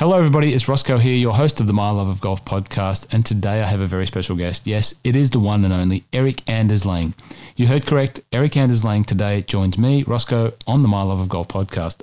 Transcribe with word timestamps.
Hello, 0.00 0.16
everybody. 0.16 0.54
It's 0.54 0.64
Rossco 0.64 0.98
here, 0.98 1.14
your 1.14 1.34
host 1.34 1.60
of 1.60 1.66
the 1.66 1.74
My 1.74 1.90
Love 1.90 2.08
of 2.08 2.22
Golf 2.22 2.42
podcast. 2.42 3.12
And 3.12 3.22
today 3.22 3.62
I 3.62 3.66
have 3.66 3.82
a 3.82 3.86
very 3.86 4.06
special 4.06 4.34
guest. 4.34 4.66
Yes, 4.66 4.94
it 5.04 5.14
is 5.14 5.30
the 5.30 5.38
one 5.38 5.62
and 5.62 5.74
only 5.74 6.04
Erik 6.10 6.42
Anders 6.48 6.86
Lang. 6.86 7.12
You 7.54 7.66
heard 7.66 7.84
correct. 7.84 8.22
Erik 8.32 8.56
Anders 8.56 8.82
Lang 8.82 9.04
today 9.04 9.42
joins 9.42 9.76
me, 9.76 10.02
Rossco, 10.04 10.54
on 10.66 10.80
the 10.80 10.88
My 10.88 11.02
Love 11.02 11.20
of 11.20 11.28
Golf 11.28 11.48
podcast. 11.48 12.00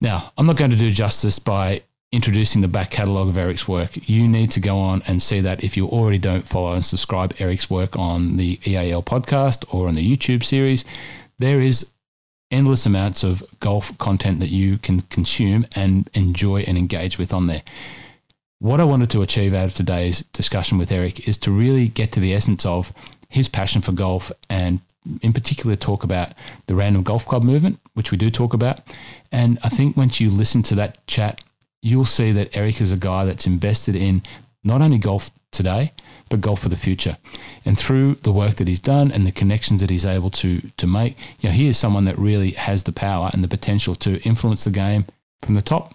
Now, 0.00 0.32
I'm 0.36 0.46
not 0.46 0.56
going 0.56 0.72
to 0.72 0.76
do 0.76 0.90
justice 0.90 1.38
by 1.38 1.82
introducing 2.10 2.62
the 2.62 2.66
back 2.66 2.90
catalogue 2.90 3.28
of 3.28 3.38
Erik's 3.38 3.68
work. 3.68 4.08
You 4.08 4.26
need 4.26 4.50
to 4.50 4.60
go 4.60 4.76
on 4.76 5.04
and 5.06 5.22
see 5.22 5.38
that 5.40 5.62
if 5.62 5.76
you 5.76 5.86
already 5.86 6.18
don't 6.18 6.48
follow 6.48 6.72
and 6.72 6.84
subscribe 6.84 7.36
Erik's 7.38 7.70
work 7.70 7.96
on 7.96 8.38
the 8.38 8.58
EAL 8.66 9.04
podcast 9.04 9.72
or 9.72 9.86
on 9.86 9.94
the 9.94 10.16
YouTube 10.16 10.42
series. 10.42 10.84
There 11.38 11.60
is 11.60 11.93
endless 12.54 12.86
amounts 12.86 13.24
of 13.24 13.42
golf 13.58 13.96
content 13.98 14.38
that 14.40 14.48
you 14.48 14.78
can 14.78 15.00
consume 15.02 15.66
and 15.74 16.08
enjoy 16.14 16.62
and 16.62 16.78
engage 16.78 17.18
with 17.18 17.34
on 17.34 17.48
there. 17.48 17.62
What 18.60 18.80
I 18.80 18.84
wanted 18.84 19.10
to 19.10 19.22
achieve 19.22 19.52
out 19.52 19.66
of 19.66 19.74
today's 19.74 20.22
discussion 20.32 20.78
with 20.78 20.92
Erik 20.92 21.28
is 21.28 21.36
to 21.38 21.50
really 21.50 21.88
get 21.88 22.12
to 22.12 22.20
the 22.20 22.32
essence 22.32 22.64
of 22.64 22.92
his 23.28 23.48
passion 23.48 23.82
for 23.82 23.92
golf 23.92 24.30
and 24.48 24.80
in 25.20 25.32
particular 25.32 25.76
talk 25.76 26.04
about 26.04 26.32
the 26.66 26.74
random 26.74 27.02
golf 27.02 27.26
club 27.26 27.42
movement, 27.42 27.80
which 27.94 28.12
we 28.12 28.16
do 28.16 28.30
talk 28.30 28.54
about. 28.54 28.80
And 29.32 29.58
I 29.64 29.68
think 29.68 29.96
once 29.96 30.20
you 30.20 30.30
listen 30.30 30.62
to 30.64 30.76
that 30.76 31.04
chat, 31.08 31.42
you'll 31.82 32.04
see 32.04 32.32
that 32.32 32.56
Erik 32.56 32.80
is 32.80 32.92
a 32.92 32.96
guy 32.96 33.24
that's 33.24 33.46
invested 33.46 33.96
in 33.96 34.22
not 34.62 34.80
only 34.80 34.98
golf 34.98 35.30
today, 35.50 35.92
but 36.28 36.40
golf 36.40 36.60
for 36.60 36.68
the 36.68 36.76
future. 36.76 37.16
And 37.64 37.78
through 37.78 38.16
the 38.16 38.32
work 38.32 38.56
that 38.56 38.68
he's 38.68 38.80
done 38.80 39.10
and 39.10 39.26
the 39.26 39.32
connections 39.32 39.80
that 39.80 39.90
he's 39.90 40.06
able 40.06 40.30
to 40.30 40.60
to 40.76 40.86
make, 40.86 41.16
you 41.40 41.48
know, 41.48 41.54
he 41.54 41.68
is 41.68 41.78
someone 41.78 42.04
that 42.04 42.18
really 42.18 42.50
has 42.52 42.84
the 42.84 42.92
power 42.92 43.30
and 43.32 43.42
the 43.42 43.48
potential 43.48 43.94
to 43.96 44.20
influence 44.22 44.64
the 44.64 44.70
game 44.70 45.06
from 45.42 45.54
the 45.54 45.62
top 45.62 45.94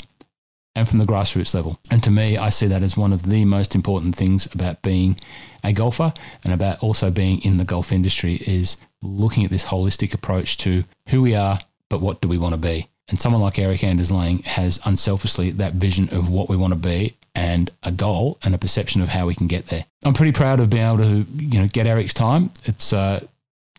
and 0.75 0.87
from 0.87 0.99
the 0.99 1.05
grassroots 1.05 1.53
level. 1.53 1.79
And 1.91 2.03
to 2.03 2.11
me, 2.11 2.37
I 2.37 2.49
see 2.49 2.67
that 2.67 2.83
as 2.83 2.95
one 2.95 3.13
of 3.13 3.23
the 3.23 3.43
most 3.45 3.75
important 3.75 4.15
things 4.15 4.47
about 4.53 4.81
being 4.81 5.19
a 5.63 5.73
golfer 5.73 6.13
and 6.43 6.53
about 6.53 6.81
also 6.81 7.11
being 7.11 7.41
in 7.41 7.57
the 7.57 7.65
golf 7.65 7.91
industry 7.91 8.35
is 8.47 8.77
looking 9.01 9.43
at 9.43 9.51
this 9.51 9.65
holistic 9.65 10.13
approach 10.13 10.57
to 10.59 10.83
who 11.09 11.21
we 11.21 11.35
are, 11.35 11.59
but 11.89 12.01
what 12.01 12.21
do 12.21 12.27
we 12.27 12.37
want 12.37 12.53
to 12.53 12.57
be. 12.57 12.87
And 13.09 13.19
someone 13.19 13.41
like 13.41 13.59
Erik 13.59 13.83
Anders 13.83 14.11
Lang 14.11 14.39
has 14.43 14.79
unselfishly 14.85 15.51
that 15.51 15.73
vision 15.73 16.09
of 16.09 16.29
what 16.29 16.49
we 16.49 16.57
want 16.57 16.73
to 16.73 16.79
be 16.79 17.15
and 17.35 17.71
a 17.83 17.91
goal 17.91 18.37
and 18.43 18.53
a 18.53 18.57
perception 18.57 19.01
of 19.01 19.09
how 19.09 19.25
we 19.25 19.35
can 19.35 19.47
get 19.47 19.67
there. 19.67 19.85
I'm 20.03 20.13
pretty 20.13 20.31
proud 20.31 20.59
of 20.59 20.69
being 20.69 20.85
able 20.85 20.97
to, 20.97 21.25
you 21.37 21.59
know, 21.59 21.67
get 21.67 21.87
Erik's 21.87 22.13
time. 22.13 22.51
It's, 22.65 22.93
uh, 22.93 23.25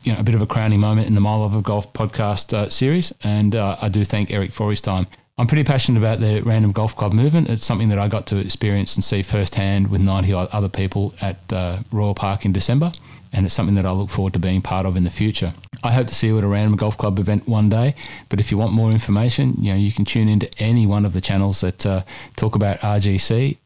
you 0.03 0.13
know, 0.13 0.19
a 0.19 0.23
bit 0.23 0.35
of 0.35 0.43
a 0.43 0.47
crowning 0.47 0.81
moment 0.81 1.09
in 1.09 1.15
the 1.15 1.21
My 1.21 1.35
Love 1.35 1.55
of 1.55 1.63
Golf 1.63 1.93
podcast 1.93 2.53
uh, 2.55 2.69
series. 2.69 3.13
And 3.23 3.55
uh, 3.55 3.77
I 3.81 3.89
do 3.89 4.05
thank 4.05 4.31
Erik 4.31 4.53
for 4.53 4.71
his 4.71 4.81
time. 4.81 5.07
I'm 5.37 5.47
pretty 5.47 5.65
passionate 5.65 5.99
about 5.99 6.21
the 6.21 6.43
random 6.43 6.73
golf 6.73 6.95
club 6.95 7.13
movement. 7.13 7.49
It's 7.49 7.65
something 7.65 7.89
that 7.89 7.99
I 7.99 8.09
got 8.09 8.27
to 8.27 8.37
experience 8.37 8.95
and 8.97 9.03
see 9.03 9.23
firsthand 9.23 9.91
with 9.91 10.01
90 10.01 10.35
other 10.35 10.69
people 10.69 11.15
at 11.21 11.53
uh, 11.53 11.79
Royal 11.91 12.15
Park 12.15 12.45
in 12.45 12.53
December 12.53 12.93
and 13.33 13.47
it's 13.47 13.55
something 13.55 13.75
that 13.77 13.87
I 13.87 13.93
look 13.93 14.11
forward 14.11 14.33
to 14.35 14.39
being 14.39 14.63
part 14.63 14.87
of 14.87 14.97
in 14.97 15.05
the 15.05 15.11
future. 15.11 15.53
I 15.83 15.93
hope 15.93 16.09
to 16.09 16.15
see 16.15 16.27
you 16.27 16.39
at 16.39 16.45
a 16.45 16.49
random 16.49 16.77
golf 16.77 16.97
club 16.99 17.19
event 17.19 17.49
one 17.49 17.69
day. 17.69 17.95
But 18.29 18.41
if 18.41 18.51
you 18.51 18.59
want 18.59 18.73
more 18.73 18.91
information, 18.91 19.55
you 19.59 19.73
know 19.73 19.79
you 19.79 19.93
can 19.93 20.05
tune 20.05 20.29
into 20.29 20.51
any 20.59 20.87
one 20.87 21.05
of 21.05 21.13
the 21.13 21.21
channels 21.21 21.61
that 21.61 21.87
uh, 21.87 22.03
talk 22.37 22.55
about 22.55 22.81
RGC. 22.81 23.57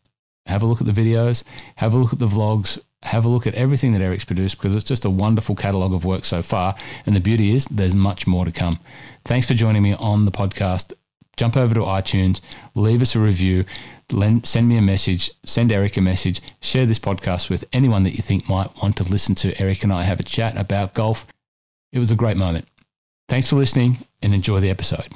Have 0.47 0.63
a 0.63 0.67
look 0.67 0.81
at 0.81 0.87
the 0.87 0.93
videos, 0.93 1.43
have 1.77 1.95
a 1.95 1.97
look 1.97 2.13
at 2.13 2.19
the 2.19 2.27
vlogs, 2.27 2.79
have 3.03 3.25
a 3.25 3.29
look 3.29 3.47
at 3.47 3.55
everything 3.55 3.93
that 3.93 4.03
Erik's 4.03 4.25
produced 4.25 4.59
because 4.59 4.75
it's 4.75 4.85
just 4.85 5.05
a 5.05 5.11
wonderful 5.11 5.55
catalogue 5.55 5.93
of 5.93 6.05
work 6.05 6.25
so 6.25 6.43
far. 6.43 6.75
And 7.07 7.17
the 7.17 7.21
beauty 7.21 7.55
is 7.55 7.67
there's 7.67 7.95
much 7.95 8.27
more 8.27 8.45
to 8.45 8.53
come. 8.53 8.79
Thanks 9.25 9.47
for 9.47 9.55
joining 9.55 9.83
me 9.83 9.95
on 9.95 10.25
the 10.25 10.31
podcast. 10.31 10.93
Jump 11.37 11.57
over 11.57 11.75
to 11.75 11.81
iTunes, 11.81 12.41
leave 12.75 13.03
us 13.03 13.17
a 13.17 13.19
review 13.19 13.65
send 14.11 14.69
me 14.69 14.77
a 14.77 14.83
message, 14.83 15.31
send 15.45 15.73
Erik 15.73 15.97
a 15.97 16.01
message, 16.01 16.41
share 16.61 16.87
this 16.87 16.99
podcast 16.99 17.51
with 17.51 17.65
anyone 17.73 18.03
that 18.05 18.13
you 18.15 18.23
think 18.23 18.49
might 18.49 18.71
want 18.83 18.97
to 18.97 19.05
listen 19.05 19.35
to 19.37 19.61
Erik 19.61 19.83
and 19.83 19.93
I 19.93 20.03
have 20.03 20.21
a 20.21 20.25
chat 20.25 20.57
about 20.57 20.95
golf. 20.95 21.27
It 21.93 21.99
was 21.99 22.11
a 22.11 22.17
great 22.17 22.37
moment. 22.37 22.67
Thanks 23.29 23.49
for 23.49 23.57
listening 23.57 23.99
and 24.23 24.35
enjoy 24.35 24.61
the 24.61 24.71
episode. 24.71 25.09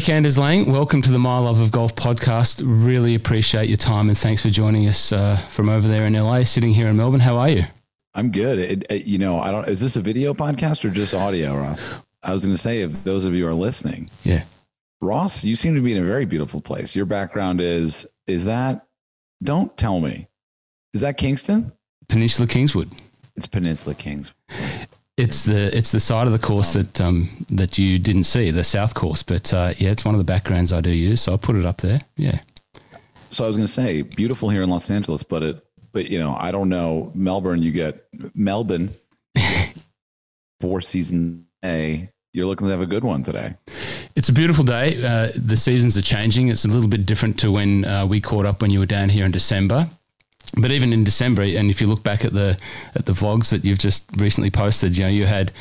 Erik 0.00 0.08
Anders 0.08 0.38
Lang, 0.38 0.72
welcome 0.72 1.02
to 1.02 1.12
the 1.12 1.18
My 1.18 1.38
Love 1.38 1.60
of 1.60 1.70
Golf 1.70 1.94
podcast. 1.94 2.62
Really 2.64 3.14
appreciate 3.14 3.68
your 3.68 3.76
time 3.76 4.08
and 4.08 4.16
thanks 4.16 4.40
for 4.40 4.48
joining 4.48 4.88
us 4.88 5.12
uh, 5.12 5.36
from 5.48 5.68
over 5.68 5.86
there 5.86 6.06
in 6.06 6.14
LA, 6.14 6.44
sitting 6.44 6.72
here 6.72 6.88
in 6.88 6.96
Melbourne. 6.96 7.20
How 7.20 7.36
are 7.36 7.50
you? 7.50 7.64
I'm 8.14 8.32
good. 8.32 8.58
It, 8.58 8.86
it, 8.88 9.04
you 9.04 9.18
know, 9.18 9.40
I 9.40 9.50
don't. 9.50 9.68
Is 9.68 9.78
this 9.78 9.96
a 9.96 10.00
video 10.00 10.32
podcast 10.32 10.86
or 10.86 10.90
just 10.90 11.12
audio, 11.12 11.54
Ross? 11.54 11.86
I 12.22 12.32
was 12.32 12.42
going 12.42 12.54
to 12.54 12.58
say, 12.58 12.80
if 12.80 13.04
those 13.04 13.26
of 13.26 13.34
you 13.34 13.46
are 13.46 13.52
listening, 13.52 14.08
yeah, 14.24 14.44
Ross, 15.02 15.44
you 15.44 15.54
seem 15.54 15.74
to 15.74 15.82
be 15.82 15.92
in 15.92 16.02
a 16.02 16.06
very 16.06 16.24
beautiful 16.24 16.62
place. 16.62 16.96
Your 16.96 17.04
background 17.04 17.60
is 17.60 18.06
is 18.26 18.46
that? 18.46 18.86
Don't 19.42 19.76
tell 19.76 20.00
me. 20.00 20.28
Is 20.94 21.02
that 21.02 21.18
Kingston? 21.18 21.72
Peninsula 22.08 22.48
Kingswood. 22.48 22.90
It's 23.36 23.46
Peninsula 23.46 23.94
Kingswood. 23.94 24.34
It's 25.20 25.44
the 25.44 25.76
it's 25.76 25.92
the 25.92 26.00
side 26.00 26.26
of 26.26 26.32
the 26.32 26.38
course 26.38 26.72
that 26.72 26.98
um, 26.98 27.28
that 27.50 27.76
you 27.76 27.98
didn't 27.98 28.24
see, 28.24 28.50
the 28.50 28.64
south 28.64 28.94
course. 28.94 29.22
But 29.22 29.52
uh, 29.52 29.74
yeah, 29.76 29.90
it's 29.90 30.02
one 30.02 30.14
of 30.14 30.18
the 30.18 30.24
backgrounds 30.24 30.72
I 30.72 30.80
do 30.80 30.90
use, 30.90 31.20
so 31.20 31.32
I'll 31.32 31.38
put 31.38 31.56
it 31.56 31.66
up 31.66 31.82
there. 31.82 32.00
Yeah. 32.16 32.40
So 33.28 33.44
I 33.44 33.46
was 33.46 33.56
going 33.56 33.66
to 33.66 33.72
say, 33.72 34.02
beautiful 34.02 34.48
here 34.48 34.62
in 34.62 34.70
Los 34.70 34.90
Angeles, 34.90 35.22
but 35.22 35.42
it, 35.42 35.64
but 35.92 36.10
you 36.10 36.18
know, 36.18 36.34
I 36.34 36.50
don't 36.50 36.70
know 36.70 37.12
Melbourne. 37.14 37.62
You 37.62 37.70
get 37.70 38.08
Melbourne, 38.34 38.92
four 40.60 40.80
season 40.80 41.46
A. 41.64 42.08
You're 42.32 42.46
looking 42.46 42.68
to 42.68 42.70
have 42.70 42.80
a 42.80 42.86
good 42.86 43.04
one 43.04 43.22
today. 43.22 43.56
It's 44.16 44.30
a 44.30 44.32
beautiful 44.32 44.64
day. 44.64 45.04
Uh, 45.04 45.32
the 45.36 45.56
seasons 45.56 45.98
are 45.98 46.02
changing. 46.02 46.48
It's 46.48 46.64
a 46.64 46.68
little 46.68 46.88
bit 46.88 47.04
different 47.04 47.38
to 47.40 47.52
when 47.52 47.84
uh, 47.84 48.06
we 48.06 48.20
caught 48.20 48.46
up 48.46 48.62
when 48.62 48.70
you 48.70 48.78
were 48.78 48.86
down 48.86 49.10
here 49.10 49.26
in 49.26 49.32
December 49.32 49.88
but 50.56 50.70
even 50.70 50.92
in 50.92 51.04
December, 51.04 51.42
and 51.42 51.70
if 51.70 51.80
you 51.80 51.86
look 51.86 52.02
back 52.02 52.24
at 52.24 52.32
the 52.32 52.58
at 52.94 53.06
the 53.06 53.12
vlogs 53.12 53.50
that 53.50 53.64
you've 53.64 53.78
just 53.78 54.08
recently 54.16 54.50
posted, 54.50 54.96
you 54.96 55.04
know 55.04 55.10
you 55.10 55.26
had 55.26 55.52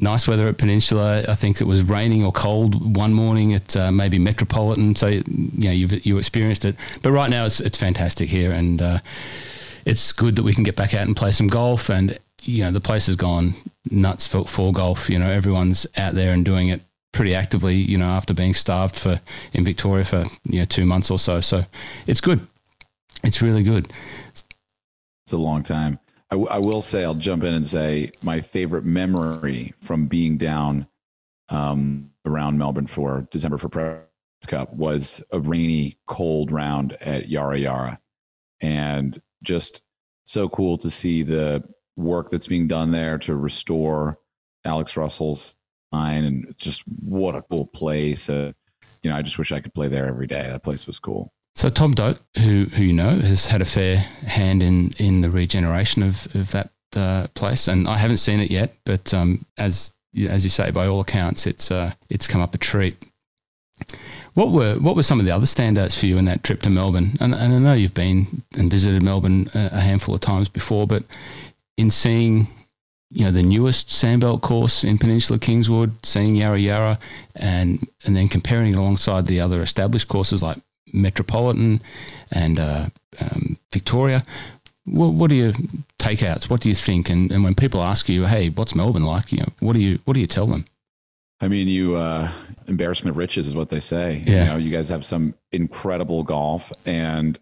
nice 0.00 0.28
weather 0.28 0.48
at 0.48 0.58
Peninsula. 0.58 1.24
I 1.28 1.34
think 1.34 1.60
it 1.60 1.66
was 1.66 1.82
raining 1.82 2.24
or 2.24 2.32
cold 2.32 2.96
one 2.96 3.12
morning 3.12 3.54
at 3.54 3.76
uh, 3.76 3.90
maybe 3.90 4.18
Metropolitan. 4.18 4.96
So 4.96 5.08
you 5.08 5.24
know 5.26 5.70
you 5.70 5.88
you 6.02 6.18
experienced 6.18 6.64
it, 6.64 6.76
but 7.02 7.12
right 7.12 7.30
now 7.30 7.44
it's 7.44 7.60
it's 7.60 7.78
fantastic 7.78 8.28
here, 8.28 8.52
and 8.52 8.80
uh, 8.80 8.98
it's 9.84 10.12
good 10.12 10.36
that 10.36 10.42
we 10.42 10.54
can 10.54 10.64
get 10.64 10.76
back 10.76 10.94
out 10.94 11.06
and 11.06 11.16
play 11.16 11.30
some 11.30 11.48
golf. 11.48 11.90
And 11.90 12.18
you 12.42 12.64
know 12.64 12.70
the 12.70 12.80
place 12.80 13.06
has 13.06 13.16
gone 13.16 13.54
nuts 13.90 14.26
for, 14.26 14.44
for 14.44 14.72
golf. 14.72 15.08
You 15.08 15.18
know 15.18 15.30
everyone's 15.30 15.86
out 15.96 16.14
there 16.14 16.32
and 16.32 16.44
doing 16.44 16.68
it 16.68 16.82
pretty 17.12 17.34
actively. 17.34 17.74
You 17.74 17.98
know 17.98 18.08
after 18.08 18.34
being 18.34 18.54
starved 18.54 18.96
for 18.96 19.20
in 19.52 19.64
Victoria 19.64 20.04
for 20.04 20.24
you 20.44 20.60
know 20.60 20.64
two 20.64 20.86
months 20.86 21.10
or 21.10 21.18
so, 21.18 21.40
so 21.40 21.64
it's 22.06 22.20
good. 22.20 22.46
It's 23.22 23.42
really 23.42 23.62
good. 23.62 23.92
It's 24.32 25.32
a 25.32 25.36
long 25.36 25.62
time. 25.62 25.98
I, 26.30 26.34
w- 26.34 26.48
I 26.50 26.58
will 26.58 26.82
say, 26.82 27.04
I'll 27.04 27.14
jump 27.14 27.42
in 27.42 27.54
and 27.54 27.66
say 27.66 28.12
my 28.22 28.40
favorite 28.40 28.84
memory 28.84 29.74
from 29.80 30.06
being 30.06 30.36
down 30.36 30.86
um, 31.48 32.10
around 32.24 32.58
Melbourne 32.58 32.86
for 32.86 33.26
December 33.30 33.58
for 33.58 33.68
Press 33.68 34.02
Cup 34.46 34.72
was 34.72 35.22
a 35.32 35.40
rainy, 35.40 35.98
cold 36.06 36.52
round 36.52 36.92
at 37.00 37.28
Yarra 37.28 37.58
Yarra. 37.58 38.00
And 38.60 39.20
just 39.42 39.82
so 40.24 40.48
cool 40.48 40.76
to 40.78 40.90
see 40.90 41.22
the 41.22 41.64
work 41.96 42.30
that's 42.30 42.46
being 42.46 42.68
done 42.68 42.92
there 42.92 43.18
to 43.18 43.34
restore 43.34 44.18
Alex 44.64 44.96
Russell's 44.96 45.56
line 45.92 46.24
and 46.24 46.54
just 46.58 46.82
what 46.86 47.34
a 47.34 47.42
cool 47.42 47.66
place. 47.66 48.28
Uh, 48.28 48.52
you 49.02 49.10
know, 49.10 49.16
I 49.16 49.22
just 49.22 49.38
wish 49.38 49.52
I 49.52 49.60
could 49.60 49.74
play 49.74 49.88
there 49.88 50.06
every 50.06 50.26
day. 50.26 50.42
That 50.42 50.62
place 50.62 50.86
was 50.86 50.98
cool. 50.98 51.32
So 51.58 51.68
Tom 51.70 51.90
Doak, 51.90 52.20
who 52.36 52.66
who 52.66 52.84
you 52.84 52.92
know, 52.92 53.18
has 53.18 53.46
had 53.46 53.60
a 53.60 53.64
fair 53.64 53.96
hand 53.96 54.62
in 54.62 54.94
in 54.96 55.22
the 55.22 55.30
regeneration 55.30 56.04
of 56.04 56.32
of 56.36 56.52
that 56.52 56.70
uh, 56.94 57.26
place, 57.34 57.66
and 57.66 57.88
I 57.88 57.98
haven't 57.98 58.18
seen 58.18 58.38
it 58.38 58.48
yet, 58.48 58.76
but 58.84 59.12
um, 59.12 59.44
as 59.56 59.92
as 60.28 60.44
you 60.44 60.50
say, 60.50 60.70
by 60.70 60.86
all 60.86 61.00
accounts, 61.00 61.48
it's 61.48 61.72
uh, 61.72 61.94
it's 62.08 62.28
come 62.28 62.40
up 62.40 62.54
a 62.54 62.58
treat. 62.58 62.96
What 64.34 64.52
were 64.52 64.76
what 64.76 64.94
were 64.94 65.02
some 65.02 65.18
of 65.18 65.26
the 65.26 65.32
other 65.32 65.46
standouts 65.46 65.98
for 65.98 66.06
you 66.06 66.16
in 66.16 66.26
that 66.26 66.44
trip 66.44 66.62
to 66.62 66.70
Melbourne? 66.70 67.16
And, 67.18 67.34
and 67.34 67.52
I 67.52 67.58
know 67.58 67.72
you've 67.72 67.92
been 67.92 68.44
and 68.56 68.70
visited 68.70 69.02
Melbourne 69.02 69.50
a, 69.52 69.80
handful 69.80 70.14
of 70.14 70.20
times 70.20 70.48
before, 70.48 70.86
but 70.86 71.02
in 71.76 71.90
seeing 71.90 72.46
you 73.10 73.24
know 73.24 73.32
the 73.32 73.42
newest 73.42 73.88
sandbelt 73.88 74.42
course 74.42 74.84
in 74.84 74.96
Peninsula 74.96 75.40
Kingswood, 75.40 76.06
seeing 76.06 76.36
Yarra 76.36 76.60
Yarra, 76.60 77.00
and 77.34 77.84
and 78.04 78.14
then 78.14 78.28
comparing 78.28 78.74
it 78.74 78.76
alongside 78.76 79.26
the 79.26 79.40
other 79.40 79.60
established 79.60 80.06
courses 80.06 80.40
like 80.40 80.58
Metropolitan 80.92 81.80
and 82.30 82.58
uh, 82.58 82.86
um, 83.20 83.58
Victoria. 83.72 84.24
What, 84.84 85.12
what 85.12 85.30
are 85.30 85.34
your 85.34 85.52
takeouts? 85.98 86.48
What 86.48 86.60
do 86.60 86.68
you 86.68 86.74
think? 86.74 87.10
And, 87.10 87.30
and 87.30 87.44
when 87.44 87.54
people 87.54 87.82
ask 87.82 88.08
you, 88.08 88.24
"Hey, 88.24 88.48
what's 88.48 88.74
Melbourne 88.74 89.04
like?" 89.04 89.32
You 89.32 89.38
know, 89.38 89.52
what 89.60 89.74
do 89.74 89.80
you 89.80 89.98
what 90.04 90.14
do 90.14 90.20
you 90.20 90.26
tell 90.26 90.46
them? 90.46 90.64
I 91.40 91.48
mean, 91.48 91.68
you 91.68 91.94
uh, 91.96 92.30
embarrassment 92.66 93.16
riches 93.16 93.46
is 93.46 93.54
what 93.54 93.68
they 93.68 93.80
say. 93.80 94.24
Yeah. 94.26 94.44
You 94.44 94.50
know, 94.50 94.56
you 94.56 94.70
guys 94.70 94.88
have 94.88 95.04
some 95.04 95.34
incredible 95.52 96.24
golf, 96.24 96.72
and 96.86 97.38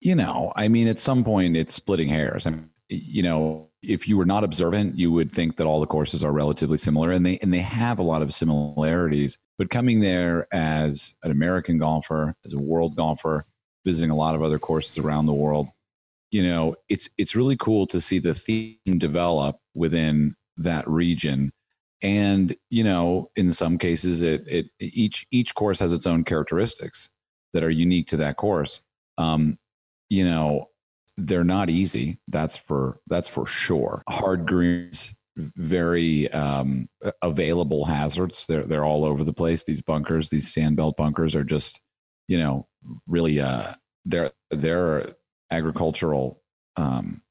you 0.00 0.14
know, 0.14 0.52
I 0.56 0.68
mean, 0.68 0.88
at 0.88 0.98
some 0.98 1.24
point, 1.24 1.56
it's 1.56 1.74
splitting 1.74 2.08
hairs. 2.08 2.46
I 2.46 2.50
mean, 2.50 2.70
you 2.88 3.22
know, 3.22 3.68
if 3.82 4.08
you 4.08 4.16
were 4.16 4.24
not 4.24 4.44
observant, 4.44 4.98
you 4.98 5.12
would 5.12 5.32
think 5.32 5.56
that 5.56 5.66
all 5.66 5.80
the 5.80 5.86
courses 5.86 6.24
are 6.24 6.32
relatively 6.32 6.78
similar, 6.78 7.12
and 7.12 7.26
they 7.26 7.38
and 7.38 7.52
they 7.52 7.60
have 7.60 7.98
a 7.98 8.02
lot 8.02 8.22
of 8.22 8.32
similarities. 8.32 9.38
But 9.58 9.70
coming 9.70 10.00
there 10.00 10.46
as 10.52 11.14
an 11.22 11.30
American 11.30 11.78
golfer, 11.78 12.34
as 12.44 12.52
a 12.52 12.60
world 12.60 12.96
golfer, 12.96 13.46
visiting 13.84 14.10
a 14.10 14.16
lot 14.16 14.34
of 14.34 14.42
other 14.42 14.58
courses 14.58 14.98
around 14.98 15.26
the 15.26 15.32
world, 15.32 15.68
you 16.30 16.42
know, 16.42 16.74
it's 16.88 17.08
it's 17.16 17.36
really 17.36 17.56
cool 17.56 17.86
to 17.86 18.00
see 18.00 18.18
the 18.18 18.34
theme 18.34 18.76
develop 18.98 19.58
within 19.74 20.34
that 20.58 20.88
region. 20.88 21.52
And 22.02 22.54
you 22.68 22.84
know, 22.84 23.30
in 23.36 23.52
some 23.52 23.78
cases, 23.78 24.22
it 24.22 24.46
it 24.46 24.66
each 24.80 25.26
each 25.30 25.54
course 25.54 25.78
has 25.80 25.92
its 25.92 26.06
own 26.06 26.24
characteristics 26.24 27.08
that 27.54 27.64
are 27.64 27.70
unique 27.70 28.08
to 28.08 28.18
that 28.18 28.36
course. 28.36 28.82
Um, 29.16 29.58
you 30.10 30.24
know, 30.24 30.68
they're 31.16 31.44
not 31.44 31.70
easy. 31.70 32.18
That's 32.28 32.56
for 32.56 33.00
that's 33.06 33.28
for 33.28 33.46
sure. 33.46 34.02
Hard 34.08 34.46
greens, 34.46 35.14
very 35.36 36.30
um, 36.32 36.88
available 37.22 37.84
hazards. 37.84 38.46
They're 38.46 38.64
they're 38.64 38.84
all 38.84 39.04
over 39.04 39.24
the 39.24 39.32
place. 39.32 39.64
These 39.64 39.82
bunkers, 39.82 40.30
these 40.30 40.52
sandbelt 40.54 40.96
bunkers, 40.96 41.34
are 41.34 41.44
just 41.44 41.80
you 42.28 42.38
know 42.38 42.66
really 43.06 43.40
uh, 43.40 43.74
they're 44.04 44.32
they're 44.50 45.10
agricultural 45.50 46.42
um, 46.76 47.22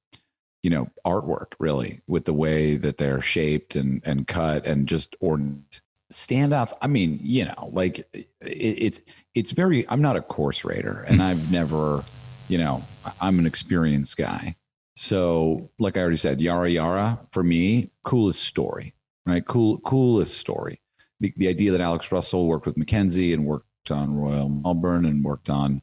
you 0.64 0.70
know 0.70 0.90
artwork 1.06 1.54
really 1.60 2.02
with 2.08 2.26
the 2.26 2.34
way 2.34 2.76
that 2.78 2.98
they're 2.98 3.22
shaped 3.22 3.76
and 3.76 4.02
and 4.06 4.28
cut 4.28 4.66
and 4.66 4.88
just 4.88 5.16
ornate 5.22 5.82
standouts 6.14 6.72
i 6.84 6.88
mean 6.88 7.20
you 7.22 7.44
know 7.44 7.70
like 7.74 8.08
it, 8.14 8.30
it's 8.42 9.02
it's 9.34 9.52
very 9.52 9.90
i'm 9.90 10.04
not 10.04 10.16
a 10.16 10.22
course 10.22 10.64
raider 10.64 11.04
and 11.08 11.22
i've 11.22 11.52
never 11.52 12.04
you 12.48 12.58
know, 12.58 12.84
I'm 13.20 13.40
an 13.40 13.46
experienced 13.46 14.18
guy. 14.18 14.56
So, 14.96 15.70
like 15.78 15.98
I 15.98 16.02
already 16.02 16.18
said, 16.18 16.40
Yarra 16.40 16.70
Yarra 16.70 17.20
for 17.32 17.44
me, 17.44 17.92
coolest 18.04 18.44
story, 18.44 18.96
right? 19.26 19.46
Cool, 19.46 19.80
coolest 19.80 20.38
story. 20.38 20.82
The, 21.20 21.34
the 21.38 21.48
idea 21.50 21.72
that 21.72 21.82
Alex 21.82 22.12
Russell 22.12 22.48
worked 22.48 22.66
with 22.66 22.78
Mackenzie 22.78 23.34
and 23.34 23.46
worked 23.46 23.92
on 23.92 24.16
Royal 24.16 24.50
Melbourne 24.50 25.06
and 25.06 25.24
worked 25.24 25.50
on, 25.50 25.82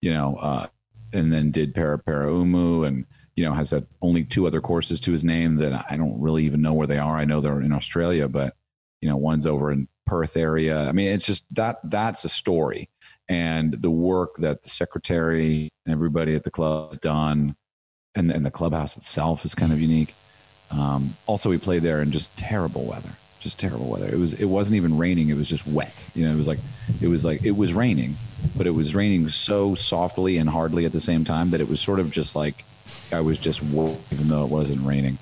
you 0.00 0.12
know, 0.12 0.36
uh, 0.36 0.66
and 1.12 1.32
then 1.32 1.50
did 1.50 1.74
Paraparaumu 1.74 2.86
and, 2.86 3.04
you 3.36 3.44
know, 3.44 3.52
has 3.52 3.70
had 3.70 3.86
only 4.02 4.24
two 4.24 4.46
other 4.46 4.60
courses 4.60 4.98
to 5.00 5.12
his 5.12 5.24
name 5.24 5.56
that 5.56 5.86
I 5.90 5.96
don't 5.96 6.20
really 6.20 6.44
even 6.44 6.62
know 6.62 6.72
where 6.72 6.86
they 6.86 6.98
are. 6.98 7.16
I 7.16 7.24
know 7.24 7.40
they're 7.40 7.60
in 7.60 7.72
Australia, 7.72 8.28
but, 8.28 8.56
you 9.00 9.08
know, 9.08 9.16
one's 9.16 9.46
over 9.46 9.70
in 9.70 9.88
Perth 10.06 10.36
area. 10.36 10.86
I 10.88 10.92
mean, 10.92 11.08
it's 11.08 11.26
just 11.26 11.44
that 11.54 11.78
that's 11.84 12.24
a 12.24 12.28
story 12.28 12.88
and 13.28 13.74
the 13.80 13.90
work 13.90 14.36
that 14.36 14.62
the 14.62 14.68
secretary 14.68 15.70
and 15.84 15.92
everybody 15.92 16.34
at 16.34 16.42
the 16.42 16.50
club 16.50 16.90
has 16.90 16.98
done, 16.98 17.56
and, 18.14 18.30
and 18.30 18.44
the 18.44 18.50
clubhouse 18.50 18.96
itself 18.96 19.44
is 19.44 19.54
kind 19.54 19.72
of 19.72 19.80
unique. 19.80 20.14
Um, 20.70 21.16
also, 21.26 21.50
we 21.50 21.58
played 21.58 21.82
there 21.82 22.02
in 22.02 22.10
just 22.10 22.34
terrible 22.36 22.84
weather, 22.84 23.10
just 23.40 23.58
terrible 23.58 23.86
weather. 23.86 24.08
It 24.08 24.18
was 24.18 24.34
it 24.34 24.46
wasn't 24.46 24.76
even 24.76 24.96
raining; 24.96 25.28
it 25.28 25.36
was 25.36 25.48
just 25.48 25.66
wet. 25.66 26.08
You 26.14 26.26
know, 26.26 26.32
it 26.32 26.38
was 26.38 26.48
like 26.48 26.58
it 27.00 27.08
was 27.08 27.24
like 27.24 27.42
it 27.44 27.52
was 27.52 27.72
raining, 27.72 28.16
but 28.56 28.66
it 28.66 28.70
was 28.72 28.94
raining 28.94 29.28
so 29.28 29.74
softly 29.74 30.38
and 30.38 30.48
hardly 30.48 30.84
at 30.84 30.92
the 30.92 31.00
same 31.00 31.24
time 31.24 31.50
that 31.50 31.60
it 31.60 31.68
was 31.68 31.80
sort 31.80 32.00
of 32.00 32.10
just 32.10 32.34
like 32.34 32.64
I 33.12 33.20
was 33.20 33.38
just 33.38 33.62
warm, 33.62 33.96
even 34.10 34.28
though 34.28 34.44
it 34.44 34.50
wasn't 34.50 34.84
raining, 34.86 35.18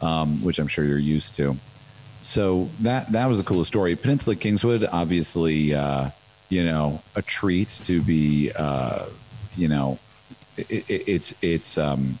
um, 0.00 0.42
which 0.42 0.58
I'm 0.58 0.68
sure 0.68 0.84
you're 0.84 0.98
used 0.98 1.34
to. 1.36 1.56
So 2.20 2.68
that 2.80 3.12
that 3.12 3.26
was 3.26 3.38
a 3.38 3.44
cool 3.44 3.64
story. 3.64 3.96
Peninsula 3.96 4.36
Kingswood, 4.36 4.86
obviously. 4.90 5.74
Uh, 5.74 6.10
you 6.48 6.64
know, 6.64 7.02
a 7.16 7.22
treat 7.22 7.68
to 7.84 8.02
be, 8.02 8.52
uh, 8.52 9.06
you 9.56 9.66
know, 9.68 9.98
it, 10.56 10.88
it, 10.88 11.08
it's 11.08 11.34
it's 11.42 11.78
um, 11.78 12.18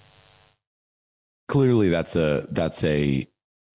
clearly 1.48 1.88
that's 1.88 2.16
a 2.16 2.46
that's 2.50 2.82
a 2.84 3.28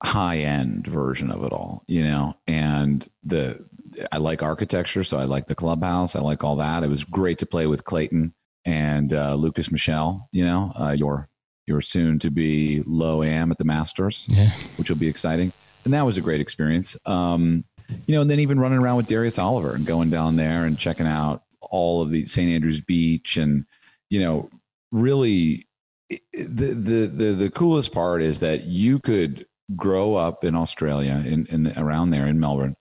high 0.04 0.38
end 0.38 0.88
version 0.88 1.32
of 1.32 1.44
it 1.44 1.52
all, 1.52 1.84
you 1.88 2.04
know, 2.04 2.36
and 2.48 3.08
the 3.24 3.66
I 4.12 4.18
like 4.18 4.44
architecture, 4.44 5.04
so 5.04 5.18
I 5.18 5.26
like 5.26 5.48
the 5.48 5.56
clubhouse, 5.56 6.16
I 6.16 6.20
like 6.20 6.44
all 6.44 6.56
that. 6.58 6.84
It 6.84 6.90
was 6.90 7.04
great 7.04 7.38
to 7.40 7.46
play 7.46 7.68
with 7.68 7.84
Clayton 7.86 8.34
and 8.66 9.14
uh, 9.14 9.36
Lukas 9.36 9.72
Michel. 9.72 10.30
you 10.32 10.46
know, 10.46 10.72
uh, 10.80 10.92
your 10.92 11.28
your 11.66 11.82
soon 11.82 12.18
to 12.20 12.32
be 12.32 12.84
low 12.86 13.22
am 13.24 13.52
at 13.52 13.58
the 13.58 13.66
Masters, 13.66 14.26
yeah, 14.30 14.52
which 14.78 14.90
will 14.90 14.98
be 14.98 15.08
exciting, 15.08 15.52
and 15.86 15.94
that 15.94 16.06
was 16.06 16.18
a 16.18 16.22
great 16.22 16.42
experience. 16.42 16.98
Um, 17.06 17.66
you 18.08 18.16
know, 18.16 18.22
and 18.22 18.30
then 18.30 18.40
even 18.40 18.60
running 18.60 18.80
around 18.80 18.98
with 18.98 19.08
Darius 19.08 19.40
Oliver 19.40 19.76
and 19.76 19.86
going 19.86 20.10
down 20.10 20.36
there 20.36 20.66
and 20.66 20.78
checking 20.78 21.08
out 21.08 21.44
all 21.62 22.02
of 22.02 22.12
the 22.12 22.26
St. 22.26 22.50
Andrews 22.50 22.82
Beach 22.82 23.38
and, 23.38 23.66
you 24.10 24.20
know, 24.20 24.50
really 24.92 25.68
the, 26.10 26.74
the, 26.74 27.08
the, 27.08 27.34
the 27.34 27.52
coolest 27.52 27.92
part 27.92 28.22
is 28.22 28.40
that 28.40 28.66
you 28.66 29.00
could 29.00 29.46
grow 29.76 30.16
up 30.16 30.44
in 30.44 30.56
Australia 30.56 31.24
in, 31.26 31.46
in 31.48 31.78
around 31.78 32.10
there 32.10 32.28
in 32.28 32.40
Melbourne 32.40 32.76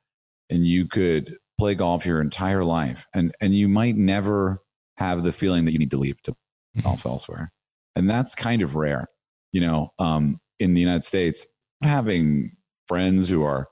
and 0.51 0.67
you 0.67 0.87
could 0.87 1.37
play 1.59 1.75
golf 1.75 2.07
your 2.07 2.21
entire 2.21 2.65
life. 2.65 3.07
And, 3.15 3.35
and 3.41 3.55
you 3.55 3.69
might 3.69 3.97
never 3.97 4.63
have 4.97 5.23
the 5.23 5.33
feeling 5.33 5.65
that 5.65 5.73
you 5.73 5.79
need 5.79 5.91
to 5.91 5.99
leave 5.99 6.23
to 6.23 6.35
golf 6.83 7.05
elsewhere. 7.05 7.53
And 7.97 8.09
that's 8.09 8.35
kind 8.35 8.63
of 8.63 8.77
rare, 8.77 9.09
you 9.53 9.61
know, 9.61 9.93
um, 9.99 10.41
in 10.61 10.75
the 10.75 10.81
United 10.81 11.05
States, 11.05 11.47
having 11.83 12.53
friends 12.87 13.29
who 13.29 13.43
are 13.43 13.69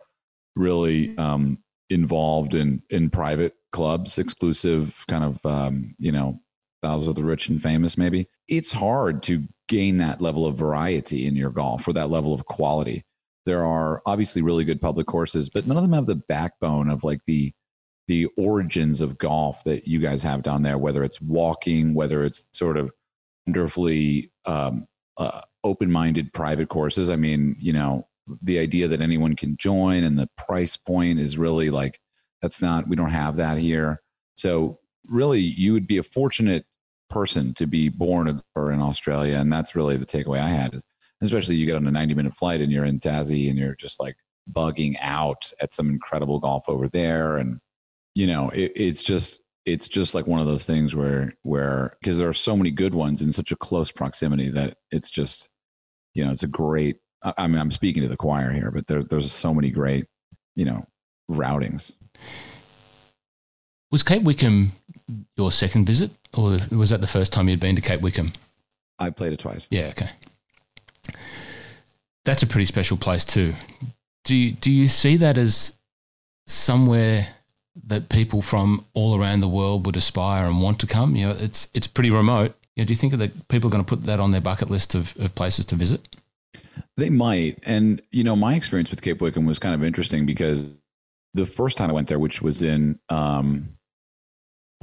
really 0.55 1.17
um, 1.19 1.59
involved 1.91 2.55
in 2.55 2.83
in 2.91 3.11
private 3.11 3.55
clubs, 3.73 4.19
exclusive 4.19 5.05
kind 5.09 5.25
of 5.25 5.45
um, 5.45 5.95
you 5.99 6.13
know 6.13 6.41
those 6.95 7.09
are 7.09 7.13
the 7.13 7.25
rich 7.25 7.49
and 7.49 7.61
famous. 7.61 7.99
Maybe 7.99 8.29
it's 8.49 8.73
hard 8.73 9.23
to 9.25 9.47
gain 9.69 9.99
that 9.99 10.21
level 10.21 10.47
of 10.47 10.57
variety 10.57 11.27
in 11.27 11.37
your 11.37 11.51
golf 11.51 11.87
or 11.89 11.93
that 11.95 12.11
level 12.11 12.35
of 12.35 12.47
quality. 12.47 13.05
There 13.45 13.65
are 13.65 14.03
obviously 14.07 14.43
really 14.43 14.65
good 14.65 14.81
public 14.81 15.07
courses, 15.07 15.49
but 15.49 15.67
none 15.67 15.77
of 15.77 15.83
them 15.83 15.93
have 15.93 16.07
the 16.07 16.17
backbone 16.17 16.91
of 16.91 17.05
like 17.05 17.25
the 17.27 17.53
the 18.09 18.27
origins 18.37 19.01
of 19.01 19.19
golf 19.19 19.65
that 19.65 19.89
you 19.89 19.99
guys 19.99 20.23
have 20.23 20.43
down 20.43 20.63
there. 20.63 20.79
Whether 20.79 21.03
it's 21.03 21.21
walking, 21.21 21.95
whether 21.95 22.25
it's 22.25 22.47
sort 22.53 22.77
of 22.77 22.91
wonderfully 23.47 24.31
um, 24.45 24.87
uh, 25.17 25.41
open-minded 25.65 26.33
private 26.33 26.69
courses. 26.69 27.11
I 27.11 27.17
mean, 27.17 27.57
you 27.59 27.73
know, 27.73 28.07
the 28.43 28.59
idea 28.59 28.89
that 28.89 29.01
anyone 29.01 29.37
can 29.37 29.57
join 29.57 30.05
and 30.05 30.19
the 30.19 30.29
price 30.37 30.77
point 30.77 31.19
is 31.21 31.39
really 31.39 31.71
like 31.71 32.01
that's 32.43 32.61
not 32.61 32.89
we 32.89 32.97
don't 32.97 33.11
have 33.11 33.37
that 33.37 33.59
here 33.59 34.03
so 34.35 34.79
really 35.09 35.41
you 35.41 35.73
would 35.73 35.87
be 35.87 35.99
a 35.99 36.03
fortunate 36.03 36.65
person 37.09 37.55
to 37.55 37.67
be 37.67 37.89
born 37.89 38.41
or 38.55 38.73
in 38.73 38.81
australia 38.81 39.37
and 39.37 39.53
that's 39.53 39.75
really 39.75 39.97
the 39.97 40.07
takeaway 40.07 40.41
i 40.41 40.49
had 40.49 40.75
is 40.75 40.85
especially 41.23 41.57
you 41.57 41.67
get 41.67 41.77
on 41.77 41.87
a 41.87 41.91
90 41.91 42.15
minute 42.15 42.35
flight 42.35 42.61
and 42.61 42.73
you're 42.73 42.85
in 42.85 42.99
tassie 42.99 43.49
and 43.49 43.59
you're 43.59 43.77
just 43.77 44.01
like 44.01 44.17
bugging 44.53 44.97
out 45.01 45.53
at 45.61 45.73
some 45.73 45.89
incredible 45.89 46.39
golf 46.39 46.69
over 46.69 46.89
there 46.89 47.37
and 47.37 47.59
you 48.15 48.27
know 48.27 48.51
it, 48.51 48.73
it's 48.75 49.03
just 49.03 49.41
it's 49.65 49.89
just 49.89 50.15
like 50.15 50.27
one 50.27 50.41
of 50.41 50.47
those 50.47 50.67
things 50.67 50.95
where 50.95 51.33
where 51.43 51.97
because 52.01 52.19
there 52.19 52.29
are 52.29 52.35
so 52.35 52.57
many 52.57 52.71
good 52.71 52.95
ones 52.95 53.23
in 53.23 53.33
such 53.33 53.51
a 53.51 53.57
close 53.57 53.91
proximity 53.91 54.51
that 54.51 54.77
it's 54.91 55.11
just 55.11 55.49
you 56.15 56.25
know 56.25 56.31
it's 56.31 56.45
a 56.45 56.49
great 56.49 56.97
I 57.37 57.47
mean, 57.47 57.59
I'm 57.59 57.71
speaking 57.71 58.03
to 58.03 58.09
the 58.09 58.17
choir 58.17 58.53
here, 58.53 58.71
but 58.71 58.87
there, 58.87 59.03
there's 59.03 59.33
so 59.33 59.53
many 59.53 59.71
great, 59.71 60.07
you 60.55 60.65
know, 60.65 60.85
routings. 61.31 61.93
Was 63.91 64.03
Cape 64.03 64.23
Wickham 64.23 64.73
your 65.37 65.53
second 65.53 65.87
visit, 65.87 66.11
or 66.35 66.59
was 66.71 66.91
that 66.91 67.01
the 67.01 67.07
first 67.07 67.33
time 67.33 67.49
you'd 67.49 67.61
been 67.61 67.77
to 67.77 67.83
Cape 67.83 68.01
Wickham? 68.01 68.33
I 68.99 69.11
played 69.11 69.33
it 69.33 69.39
twice. 69.39 69.67
Yeah, 69.71 69.89
okay. 69.89 70.11
That's 72.25 72.43
a 72.43 72.47
pretty 72.47 72.65
special 72.65 72.97
place 72.97 73.25
too. 73.25 73.55
Do 74.25 74.35
you, 74.35 74.53
do 74.53 74.73
you 74.73 74.89
see 74.89 75.17
that 75.19 75.39
as 75.39 75.77
somewhere 76.47 77.29
that 77.87 78.09
people 78.09 78.43
from 78.43 78.85
all 78.95 79.21
around 79.21 79.41
the 79.41 79.49
world 79.49 79.87
would 79.87 79.97
aspire 79.97 80.47
and 80.47 80.61
want 80.61 80.81
to 80.81 80.87
come? 80.87 81.15
You 81.15 81.29
know, 81.29 81.37
it's 81.39 81.69
it's 81.73 81.87
pretty 81.87 82.11
remote. 82.11 82.55
You 82.75 82.83
know, 82.83 82.87
do 82.87 82.93
you 82.93 82.97
think 82.97 83.13
that 83.15 83.49
people 83.49 83.69
are 83.69 83.71
going 83.71 83.85
to 83.85 83.89
put 83.89 84.05
that 84.05 84.19
on 84.19 84.33
their 84.33 84.41
bucket 84.41 84.69
list 84.69 84.95
of, 84.95 85.17
of 85.19 85.35
places 85.35 85.65
to 85.67 85.77
visit? 85.77 86.17
They 86.97 87.11
might. 87.11 87.59
And, 87.65 88.03
you 88.11 88.25
know, 88.25 88.37
my 88.37 88.55
experience 88.55 88.91
with 88.91 89.03
Cape 89.03 89.21
Wickham 89.21 89.47
was 89.47 89.59
kind 89.59 89.75
of 89.75 89.85
interesting 89.85 90.27
because 90.27 90.75
the 91.35 91.47
first 91.47 91.77
time 91.77 91.91
I 91.91 91.93
went 91.93 92.09
there, 92.09 92.19
which 92.19 92.43
was 92.43 92.63
in 92.63 92.99
um, 93.09 93.76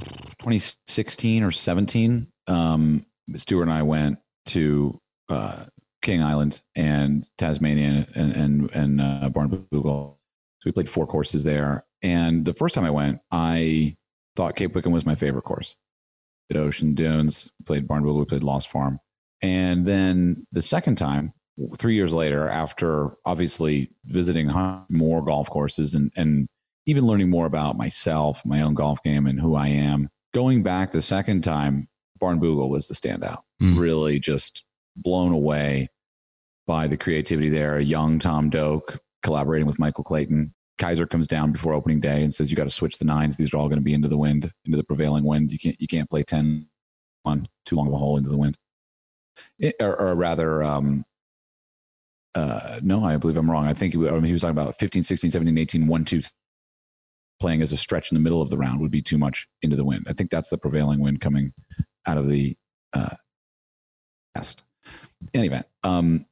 2016 0.00 1.42
or 1.42 1.50
17, 1.50 2.26
um, 2.46 3.06
Stuart 3.36 3.62
and 3.62 3.72
I 3.72 3.82
went 3.82 4.18
to 4.46 5.00
uh, 5.28 5.64
King 6.02 6.22
Island 6.22 6.62
and 6.76 7.26
Tasmania 7.38 8.06
and 8.14 8.32
and 8.32 8.70
and 8.72 9.00
uh. 9.00 9.30
So 9.30 10.16
we 10.66 10.72
played 10.72 10.88
four 10.88 11.06
courses 11.06 11.44
there. 11.44 11.84
And 12.02 12.44
the 12.44 12.54
first 12.54 12.74
time 12.74 12.84
I 12.84 12.90
went, 12.90 13.20
I 13.30 13.96
thought 14.36 14.56
Cape 14.56 14.74
Wickham 14.74 14.92
was 14.92 15.06
my 15.06 15.14
favorite 15.14 15.42
course. 15.42 15.76
Did 16.48 16.58
Ocean 16.58 16.94
Dunes, 16.94 17.50
played 17.66 17.86
Barnbougle, 17.86 18.18
we 18.18 18.24
played 18.24 18.42
Lost 18.42 18.68
Farm. 18.68 18.98
And 19.42 19.84
then 19.84 20.46
the 20.52 20.62
second 20.62 20.96
time, 20.96 21.32
three 21.76 21.94
years 21.94 22.12
later, 22.12 22.48
after 22.48 23.12
obviously 23.24 23.90
visiting 24.06 24.50
more 24.88 25.22
golf 25.22 25.50
courses 25.50 25.94
and, 25.94 26.12
and 26.16 26.48
even 26.86 27.06
learning 27.06 27.30
more 27.30 27.46
about 27.46 27.76
myself, 27.76 28.42
my 28.44 28.62
own 28.62 28.74
golf 28.74 29.02
game, 29.02 29.26
and 29.26 29.40
who 29.40 29.54
I 29.54 29.68
am, 29.68 30.08
going 30.34 30.62
back 30.62 30.90
the 30.90 31.02
second 31.02 31.42
time, 31.42 31.88
Barnbougle 32.20 32.68
was 32.68 32.88
the 32.88 32.94
standout. 32.94 33.42
Mm. 33.62 33.78
Really 33.78 34.18
just 34.18 34.64
blown 34.96 35.32
away 35.32 35.88
by 36.66 36.86
the 36.86 36.96
creativity 36.96 37.48
there. 37.48 37.76
A 37.76 37.84
young 37.84 38.18
Tom 38.18 38.50
Doak 38.50 38.98
collaborating 39.22 39.66
with 39.66 39.78
Michael 39.78 40.04
Clayton. 40.04 40.54
Keiser 40.78 41.08
comes 41.08 41.28
down 41.28 41.52
before 41.52 41.72
opening 41.72 42.00
day 42.00 42.22
and 42.22 42.34
says, 42.34 42.50
"You 42.50 42.56
got 42.56 42.64
to 42.64 42.70
switch 42.70 42.98
the 42.98 43.04
nines. 43.04 43.36
These 43.36 43.54
are 43.54 43.58
all 43.58 43.68
going 43.68 43.78
to 43.78 43.84
be 43.84 43.94
into 43.94 44.08
the 44.08 44.18
wind, 44.18 44.50
into 44.64 44.76
the 44.76 44.84
prevailing 44.84 45.24
wind. 45.24 45.52
You 45.52 45.58
can't 45.58 45.80
you 45.80 45.86
can't 45.86 46.10
play 46.10 46.24
ten 46.24 46.66
on 47.24 47.46
too 47.64 47.76
long 47.76 47.86
of 47.86 47.92
a 47.92 47.98
hole 47.98 48.16
into 48.16 48.30
the 48.30 48.36
wind." 48.36 48.58
It, 49.58 49.76
or, 49.80 49.98
or, 49.98 50.14
rather, 50.14 50.62
um, 50.62 51.04
uh, 52.34 52.80
no, 52.82 53.04
I 53.04 53.16
believe 53.16 53.36
I'm 53.36 53.50
wrong. 53.50 53.66
I 53.66 53.74
think 53.74 53.94
he, 53.94 54.08
I 54.08 54.12
mean, 54.12 54.24
he 54.24 54.32
was 54.32 54.42
talking 54.42 54.56
about 54.56 54.78
15, 54.78 55.02
16, 55.02 55.30
17, 55.30 55.58
18, 55.58 55.86
1, 55.86 56.04
2, 56.04 56.22
playing 57.40 57.62
as 57.62 57.72
a 57.72 57.76
stretch 57.76 58.10
in 58.10 58.14
the 58.14 58.22
middle 58.22 58.40
of 58.40 58.50
the 58.50 58.56
round 58.56 58.80
would 58.80 58.90
be 58.90 59.02
too 59.02 59.18
much 59.18 59.46
into 59.62 59.76
the 59.76 59.84
wind. 59.84 60.06
I 60.08 60.12
think 60.12 60.30
that's 60.30 60.50
the 60.50 60.58
prevailing 60.58 61.00
wind 61.00 61.20
coming 61.20 61.52
out 62.06 62.18
of 62.18 62.28
the 62.28 62.56
uh, 62.92 63.16
west. 64.36 64.62
In 65.20 65.40
any 65.40 65.46
event, 65.46 65.66
um, 65.82 66.26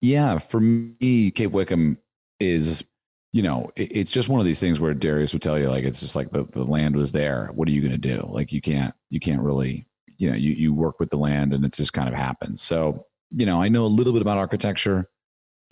yeah, 0.00 0.38
for 0.38 0.60
me, 0.60 1.30
Cape 1.30 1.52
Wickham 1.52 1.98
is, 2.40 2.82
you 3.32 3.42
know, 3.42 3.70
it, 3.76 3.96
it's 3.96 4.10
just 4.10 4.28
one 4.28 4.40
of 4.40 4.46
these 4.46 4.58
things 4.58 4.80
where 4.80 4.94
Darius 4.94 5.32
would 5.32 5.42
tell 5.42 5.58
you, 5.58 5.68
like, 5.68 5.84
it's 5.84 6.00
just 6.00 6.16
like 6.16 6.32
the, 6.32 6.44
the 6.44 6.64
land 6.64 6.96
was 6.96 7.12
there. 7.12 7.50
What 7.54 7.68
are 7.68 7.70
you 7.70 7.80
going 7.80 7.92
to 7.92 7.98
do? 7.98 8.28
Like, 8.28 8.52
you 8.52 8.60
can't, 8.60 8.94
you 9.10 9.20
can't 9.20 9.40
really, 9.40 9.86
you 10.18 10.28
know, 10.28 10.36
you, 10.36 10.52
you 10.52 10.74
work 10.74 10.98
with 10.98 11.10
the 11.10 11.16
land 11.16 11.54
and 11.54 11.64
it 11.64 11.72
just 11.72 11.92
kind 11.92 12.08
of 12.08 12.14
happens. 12.14 12.60
So, 12.60 13.06
you 13.30 13.46
know, 13.46 13.62
I 13.62 13.68
know 13.68 13.86
a 13.86 13.86
little 13.86 14.12
bit 14.12 14.22
about 14.22 14.38
architecture. 14.38 15.08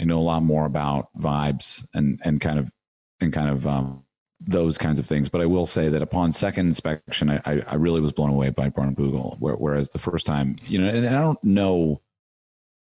I 0.00 0.04
know 0.04 0.18
a 0.18 0.22
lot 0.22 0.42
more 0.44 0.64
about 0.64 1.08
vibes 1.18 1.84
and, 1.92 2.20
and 2.24 2.40
kind 2.40 2.58
of, 2.58 2.72
and 3.20 3.32
kind 3.32 3.50
of, 3.50 3.66
um, 3.66 4.04
those 4.40 4.78
kinds 4.78 4.98
of 4.98 5.06
things. 5.06 5.28
But 5.28 5.40
I 5.40 5.46
will 5.46 5.66
say 5.66 5.88
that 5.88 6.02
upon 6.02 6.32
second 6.32 6.66
inspection, 6.68 7.30
I, 7.30 7.40
I, 7.44 7.62
I 7.68 7.74
really 7.74 8.00
was 8.00 8.12
blown 8.12 8.30
away 8.30 8.50
by 8.50 8.68
Barn 8.70 8.94
Barnbougle. 8.94 9.36
Whereas 9.38 9.90
the 9.90 9.98
first 9.98 10.26
time, 10.26 10.56
you 10.66 10.80
know, 10.80 10.88
and 10.88 11.06
I 11.06 11.20
don't 11.20 11.42
know 11.44 12.00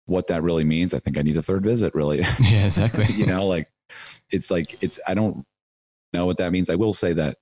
what 0.06 0.28
that 0.28 0.44
really 0.44 0.64
means. 0.64 0.94
I 0.94 1.00
think 1.00 1.18
I 1.18 1.22
need 1.22 1.38
a 1.38 1.42
third 1.42 1.64
visit, 1.64 1.94
really. 1.94 2.20
Yeah, 2.40 2.66
exactly. 2.66 3.06
you 3.14 3.26
know, 3.26 3.46
like 3.48 3.70
it's 4.32 4.50
like 4.50 4.82
it's 4.82 5.00
I 5.08 5.14
don't 5.14 5.46
know 6.14 6.26
what 6.26 6.38
that 6.38 6.52
means. 6.52 6.70
I 6.70 6.76
will 6.76 6.94
say 6.94 7.14
that 7.14 7.38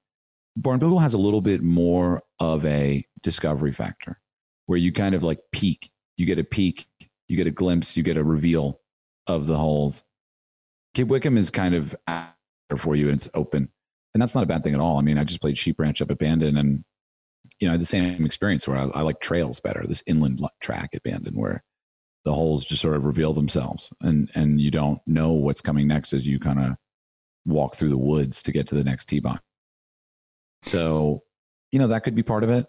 Barnbougle 0.59 1.01
has 1.01 1.13
a 1.13 1.17
little 1.19 1.41
bit 1.41 1.61
more 1.61 2.23
of 2.39 2.65
a 2.65 3.05
discovery 3.21 3.73
factor 3.73 4.19
where 4.65 4.77
you 4.77 4.91
kind 4.91 5.15
of 5.15 5.23
like 5.23 5.39
peek, 5.51 5.91
you 6.17 6.25
get 6.25 6.39
a 6.39 6.43
peek, 6.43 6.87
you 7.27 7.37
get 7.37 7.47
a 7.47 7.51
glimpse, 7.51 7.97
you 7.97 8.03
get 8.03 8.17
a 8.17 8.23
reveal 8.23 8.79
of 9.27 9.45
the 9.45 9.57
holes. 9.57 10.03
Cape 10.93 11.07
Wickham 11.07 11.37
is 11.37 11.49
kind 11.49 11.73
of 11.73 11.95
out 12.07 12.29
there 12.69 12.77
for 12.77 12.95
you 12.95 13.07
and 13.09 13.15
it's 13.15 13.29
open. 13.33 13.69
And 14.13 14.21
that's 14.21 14.35
not 14.35 14.43
a 14.43 14.47
bad 14.47 14.63
thing 14.63 14.73
at 14.73 14.79
all. 14.79 14.97
I 14.97 15.01
mean, 15.01 15.17
I 15.17 15.23
just 15.23 15.41
played 15.41 15.57
Sheep 15.57 15.79
Ranch 15.79 16.01
up 16.01 16.11
at 16.11 16.19
Bandon 16.19 16.57
and 16.57 16.83
you 17.59 17.67
know, 17.67 17.71
I 17.71 17.73
had 17.73 17.81
the 17.81 17.85
same 17.85 18.25
experience 18.25 18.67
where 18.67 18.77
I, 18.77 18.83
I 18.93 19.01
like 19.01 19.19
trails 19.19 19.59
better, 19.59 19.83
this 19.87 20.03
inland 20.07 20.41
track 20.61 20.91
at 20.93 21.03
Bandon 21.03 21.35
where 21.35 21.63
the 22.25 22.33
holes 22.33 22.65
just 22.65 22.81
sort 22.81 22.95
of 22.95 23.03
reveal 23.03 23.33
themselves 23.33 23.91
and 24.01 24.29
and 24.35 24.59
you 24.59 24.71
don't 24.71 24.99
know 25.05 25.31
what's 25.31 25.61
coming 25.61 25.87
next 25.87 26.13
as 26.13 26.25
you 26.25 26.39
kind 26.39 26.59
of 26.59 26.75
walk 27.45 27.75
through 27.75 27.89
the 27.89 27.97
woods 27.97 28.41
to 28.43 28.51
get 28.51 28.67
to 28.67 28.75
the 28.75 28.83
next 28.83 29.05
tee 29.05 29.19
box 29.19 29.41
so 30.63 31.21
you 31.71 31.79
know 31.79 31.87
that 31.87 32.03
could 32.03 32.15
be 32.15 32.23
part 32.23 32.43
of 32.43 32.49
it 32.49 32.65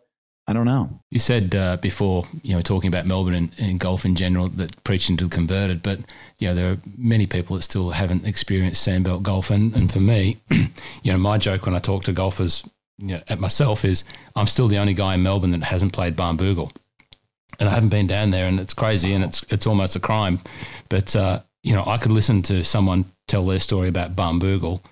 i 0.47 0.53
don't 0.53 0.67
know. 0.67 1.01
You 1.11 1.21
said 1.21 1.55
uh, 1.55 1.77
before 1.79 2.27
you 2.43 2.55
know 2.55 2.63
talking 2.63 2.89
about 2.89 3.07
melbourne 3.07 3.35
and, 3.35 3.53
and, 3.59 3.81
golf 3.81 4.05
in 4.05 4.15
general 4.15 4.49
that 4.49 4.83
preaching 4.85 5.17
to 5.19 5.25
the 5.25 5.31
converted 5.31 5.83
but 5.83 6.01
you 6.39 6.49
know 6.49 6.55
there 6.55 6.73
are 6.73 6.79
many 6.97 7.27
people 7.27 7.57
that 7.57 7.63
still 7.63 7.91
haven't 7.91 8.27
experienced 8.27 8.87
sandbelt 8.87 9.23
golf. 9.23 9.51
And, 9.51 9.75
and 9.75 9.91
for 9.91 10.01
me 10.01 10.39
you 10.51 11.13
know 11.13 11.19
my 11.19 11.39
joke 11.39 11.67
when 11.67 11.75
i 11.75 11.79
talk 11.79 12.05
to 12.05 12.13
golfers 12.13 12.69
you 12.99 13.09
know, 13.09 13.21
at 13.29 13.41
myself 13.41 13.85
is 13.85 14.05
i'm 14.37 14.47
still 14.47 14.69
the 14.69 14.79
only 14.79 14.95
guy 14.95 15.15
in 15.15 15.23
melbourne 15.23 15.51
that 15.53 15.65
hasn't 15.65 15.93
played 15.93 16.17
barnbougle 16.17 16.73
and 17.61 17.69
I 17.69 17.73
haven't 17.73 17.91
been 17.91 18.07
down 18.07 18.31
there, 18.31 18.47
and 18.47 18.59
it's 18.59 18.75
crazy, 18.75 19.13
and 19.13 19.25
it's 19.25 19.45
it's 19.49 19.67
almost 19.67 19.97
a 19.97 20.01
crime. 20.01 20.41
But 20.89 21.15
uh, 21.15 21.41
you 21.63 21.75
know, 21.75 21.85
I 21.87 21.99
could 21.99 22.13
listen 22.13 22.43
to 22.43 22.65
someone 22.65 23.07
tell 23.27 23.47
their 23.47 23.59
story 23.59 23.89
about 23.89 24.15
Barnbougle 24.15 24.83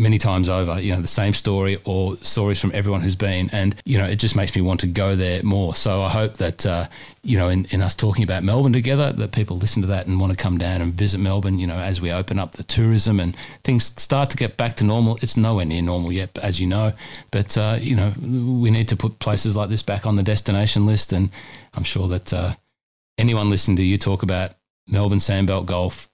many 0.00 0.18
times 0.18 0.48
over, 0.48 0.80
you 0.80 0.94
know, 0.94 1.02
the 1.02 1.08
same 1.08 1.34
story 1.34 1.78
or 1.84 2.16
stories 2.16 2.58
from 2.58 2.72
everyone 2.74 3.02
who's 3.02 3.14
been. 3.16 3.50
And, 3.52 3.76
you 3.84 3.98
know, 3.98 4.06
it 4.06 4.16
just 4.16 4.34
makes 4.34 4.56
me 4.56 4.62
want 4.62 4.80
to 4.80 4.86
go 4.86 5.14
there 5.14 5.42
more. 5.42 5.74
So 5.74 6.00
I 6.00 6.08
hope 6.08 6.38
that, 6.38 6.64
uh, 6.64 6.88
you 7.22 7.36
know, 7.36 7.50
in, 7.50 7.66
in 7.66 7.82
us 7.82 7.94
talking 7.94 8.24
about 8.24 8.42
Melbourne 8.42 8.72
together, 8.72 9.12
that 9.12 9.32
people 9.32 9.58
listen 9.58 9.82
to 9.82 9.88
that 9.88 10.06
and 10.06 10.18
want 10.18 10.32
to 10.32 10.42
come 10.42 10.56
down 10.56 10.80
and 10.80 10.92
visit 10.92 11.18
Melbourne, 11.20 11.58
you 11.58 11.66
know, 11.66 11.78
as 11.78 12.00
we 12.00 12.10
open 12.10 12.38
up 12.38 12.52
the 12.52 12.64
tourism 12.64 13.20
and 13.20 13.36
things 13.62 13.84
start 14.02 14.30
to 14.30 14.38
get 14.38 14.56
back 14.56 14.74
to 14.76 14.84
normal. 14.84 15.18
It's 15.20 15.36
nowhere 15.36 15.66
near 15.66 15.82
normal 15.82 16.12
yet, 16.12 16.36
as 16.38 16.58
you 16.58 16.66
know. 16.66 16.94
But, 17.30 17.58
uh, 17.58 17.76
you 17.78 17.94
know, 17.94 18.14
we 18.18 18.70
need 18.70 18.88
to 18.88 18.96
put 18.96 19.18
places 19.18 19.54
like 19.54 19.68
this 19.68 19.82
back 19.82 20.06
on 20.06 20.16
the 20.16 20.22
destination 20.22 20.86
list. 20.86 21.12
And 21.12 21.28
I'm 21.74 21.84
sure 21.84 22.08
that 22.08 22.32
uh, 22.32 22.54
anyone 23.18 23.50
listening 23.50 23.76
to 23.76 23.82
you 23.82 23.98
talk 23.98 24.22
about 24.22 24.52
Melbourne 24.88 25.18
Sandbelt 25.18 25.66
Golf, 25.66 26.08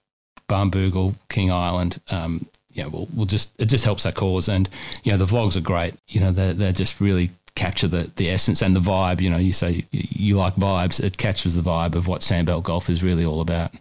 Barnbougle, 0.49 1.15
King 1.29 1.53
Island, 1.53 2.01
um, 2.09 2.47
yeah, 2.77 2.85
we'll, 2.87 3.07
we'll 3.13 3.25
just 3.25 3.53
it 3.59 3.65
just 3.65 3.83
helps 3.83 4.03
that 4.03 4.15
cause. 4.15 4.47
And 4.47 4.69
you 5.03 5.11
know, 5.11 5.17
the 5.17 5.25
vlogs 5.25 5.55
are 5.57 5.61
great. 5.61 5.95
You 6.07 6.21
know, 6.21 6.31
they 6.31 6.53
they 6.53 6.71
just 6.71 7.01
really 7.01 7.31
capture 7.55 7.87
the 7.87 8.11
the 8.15 8.29
essence 8.29 8.61
and 8.61 8.75
the 8.75 8.79
vibe. 8.79 9.19
You 9.19 9.29
know, 9.29 9.37
you 9.37 9.51
say 9.51 9.85
you, 9.91 10.03
you 10.09 10.37
like 10.37 10.55
vibes, 10.55 11.03
it 11.03 11.17
captures 11.17 11.55
the 11.55 11.61
vibe 11.61 11.95
of 11.95 12.07
what 12.07 12.21
Sandbelt 12.21 12.63
Golf 12.63 12.89
is 12.89 13.03
really 13.03 13.25
all 13.25 13.41
about. 13.41 13.71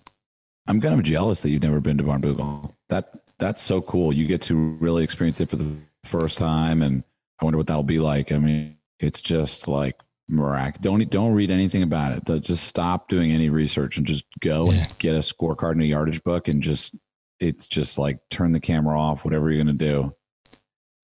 I'm 0.66 0.80
kind 0.80 0.94
of 0.94 1.02
jealous 1.04 1.42
that 1.42 1.50
you've 1.50 1.62
never 1.62 1.80
been 1.80 1.98
to 1.98 2.04
Barnbougle. 2.04 2.72
That 2.88 3.12
that's 3.38 3.60
so 3.60 3.82
cool. 3.82 4.12
You 4.12 4.26
get 4.26 4.42
to 4.42 4.54
really 4.54 5.04
experience 5.04 5.40
it 5.40 5.50
for 5.50 5.56
the 5.56 5.76
first 6.04 6.38
time, 6.38 6.82
and 6.82 7.04
I 7.40 7.44
wonder 7.44 7.58
what 7.58 7.66
that'll 7.66 7.82
be 7.82 8.00
like. 8.00 8.32
I 8.32 8.38
mean, 8.38 8.76
it's 8.98 9.20
just 9.20 9.68
like 9.68 9.96
miraculous. 10.28 10.82
Don't 10.82 11.10
don't 11.10 11.34
read 11.34 11.50
anything 11.50 11.82
about 11.82 12.12
it. 12.12 12.42
Just 12.42 12.64
stop 12.64 13.08
doing 13.08 13.30
any 13.30 13.50
research 13.50 13.98
and 13.98 14.06
just 14.06 14.24
go 14.40 14.72
yeah. 14.72 14.84
and 14.84 14.98
get 14.98 15.14
a 15.14 15.18
scorecard 15.18 15.72
and 15.72 15.82
a 15.82 15.86
yardage 15.86 16.24
book 16.24 16.48
and 16.48 16.62
just 16.62 16.96
it's 17.40 17.66
just 17.66 17.98
like 17.98 18.18
turn 18.30 18.52
the 18.52 18.60
camera 18.60 19.00
off, 19.00 19.24
whatever 19.24 19.50
you're 19.50 19.62
going 19.62 19.78
to 19.78 19.84
do. 19.84 20.14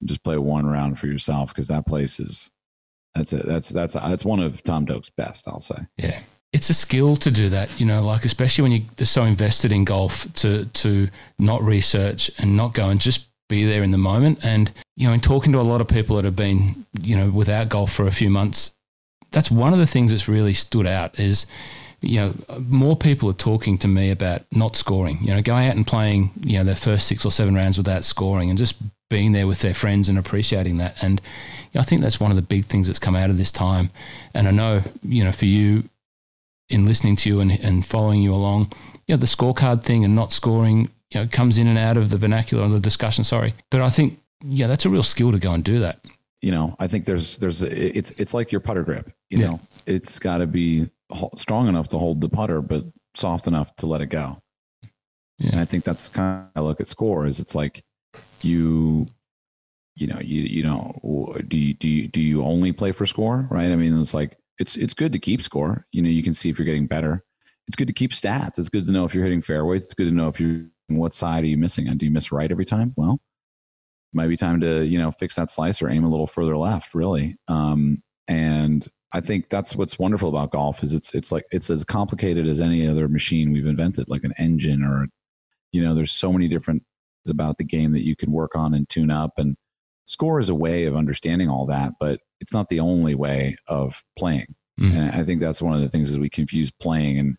Just 0.05 0.25
play 0.25 0.37
one 0.37 0.67
round 0.67 0.99
for 0.99 1.07
yourself 1.07 1.51
because 1.51 1.69
that 1.69 1.87
place 1.87 2.19
is 2.19 2.51
that's 3.15 3.33
it. 3.33 3.47
That's 3.47 3.69
that's 3.69 3.95
that's 3.95 4.25
one 4.25 4.41
of 4.41 4.62
Tom 4.62 4.87
Doak's 4.87 5.11
best, 5.11 5.47
I'll 5.47 5.61
say. 5.61 5.77
Yeah, 5.97 6.19
it's 6.53 6.71
a 6.71 6.75
skill 6.75 7.17
to 7.17 7.31
do 7.31 7.49
that. 7.51 7.81
You 7.81 7.87
know, 7.87 8.03
like 8.03 8.25
especially 8.25 8.62
when 8.62 8.73
you're 8.73 9.07
so 9.07 9.25
invested 9.25 9.71
in 9.71 9.85
golf 9.85 10.33
to 10.35 10.65
to 10.67 11.09
not 11.39 11.62
research 11.62 12.31
and 12.39 12.57
not 12.57 12.75
go 12.75 12.89
and 12.89 13.01
just 13.01 13.27
be 13.49 13.65
there 13.65 13.83
in 13.83 13.91
the 13.91 13.99
moment. 13.99 14.39
And 14.43 14.73
you 14.97 15.07
know, 15.07 15.15
in 15.15 15.21
talking 15.21 15.53
to 15.53 15.61
a 15.61 15.62
lot 15.62 15.81
of 15.81 15.89
people 15.89 16.17
that 16.17 16.25
have 16.25 16.37
been 16.37 16.87
you 17.01 17.17
know 17.17 17.31
without 17.31 17.69
golf 17.69 17.93
for 17.93 18.07
a 18.07 18.12
few 18.12 18.31
months, 18.31 18.75
that's 19.31 19.51
one 19.51 19.73
of 19.73 19.79
the 19.79 19.87
things 19.87 20.11
that's 20.11 20.29
really 20.29 20.55
stood 20.55 20.87
out 20.87 21.19
is 21.19 21.47
you 22.02 22.21
know, 22.21 22.35
more 22.68 22.97
people 22.97 23.30
are 23.30 23.35
talking 23.35 23.78
to 23.78 23.88
me 23.88 24.11
about 24.11 24.42
not 24.52 24.76
scoring, 24.76 25.18
you 25.23 25.28
know, 25.28 25.40
going 25.40 25.68
out 25.68 25.76
and 25.76 25.87
playing, 25.87 26.30
you 26.42 26.59
know, 26.59 26.64
their 26.64 26.75
first 26.75 27.06
six 27.06 27.25
or 27.25 27.30
seven 27.30 27.54
rounds 27.54 27.78
without 27.78 28.04
scoring 28.04 28.50
and 28.50 28.59
just 28.59 28.76
being 29.09 29.32
there 29.32 29.47
with 29.47 29.61
their 29.61 29.75
friends 29.75 30.09
and 30.09 30.18
appreciating 30.18 30.78
that. 30.78 30.97
And 31.00 31.21
you 31.73 31.78
know, 31.78 31.80
I 31.80 31.85
think 31.85 32.02
that's 32.02 32.18
one 32.18 32.32
of 32.32 32.37
the 32.37 32.42
big 32.42 32.64
things 32.64 32.88
that's 32.88 32.99
come 32.99 33.14
out 33.14 33.30
of 33.30 33.38
this 33.38 33.52
time. 33.52 33.90
And 34.35 34.49
I 34.49 34.50
know, 34.50 34.82
you 35.02 35.23
know, 35.23 35.32
for 35.32 35.44
you 35.44 35.85
in 36.68 36.87
listening 36.87 37.16
to 37.16 37.28
you 37.28 37.40
and, 37.40 37.52
and 37.52 37.87
following 37.87 38.21
you 38.21 38.35
along, 38.35 38.73
you 39.06 39.14
know, 39.14 39.18
the 39.18 39.26
scorecard 39.26 39.82
thing 39.82 40.04
and 40.04 40.16
not 40.16 40.32
scoring, 40.32 40.90
you 41.11 41.21
know, 41.21 41.28
comes 41.28 41.56
in 41.56 41.68
and 41.68 41.78
out 41.78 41.97
of 41.97 42.11
the 42.11 42.18
vernacular 42.18 42.64
or 42.64 42.68
the 42.68 42.80
discussion, 42.80 43.23
sorry. 43.23 43.54
But 43.71 43.80
I 43.80 43.90
think, 43.90 44.18
yeah, 44.42 44.66
that's 44.66 44.85
a 44.87 44.90
real 44.90 45.02
skill 45.04 45.30
to 45.30 45.38
go 45.38 45.52
and 45.52 45.62
do 45.62 45.78
that. 45.80 46.00
You 46.40 46.50
know, 46.50 46.75
I 46.80 46.88
think 46.88 47.04
there's, 47.04 47.38
there's, 47.38 47.62
it's, 47.62 48.11
it's 48.12 48.35
like 48.35 48.50
your 48.50 48.61
putter 48.61 48.82
grip, 48.82 49.12
you 49.30 49.38
yeah. 49.38 49.47
know, 49.47 49.61
it's 49.87 50.18
got 50.18 50.38
to 50.38 50.47
be 50.47 50.88
strong 51.37 51.69
enough 51.69 51.88
to 51.88 51.99
hold 51.99 52.21
the 52.21 52.28
putter, 52.28 52.62
but 52.62 52.85
soft 53.14 53.47
enough 53.47 53.75
to 53.76 53.87
let 53.87 54.00
it 54.00 54.07
go. 54.07 54.38
Yeah. 55.38 55.50
And 55.52 55.61
I 55.61 55.64
think 55.64 55.85
that's 55.85 56.09
kind 56.09 56.45
of 56.45 56.50
I 56.54 56.61
look 56.61 56.81
at 56.81 56.88
score 56.88 57.26
is 57.26 57.40
it's 57.40 57.54
like 57.54 57.85
you, 58.42 59.09
you 59.97 60.07
know, 60.07 60.21
you 60.21 60.42
you 60.42 60.62
know, 60.62 61.37
do 61.49 61.59
you 61.59 61.75
do 61.75 61.88
you, 61.88 62.09
do 62.09 62.21
you 62.21 62.45
only 62.45 62.73
play 62.73 62.92
for 62.92 63.07
score, 63.07 63.47
right? 63.50 63.71
I 63.71 63.76
mean, 63.76 63.99
it's 64.00 64.14
like 64.14 64.38
it's 64.59 64.76
it's 64.76 64.95
good 64.95 65.12
to 65.12 65.19
keep 65.19 65.42
score. 65.42 65.87
You 65.92 66.02
know, 66.02 66.11
you 66.11 66.23
can 66.23 66.35
see 66.35 66.49
if 66.49 66.59
you're 66.59 66.66
getting 66.66 66.87
better. 66.87 67.25
It's 67.69 67.76
good 67.76 67.88
to 67.88 67.95
keep 67.95 68.12
stats. 68.12 68.59
It's 68.59 68.69
good 68.69 68.87
to 68.87 68.92
know 68.92 69.04
if 69.04 69.14
you're 69.14 69.25
hitting 69.25 69.42
fairways. 69.42 69.85
It's 69.85 69.95
good 69.95 70.09
to 70.09 70.14
know 70.14 70.28
if 70.28 70.40
you're 70.40 70.66
what 70.88 71.12
side 71.12 71.45
are 71.45 71.49
you 71.49 71.57
missing 71.57 71.88
on. 71.88 71.97
Do 71.97 72.07
you 72.07 72.12
miss 72.12 72.33
right 72.33 72.50
every 72.50 72.64
time? 72.64 72.92
Well, 72.97 73.21
might 74.12 74.28
be 74.28 74.37
time 74.37 74.61
to 74.61 74.85
you 74.85 74.99
know 74.99 75.11
fix 75.11 75.35
that 75.37 75.50
slice 75.50 75.83
or 75.83 75.88
aim 75.88 76.04
a 76.04 76.11
little 76.11 76.26
further 76.26 76.57
left, 76.57 76.95
really. 76.95 77.37
Um, 77.49 78.02
and 78.28 78.87
I 79.12 79.21
think 79.21 79.50
that's 79.50 79.76
what's 79.76 79.99
wonderful 79.99 80.28
about 80.28 80.52
golf 80.52 80.83
is 80.83 80.95
it's 80.95 81.14
it's 81.14 81.31
like 81.31 81.45
it's 81.50 81.71
as 81.71 81.85
complicated 81.85 82.47
as 82.47 82.61
any 82.61 82.87
other 82.87 83.09
machine 83.09 83.52
we've 83.52 83.66
invented, 83.66 84.09
like 84.09 84.25
an 84.25 84.35
engine 84.38 84.83
or 84.83 85.07
you 85.73 85.83
know, 85.83 85.95
there's 85.95 86.12
so 86.12 86.33
many 86.33 86.49
different 86.49 86.83
about 87.28 87.57
the 87.59 87.64
game 87.64 87.92
that 87.92 88.04
you 88.04 88.16
can 88.16 88.33
work 88.33 88.54
on 88.54 88.75
and 88.75 88.88
tune 88.88 89.11
up 89.11 89.33
and 89.37 89.57
score 90.07 90.40
is 90.40 90.49
a 90.49 90.54
way 90.54 90.85
of 90.85 90.97
understanding 90.97 91.49
all 91.49 91.66
that, 91.66 91.92
but 92.00 92.21
it's 92.40 92.52
not 92.52 92.69
the 92.69 92.81
only 92.81 93.14
way 93.14 93.57
of 93.69 94.02
playing. 94.19 94.54
Mm. 94.81 94.92
And 94.92 95.11
I 95.12 95.23
think 95.25 95.40
that's 95.40 95.62
one 95.62 95.75
of 95.75 95.81
the 95.81 95.88
things 95.88 96.11
is 96.11 96.19
we 96.19 96.28
confuse 96.28 96.71
playing 96.71 97.19
and 97.19 97.37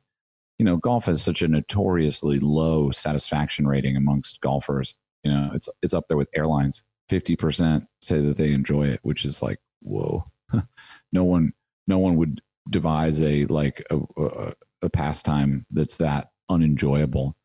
you 0.60 0.66
know, 0.66 0.78
golf 0.78 1.06
has 1.06 1.22
such 1.22 1.42
a 1.42 1.48
notoriously 1.48 2.40
low 2.40 2.92
satisfaction 2.92 3.68
rating 3.68 3.98
amongst 3.98 4.40
golfers. 4.42 4.98
You 5.24 5.32
know, 5.32 5.52
it's 5.54 5.68
it's 5.82 5.94
up 5.94 6.08
there 6.08 6.18
with 6.18 6.30
airlines. 6.36 6.84
Fifty 7.10 7.36
percent 7.36 7.86
say 8.02 8.22
that 8.22 8.38
they 8.38 8.52
enjoy 8.52 8.88
it, 8.88 9.00
which 9.04 9.26
is 9.26 9.42
like, 9.42 9.60
whoa. 9.82 10.26
no 11.12 11.24
one 11.24 11.54
no 11.88 11.98
one 11.98 12.16
would 12.18 12.42
devise 12.70 13.22
a 13.22 13.46
like 13.46 13.86
a, 13.90 14.00
a, 14.18 14.54
a 14.84 14.90
pastime 14.90 15.66
that's 15.72 15.98
that 15.98 16.30
unenjoyable. 16.50 17.36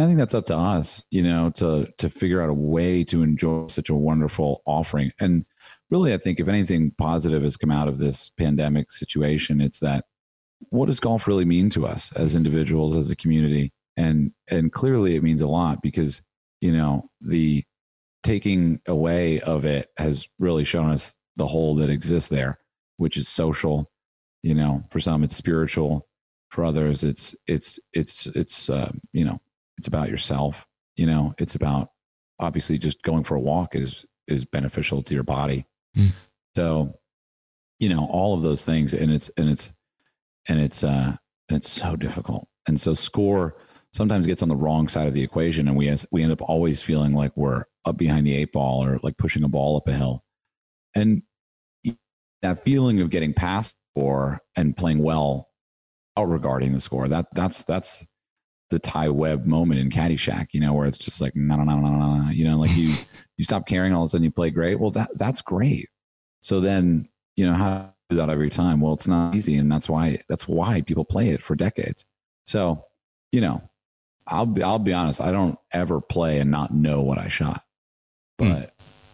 I 0.00 0.06
think 0.06 0.18
that's 0.18 0.34
up 0.34 0.46
to 0.46 0.56
us, 0.56 1.04
you 1.10 1.22
know, 1.22 1.50
to 1.56 1.88
to 1.98 2.08
figure 2.08 2.40
out 2.40 2.50
a 2.50 2.54
way 2.54 3.02
to 3.04 3.22
enjoy 3.22 3.66
such 3.66 3.88
a 3.88 3.94
wonderful 3.94 4.62
offering. 4.64 5.12
And 5.18 5.44
really, 5.90 6.14
I 6.14 6.18
think 6.18 6.38
if 6.38 6.46
anything 6.46 6.92
positive 6.98 7.42
has 7.42 7.56
come 7.56 7.72
out 7.72 7.88
of 7.88 7.98
this 7.98 8.30
pandemic 8.38 8.92
situation, 8.92 9.60
it's 9.60 9.80
that 9.80 10.04
what 10.70 10.86
does 10.86 11.00
golf 11.00 11.26
really 11.26 11.44
mean 11.44 11.68
to 11.70 11.86
us 11.86 12.12
as 12.12 12.36
individuals, 12.36 12.96
as 12.96 13.10
a 13.10 13.16
community? 13.16 13.72
And 13.96 14.32
and 14.48 14.72
clearly, 14.72 15.16
it 15.16 15.24
means 15.24 15.42
a 15.42 15.48
lot 15.48 15.82
because 15.82 16.22
you 16.60 16.72
know 16.72 17.10
the 17.20 17.64
taking 18.22 18.80
away 18.86 19.40
of 19.40 19.64
it 19.64 19.88
has 19.96 20.28
really 20.38 20.64
shown 20.64 20.90
us 20.90 21.14
the 21.36 21.46
hole 21.46 21.74
that 21.76 21.90
exists 21.90 22.28
there, 22.28 22.58
which 22.98 23.16
is 23.16 23.28
social. 23.28 23.90
You 24.42 24.54
know, 24.54 24.84
for 24.90 25.00
some 25.00 25.24
it's 25.24 25.34
spiritual, 25.34 26.06
for 26.50 26.64
others 26.64 27.02
it's 27.02 27.34
it's 27.46 27.78
it's 27.92 28.26
it's 28.26 28.70
uh, 28.70 28.92
you 29.12 29.24
know 29.24 29.40
it's 29.78 29.86
about 29.86 30.10
yourself. 30.10 30.66
You 30.96 31.06
know, 31.06 31.34
it's 31.38 31.54
about 31.54 31.90
obviously 32.40 32.78
just 32.78 33.02
going 33.02 33.24
for 33.24 33.36
a 33.36 33.40
walk 33.40 33.74
is 33.74 34.04
is 34.26 34.44
beneficial 34.44 35.02
to 35.02 35.14
your 35.14 35.22
body. 35.22 35.66
Mm. 35.96 36.10
So, 36.56 36.94
you 37.78 37.88
know, 37.88 38.06
all 38.06 38.34
of 38.34 38.42
those 38.42 38.64
things, 38.64 38.94
and 38.94 39.10
it's 39.10 39.30
and 39.36 39.48
it's 39.48 39.72
and 40.48 40.60
it's 40.60 40.84
uh 40.84 41.16
and 41.48 41.56
it's 41.56 41.70
so 41.70 41.96
difficult. 41.96 42.48
And 42.66 42.80
so 42.80 42.94
score 42.94 43.56
sometimes 43.92 44.26
gets 44.26 44.42
on 44.42 44.48
the 44.48 44.56
wrong 44.56 44.88
side 44.88 45.08
of 45.08 45.14
the 45.14 45.22
equation, 45.22 45.68
and 45.68 45.76
we 45.76 45.88
as, 45.88 46.06
we 46.10 46.22
end 46.22 46.32
up 46.32 46.42
always 46.42 46.82
feeling 46.82 47.14
like 47.14 47.36
we're 47.36 47.64
up 47.84 47.96
behind 47.96 48.26
the 48.26 48.34
eight 48.34 48.52
ball 48.52 48.84
or 48.84 48.98
like 49.02 49.16
pushing 49.16 49.44
a 49.44 49.48
ball 49.48 49.76
up 49.76 49.88
a 49.88 49.92
hill. 49.92 50.22
And 50.94 51.22
that 52.42 52.64
feeling 52.64 53.00
of 53.00 53.10
getting 53.10 53.34
past 53.34 53.76
score 53.92 54.40
and 54.56 54.76
playing 54.76 55.02
well 55.02 55.48
out 56.16 56.28
regarding 56.28 56.72
the 56.72 56.80
score 56.80 57.08
that 57.08 57.26
that's 57.32 57.64
that's 57.64 58.06
the 58.70 58.78
Ty 58.78 59.08
Webb 59.08 59.46
moment 59.46 59.80
in 59.80 59.88
Caddyshack, 59.90 60.48
you 60.52 60.60
know, 60.60 60.74
where 60.74 60.86
it's 60.86 60.98
just 60.98 61.20
like 61.20 61.34
no 61.34 61.56
no 61.56 61.64
no 61.64 61.78
no 61.78 62.16
no, 62.16 62.30
you 62.30 62.44
know, 62.44 62.58
like 62.58 62.76
you 62.76 62.94
you 63.36 63.44
stop 63.44 63.66
caring, 63.66 63.92
all 63.92 64.02
of 64.02 64.06
a 64.06 64.10
sudden 64.10 64.24
you 64.24 64.30
play 64.30 64.50
great. 64.50 64.78
Well, 64.78 64.90
that 64.92 65.10
that's 65.14 65.42
great. 65.42 65.88
So 66.40 66.60
then 66.60 67.08
you 67.36 67.46
know 67.46 67.54
how 67.54 67.94
do 68.10 68.16
that 68.16 68.30
every 68.30 68.50
time? 68.50 68.80
Well, 68.80 68.92
it's 68.92 69.08
not 69.08 69.34
easy, 69.34 69.56
and 69.56 69.70
that's 69.70 69.88
why 69.88 70.18
that's 70.28 70.46
why 70.46 70.82
people 70.82 71.04
play 71.04 71.30
it 71.30 71.42
for 71.42 71.56
decades. 71.56 72.04
So 72.46 72.84
you 73.32 73.40
know, 73.40 73.62
I'll 74.26 74.46
be 74.46 74.62
I'll 74.62 74.78
be 74.78 74.92
honest, 74.92 75.20
I 75.20 75.32
don't 75.32 75.58
ever 75.72 76.00
play 76.00 76.38
and 76.38 76.50
not 76.50 76.74
know 76.74 77.00
what 77.00 77.18
I 77.18 77.28
shot, 77.28 77.64
hmm. 78.38 78.52
but 78.52 78.62
mm. 78.62 78.70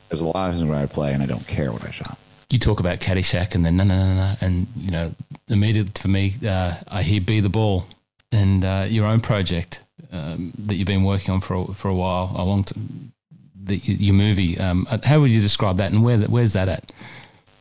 there's 0.08 0.20
a 0.20 0.24
lot 0.24 0.50
of 0.50 0.56
times 0.56 0.68
where 0.68 0.78
I 0.78 0.86
play 0.86 1.12
and 1.12 1.22
I 1.22 1.26
don't 1.26 1.46
care 1.46 1.72
what 1.72 1.84
I 1.84 1.90
shot 1.90 2.18
you 2.50 2.58
talk 2.58 2.80
about 2.80 3.00
Caddyshack 3.00 3.54
and 3.54 3.64
then 3.64 3.76
no, 3.76 3.84
no, 3.84 3.96
no, 3.96 4.14
no, 4.14 4.34
and 4.40 4.66
you 4.76 4.90
know, 4.90 5.14
immediately 5.48 5.92
for 6.00 6.08
me, 6.08 6.34
uh, 6.46 6.74
I 6.88 7.02
hear 7.02 7.20
"Be 7.20 7.40
the 7.40 7.48
Ball" 7.48 7.86
and 8.32 8.64
uh, 8.64 8.86
your 8.88 9.06
own 9.06 9.20
project 9.20 9.82
um, 10.12 10.52
that 10.58 10.76
you've 10.76 10.86
been 10.86 11.04
working 11.04 11.32
on 11.32 11.40
for 11.40 11.54
a, 11.54 11.66
for 11.74 11.88
a 11.88 11.94
while, 11.94 12.32
a 12.36 12.44
long 12.44 12.64
time. 12.64 13.12
The, 13.56 13.76
your 13.76 14.14
movie. 14.14 14.58
Um, 14.58 14.86
uh, 14.90 14.98
how 15.02 15.20
would 15.20 15.30
you 15.30 15.40
describe 15.40 15.78
that, 15.78 15.90
and 15.90 16.04
where 16.04 16.18
where's 16.18 16.52
that 16.52 16.68
at? 16.68 16.92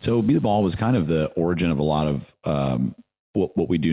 So, 0.01 0.21
"Be 0.21 0.33
the 0.33 0.41
Ball" 0.41 0.61
was 0.61 0.75
kind 0.75 0.97
of 0.97 1.07
the 1.07 1.27
origin 1.27 1.71
of 1.71 1.79
a 1.79 1.83
lot 1.83 2.07
of 2.07 2.33
um, 2.43 2.95
what 3.33 3.55
what 3.55 3.69
we 3.69 3.77
do. 3.77 3.91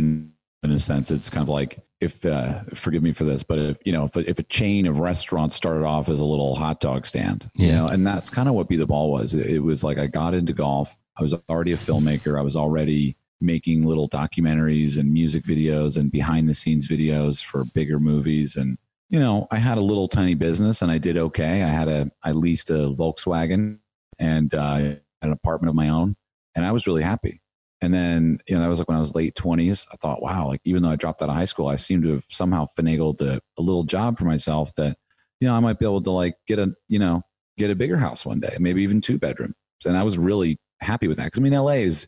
In 0.63 0.73
a 0.73 0.79
sense, 0.79 1.11
it's 1.11 1.31
kind 1.31 1.43
of 1.43 1.49
like 1.49 1.79
if 2.01 2.25
uh, 2.25 2.63
forgive 2.75 3.03
me 3.03 3.13
for 3.13 3.25
this, 3.25 3.43
but 3.43 3.59
if 3.59 3.77
you 3.85 3.93
know 3.93 4.05
if 4.05 4.17
a, 4.17 4.29
if 4.29 4.39
a 4.39 4.43
chain 4.45 4.87
of 4.87 4.99
restaurants 4.99 5.55
started 5.55 5.85
off 5.85 6.09
as 6.09 6.21
a 6.21 6.25
little 6.25 6.55
hot 6.55 6.81
dog 6.81 7.07
stand, 7.07 7.51
you 7.55 7.73
know, 7.73 7.87
and 7.89 8.07
that's 8.07 8.31
kind 8.31 8.49
of 8.49 8.55
what 8.55 8.69
Be 8.69 8.77
the 8.77 8.87
Ball 8.87 9.13
was. 9.13 9.35
It, 9.35 9.47
it, 9.47 9.59
was 9.61 9.85
like 9.85 9.99
I 9.99 10.07
got 10.07 10.35
into 10.35 10.53
golf. 10.53 10.97
I 11.19 11.23
was 11.23 11.35
already 11.51 11.73
a 11.73 11.77
filmmaker. 11.77 12.39
I 12.39 12.43
was 12.43 12.57
already 12.57 13.17
making 13.41 13.87
little 13.87 14.09
documentaries 14.09 14.99
and 14.99 15.13
music 15.13 15.45
videos 15.45 15.97
and 15.97 16.11
behind 16.11 16.49
the 16.49 16.55
scenes 16.55 16.89
videos 16.89 17.43
for 17.43 17.65
bigger 17.65 17.99
movies 17.99 18.57
and 18.57 18.77
you 19.09 19.19
know 19.19 19.47
i 19.51 19.57
had 19.57 19.79
a 19.79 19.81
little 19.81 20.07
tiny 20.07 20.35
business 20.35 20.83
and 20.83 20.91
i 20.91 20.99
did 20.99 21.17
okay 21.17 21.63
i 21.63 21.69
had 21.69 21.89
a 21.89 22.11
i 22.23 22.33
leased 22.33 22.69
a 22.71 22.95
volkswagen 22.95 23.79
and 24.19 24.53
uh, 24.53 24.95
an 25.23 25.33
apartment 25.33 25.71
of 25.71 25.75
my 25.75 25.89
own 25.89 26.15
and 26.55 26.67
i 26.67 26.71
was 26.71 26.87
really 26.87 27.03
happy 27.03 27.41
and 27.83 27.95
then, 27.95 28.39
you 28.47 28.55
know, 28.55 28.63
that 28.63 28.69
was 28.69 28.79
like 28.79 28.89
when 28.89 28.97
I 28.97 29.01
was 29.01 29.15
late 29.15 29.35
20s. 29.35 29.87
I 29.93 29.97
thought, 29.97 30.23
wow, 30.23 30.47
like 30.47 30.61
even 30.65 30.83
though 30.83 30.91
I 30.91 30.97
dropped 30.97 31.23
out 31.23 31.31
of 31.31 31.35
high 31.35 31.47
school, 31.47 31.69
I 31.69 31.77
seem 31.77 32.03
to 32.03 32.13
have 32.15 32.25
somehow 32.29 32.67
finagled 32.79 33.23
a, 33.23 33.41
a 33.59 33.63
little 33.63 33.85
job 33.85 34.19
for 34.19 34.25
myself 34.25 34.75
that, 34.75 34.99
you 35.41 35.49
know, 35.49 35.55
I 35.55 35.61
might 35.61 35.79
be 35.79 35.87
able 35.87 36.03
to 36.03 36.11
like 36.11 36.35
get 36.47 36.59
a, 36.59 36.75
you 36.89 36.99
know, 36.99 37.23
get 37.57 37.71
a 37.71 37.75
bigger 37.75 37.97
house 37.97 38.27
one 38.27 38.41
day, 38.41 38.55
maybe 38.61 38.83
even 38.83 39.01
two 39.01 39.19
bedrooms. 39.19 39.55
And 39.87 39.97
I 39.97 40.03
was 40.03 40.19
really 40.19 40.59
happy 40.81 41.09
with 41.09 41.17
that. 41.17 41.33
Cause 41.33 41.41
I 41.41 41.43
mean, 41.43 41.55
LA 41.55 41.81
is, 41.81 42.07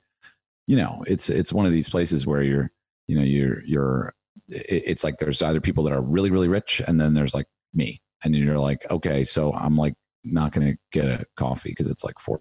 you 0.66 0.76
know, 0.76 1.02
it's, 1.06 1.30
it's 1.30 1.52
one 1.52 1.64
of 1.64 1.72
these 1.72 1.88
places 1.88 2.26
where 2.26 2.42
you're, 2.42 2.70
you 3.08 3.16
know, 3.16 3.24
you're, 3.24 3.64
you're, 3.64 4.14
it's 4.48 5.02
like 5.02 5.18
there's 5.18 5.40
either 5.40 5.60
people 5.60 5.84
that 5.84 5.92
are 5.92 6.02
really, 6.02 6.30
really 6.30 6.48
rich 6.48 6.82
and 6.86 7.00
then 7.00 7.14
there's 7.14 7.34
like 7.34 7.46
me. 7.72 8.00
And 8.24 8.36
you're 8.36 8.58
like, 8.58 8.86
okay, 8.90 9.24
so 9.24 9.52
I'm 9.54 9.76
like 9.76 9.94
not 10.22 10.52
going 10.52 10.72
to 10.72 10.78
get 10.92 11.06
a 11.06 11.24
coffee 11.36 11.70
because 11.70 11.90
it's 11.90 12.04
like 12.04 12.16
$4, 12.16 12.38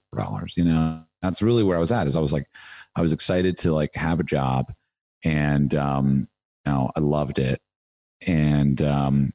you 0.58 0.66
know? 0.66 1.04
That's 1.22 1.42
really 1.42 1.64
where 1.64 1.78
I 1.78 1.80
was 1.80 1.92
at 1.92 2.08
is 2.08 2.18
I 2.18 2.20
was 2.20 2.34
like, 2.34 2.48
I 2.96 3.02
was 3.02 3.14
excited 3.14 3.58
to 3.60 3.74
like 3.74 3.96
have 3.96 4.20
a 4.20 4.24
job 4.24 4.72
and, 5.24 5.74
um, 5.76 6.28
you 6.66 6.72
know, 6.72 6.92
I 6.96 7.00
loved 7.00 7.40
it. 7.40 7.62
And, 8.28 8.82
um, 8.82 9.34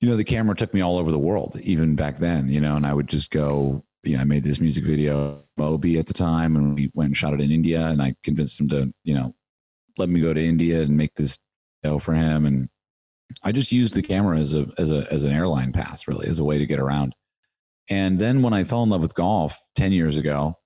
you 0.00 0.08
know, 0.08 0.16
the 0.16 0.24
camera 0.24 0.54
took 0.54 0.74
me 0.74 0.80
all 0.80 0.98
over 0.98 1.10
the 1.10 1.18
world, 1.18 1.58
even 1.62 1.96
back 1.96 2.18
then, 2.18 2.48
you 2.48 2.60
know, 2.60 2.76
and 2.76 2.86
I 2.86 2.92
would 2.92 3.08
just 3.08 3.30
go, 3.30 3.82
you 4.02 4.16
know, 4.16 4.20
I 4.20 4.24
made 4.24 4.44
this 4.44 4.60
music 4.60 4.84
video, 4.84 5.42
Moby 5.56 5.98
at 5.98 6.06
the 6.06 6.12
time, 6.12 6.56
and 6.56 6.74
we 6.74 6.90
went 6.94 7.08
and 7.08 7.16
shot 7.16 7.32
it 7.32 7.40
in 7.40 7.50
India. 7.50 7.86
And 7.86 8.02
I 8.02 8.14
convinced 8.22 8.60
him 8.60 8.68
to, 8.68 8.92
you 9.04 9.14
know, 9.14 9.34
let 9.96 10.08
me 10.08 10.20
go 10.20 10.34
to 10.34 10.44
India 10.44 10.82
and 10.82 10.96
make 10.96 11.14
this 11.14 11.38
video 11.82 11.98
for 11.98 12.12
him. 12.12 12.44
And 12.44 12.68
I 13.42 13.52
just 13.52 13.72
used 13.72 13.94
the 13.94 14.02
camera 14.02 14.38
as 14.38 14.54
a, 14.54 14.66
as 14.76 14.90
a, 14.90 15.10
as 15.10 15.24
an 15.24 15.32
airline 15.32 15.72
pass, 15.72 16.06
really, 16.06 16.28
as 16.28 16.38
a 16.38 16.44
way 16.44 16.58
to 16.58 16.66
get 16.66 16.80
around. 16.80 17.14
And 17.88 18.18
then 18.18 18.42
when 18.42 18.52
I 18.52 18.64
fell 18.64 18.82
in 18.82 18.90
love 18.90 19.00
with 19.00 19.14
golf 19.14 19.58
10 19.76 19.92
years 19.92 20.16
ago, 20.16 20.58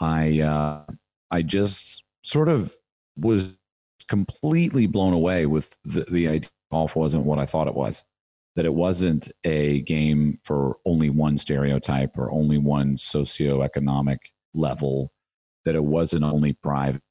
I 0.00 0.40
uh, 0.40 0.84
I 1.30 1.42
just 1.42 2.02
sort 2.22 2.48
of 2.48 2.74
was 3.16 3.54
completely 4.08 4.86
blown 4.86 5.12
away 5.12 5.46
with 5.46 5.76
the, 5.84 6.04
the 6.10 6.28
idea 6.28 6.50
golf 6.70 6.94
wasn't 6.94 7.24
what 7.24 7.38
I 7.38 7.46
thought 7.46 7.68
it 7.68 7.74
was. 7.74 8.04
That 8.56 8.66
it 8.66 8.74
wasn't 8.74 9.30
a 9.44 9.82
game 9.82 10.40
for 10.42 10.78
only 10.84 11.10
one 11.10 11.38
stereotype 11.38 12.18
or 12.18 12.30
only 12.32 12.58
one 12.58 12.96
socioeconomic 12.96 14.18
level. 14.52 15.12
That 15.64 15.76
it 15.76 15.84
wasn't 15.84 16.24
only 16.24 16.54
private. 16.54 17.02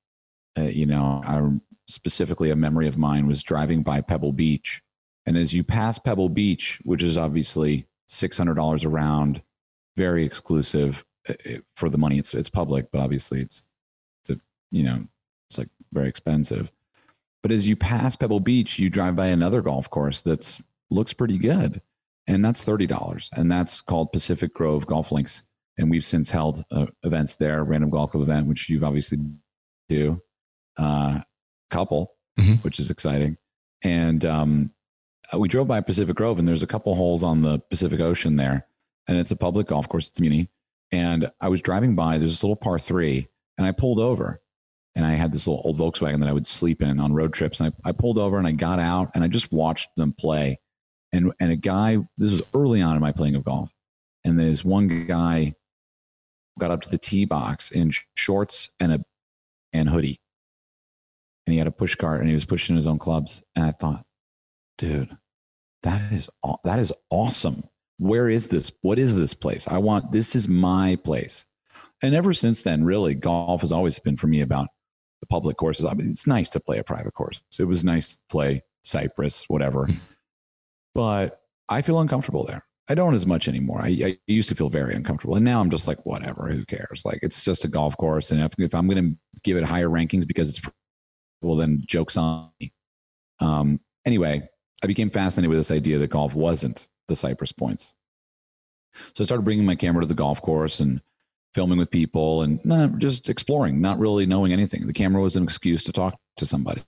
Uh, 0.58 0.63
you 0.63 0.86
know, 0.86 1.21
I 1.23 1.49
specifically 1.88 2.49
a 2.49 2.56
memory 2.56 2.88
of 2.88 2.97
mine 2.97 3.27
was 3.27 3.43
driving 3.43 3.82
by 3.82 4.01
Pebble 4.01 4.34
Beach, 4.34 4.82
and 5.25 5.38
as 5.38 5.53
you 5.53 5.63
pass 5.63 5.99
Pebble 5.99 6.30
Beach, 6.30 6.80
which 6.84 7.01
is 7.01 7.17
obviously 7.17 7.88
six 8.08 8.38
hundred 8.38 8.56
dollars 8.56 8.84
a 8.84 8.89
round, 8.89 9.41
very 9.95 10.25
exclusive, 10.25 11.06
for 11.75 11.89
the 11.89 11.97
money 11.97 12.17
it's 12.17 12.34
it's 12.34 12.49
public 12.49 12.89
but 12.91 12.99
obviously 12.99 13.41
it's 13.41 13.65
you 14.71 14.84
know 14.84 15.03
it's 15.49 15.58
like 15.58 15.69
very 15.93 16.10
expensive 16.10 16.71
but 17.43 17.51
as 17.51 17.67
you 17.67 17.75
pass 17.75 18.15
pebble 18.15 18.39
beach 18.39 18.80
you 18.80 18.89
drive 18.89 19.15
by 19.15 19.27
another 19.27 19.62
golf 19.62 19.89
course 19.89 20.21
that's 20.21 20.62
looks 20.89 21.13
pretty 21.13 21.38
good 21.38 21.82
and 22.27 22.43
that's 22.43 22.63
$30 22.63 23.30
and 23.34 23.51
that's 23.51 23.82
called 23.82 24.12
pacific 24.12 24.53
grove 24.53 24.86
golf 24.86 25.12
links 25.12 25.43
and 25.77 25.89
we've 25.89 26.06
since 26.06 26.32
held 26.32 26.63
uh, 26.71 26.86
events 27.03 27.36
there 27.36 27.63
random 27.63 27.89
golf 27.89 28.12
club 28.12 28.23
event 28.23 28.47
which 28.47 28.69
you've 28.69 28.84
obviously 28.84 29.19
do 29.89 30.21
uh 30.77 31.19
couple 31.69 32.13
mm-hmm. 32.39 32.53
which 32.56 32.80
is 32.80 32.89
exciting 32.89 33.38
and 33.84 34.23
um 34.25 34.71
we 35.38 35.49
drove 35.49 35.67
by 35.67 35.82
pacific 35.82 36.15
grove 36.15 36.39
and 36.39 36.47
there's 36.47 36.63
a 36.63 36.67
couple 36.67 36.95
holes 36.95 37.23
on 37.23 37.41
the 37.41 37.60
pacific 37.69 37.99
ocean 37.99 38.38
there 38.38 38.65
and 39.08 39.17
it's 39.17 39.32
a 39.32 39.36
public 39.36 39.67
golf 39.67 39.88
course 39.89 40.08
it's 40.08 40.19
muni 40.21 40.49
and 40.91 41.30
I 41.41 41.49
was 41.49 41.62
driving 41.62 41.95
by, 41.95 42.17
there's 42.17 42.32
this 42.32 42.43
little 42.43 42.56
par 42.56 42.80
three, 42.80 43.27
and 43.58 43.67
I 43.67 43.71
pulled 43.71 43.99
over. 43.99 44.41
And 44.97 45.05
I 45.05 45.13
had 45.13 45.31
this 45.31 45.45
little 45.45 45.62
old 45.63 45.77
Volkswagen 45.77 46.19
that 46.21 46.27
I 46.27 46.33
would 46.33 46.47
sleep 46.47 46.81
in 46.81 46.99
on 46.99 47.13
road 47.13 47.31
trips. 47.31 47.60
And 47.60 47.71
I, 47.86 47.89
I 47.89 47.91
pulled 47.91 48.17
over 48.17 48.39
and 48.39 48.47
I 48.47 48.51
got 48.51 48.79
out 48.79 49.12
and 49.13 49.23
I 49.23 49.27
just 49.27 49.51
watched 49.51 49.89
them 49.95 50.12
play. 50.12 50.60
And, 51.13 51.31
and 51.39 51.51
a 51.51 51.55
guy, 51.55 51.99
this 52.17 52.31
was 52.31 52.41
early 52.55 52.81
on 52.81 52.95
in 52.95 53.01
my 53.01 53.12
playing 53.12 53.36
of 53.36 53.45
golf. 53.45 53.71
And 54.25 54.39
there's 54.39 54.65
one 54.65 55.05
guy 55.05 55.53
got 56.60 56.71
up 56.71 56.81
to 56.81 56.89
the 56.89 56.97
tee 56.97 57.25
box 57.25 57.69
in 57.69 57.91
shorts 58.15 58.71
and 58.79 58.91
a 58.91 59.05
and 59.71 59.88
hoodie. 59.88 60.19
And 61.45 61.53
he 61.53 61.60
had 61.60 61.67
a 61.67 61.71
push 61.71 61.93
cart 61.93 62.21
and 62.21 62.27
he 62.27 62.33
was 62.33 62.45
pushing 62.45 62.75
his 62.75 62.88
own 62.88 62.97
clubs. 62.97 63.43
And 63.55 63.65
I 63.65 63.73
thought, 63.73 64.03
dude, 64.79 65.15
that 65.83 66.12
is 66.12 66.27
that 66.63 66.79
is 66.79 66.91
awesome. 67.12 67.65
Where 67.99 68.29
is 68.29 68.47
this? 68.47 68.71
What 68.81 68.97
is 68.97 69.15
this 69.15 69.36
place? 69.36 69.67
I 69.67 69.77
want 69.77 70.12
this 70.12 70.36
is 70.36 70.47
my 70.47 70.95
place. 71.03 71.45
And 72.01 72.15
ever 72.15 72.33
since 72.33 72.63
then, 72.63 72.83
really, 72.83 73.13
golf 73.13 73.62
has 73.62 73.71
always 73.71 73.99
been 73.99 74.17
for 74.17 74.25
me 74.25 74.41
about 74.41 74.69
the 75.19 75.27
public 75.27 75.58
courses. 75.58 75.86
I 75.86 75.93
mean, 75.93 76.10
it's 76.10 76.27
nice 76.27 76.49
to 76.51 76.60
play 76.60 76.77
a 76.77 76.84
private 76.84 77.13
course. 77.13 77.39
So 77.49 77.63
it 77.63 77.67
was 77.67 77.84
nice 77.84 78.15
to 78.15 78.19
play 78.30 78.63
Cypress, 78.84 79.45
whatever. 79.47 79.89
but 80.95 81.41
I 81.69 81.82
feel 81.82 81.99
uncomfortable 81.99 82.45
there. 82.45 82.63
I 82.89 82.95
don't 82.95 83.13
as 83.13 83.25
much 83.25 83.49
anymore. 83.49 83.82
I, 83.82 83.88
I, 83.88 84.17
used 84.27 84.47
to 84.47 84.56
feel 84.56 84.69
very 84.69 84.95
uncomfortable, 84.95 85.36
and 85.36 85.43
now 85.43 85.60
I'm 85.60 85.69
just 85.69 85.88
like, 85.88 86.06
whatever. 86.06 86.47
Who 86.47 86.65
cares? 86.65 87.03
Like, 87.03 87.19
it's 87.21 87.43
just 87.43 87.65
a 87.65 87.67
golf 87.67 87.97
course, 87.97 88.32
and 88.32 88.41
if, 88.41 88.53
if 88.58 88.73
I'm 88.73 88.88
going 88.88 89.12
to 89.12 89.39
give 89.43 89.58
it 89.58 89.65
higher 89.65 89.89
rankings 89.89 90.25
because 90.25 90.49
it's 90.49 90.62
well, 91.41 91.56
then 91.56 91.84
jokes 91.86 92.17
on 92.17 92.49
me. 92.60 92.73
Um, 93.39 93.80
anyway, 94.06 94.47
I 94.84 94.88
became 94.88 95.10
fascinated 95.10 95.49
with 95.49 95.60
this 95.60 95.71
idea 95.71 95.99
that 95.99 96.10
golf 96.10 96.34
wasn't 96.34 96.88
the 97.08 97.15
Cypress 97.15 97.51
points. 97.51 97.93
So 99.13 99.23
I 99.23 99.25
started 99.25 99.43
bringing 99.43 99.65
my 99.65 99.75
camera 99.75 100.01
to 100.01 100.08
the 100.08 100.13
golf 100.13 100.41
course 100.41 100.80
and 100.80 101.01
filming 101.53 101.77
with 101.77 101.89
people 101.89 102.41
and 102.43 102.63
not 102.65 102.97
just 102.97 103.29
exploring, 103.29 103.81
not 103.81 103.99
really 103.99 104.25
knowing 104.25 104.53
anything. 104.53 104.86
The 104.86 104.93
camera 104.93 105.21
was 105.21 105.36
an 105.36 105.43
excuse 105.43 105.83
to 105.86 105.91
talk 105.91 106.15
to 106.38 106.45
somebody. 106.45 106.83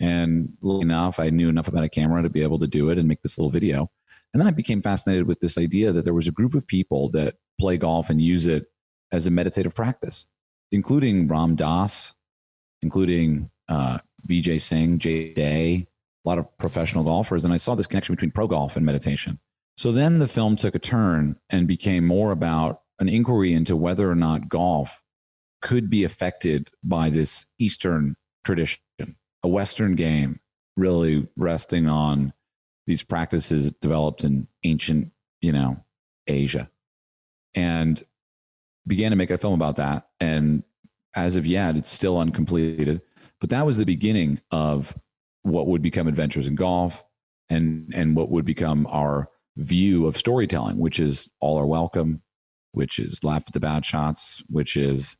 And 0.00 0.54
luckily 0.62 0.82
enough, 0.82 1.18
I 1.18 1.30
knew 1.30 1.48
enough 1.48 1.68
about 1.68 1.84
a 1.84 1.88
camera 1.88 2.22
to 2.22 2.30
be 2.30 2.42
able 2.42 2.58
to 2.58 2.66
do 2.66 2.90
it 2.90 2.98
and 2.98 3.08
make 3.08 3.22
this 3.22 3.38
little 3.38 3.50
video. 3.50 3.90
And 4.32 4.40
then 4.40 4.48
I 4.48 4.50
became 4.50 4.80
fascinated 4.80 5.26
with 5.26 5.40
this 5.40 5.58
idea 5.58 5.92
that 5.92 6.04
there 6.04 6.14
was 6.14 6.26
a 6.26 6.32
group 6.32 6.54
of 6.54 6.66
people 6.66 7.10
that 7.10 7.34
play 7.60 7.76
golf 7.76 8.10
and 8.10 8.20
use 8.20 8.46
it 8.46 8.66
as 9.12 9.26
a 9.26 9.30
meditative 9.30 9.74
practice, 9.74 10.26
including 10.72 11.28
Ram 11.28 11.54
Dass, 11.54 12.14
including 12.82 13.50
uh, 13.68 13.98
Vijay 14.26 14.60
Singh, 14.60 14.98
Jay 14.98 15.32
Day, 15.32 15.86
a 16.24 16.28
lot 16.28 16.38
of 16.38 16.46
professional 16.58 17.04
golfers. 17.04 17.44
And 17.44 17.52
I 17.52 17.58
saw 17.58 17.74
this 17.74 17.86
connection 17.86 18.14
between 18.14 18.30
pro 18.30 18.46
golf 18.46 18.76
and 18.76 18.86
meditation. 18.86 19.38
So 19.76 19.92
then 19.92 20.18
the 20.18 20.28
film 20.28 20.56
took 20.56 20.74
a 20.74 20.78
turn 20.78 21.36
and 21.50 21.66
became 21.66 22.06
more 22.06 22.32
about 22.32 22.81
an 23.02 23.08
inquiry 23.08 23.52
into 23.52 23.76
whether 23.76 24.08
or 24.08 24.14
not 24.14 24.48
golf 24.48 25.00
could 25.60 25.90
be 25.90 26.04
affected 26.04 26.70
by 26.84 27.10
this 27.10 27.44
Eastern 27.58 28.14
tradition, 28.44 28.80
a 29.42 29.48
Western 29.48 29.96
game, 29.96 30.38
really 30.76 31.26
resting 31.36 31.88
on 31.88 32.32
these 32.86 33.02
practices 33.02 33.72
developed 33.80 34.22
in 34.22 34.46
ancient, 34.62 35.10
you 35.40 35.50
know, 35.50 35.76
Asia. 36.28 36.70
And 37.54 38.00
began 38.86 39.10
to 39.10 39.16
make 39.16 39.30
a 39.30 39.38
film 39.38 39.54
about 39.54 39.76
that. 39.76 40.06
And 40.20 40.62
as 41.16 41.34
of 41.34 41.44
yet, 41.44 41.76
it's 41.76 41.90
still 41.90 42.18
uncompleted. 42.18 43.02
But 43.40 43.50
that 43.50 43.66
was 43.66 43.78
the 43.78 43.84
beginning 43.84 44.40
of 44.52 44.96
what 45.42 45.66
would 45.66 45.82
become 45.82 46.06
Adventures 46.06 46.46
in 46.46 46.54
Golf 46.54 47.02
and 47.50 47.92
and 47.92 48.14
what 48.14 48.30
would 48.30 48.44
become 48.44 48.86
our 48.88 49.28
view 49.56 50.06
of 50.06 50.16
storytelling, 50.16 50.78
which 50.78 51.00
is 51.00 51.28
all 51.40 51.58
are 51.58 51.66
welcome, 51.66 52.22
which 52.72 52.98
is 52.98 53.22
laugh 53.22 53.44
at 53.46 53.52
the 53.52 53.60
bad 53.60 53.84
shots, 53.84 54.42
which 54.48 54.76
is, 54.76 55.16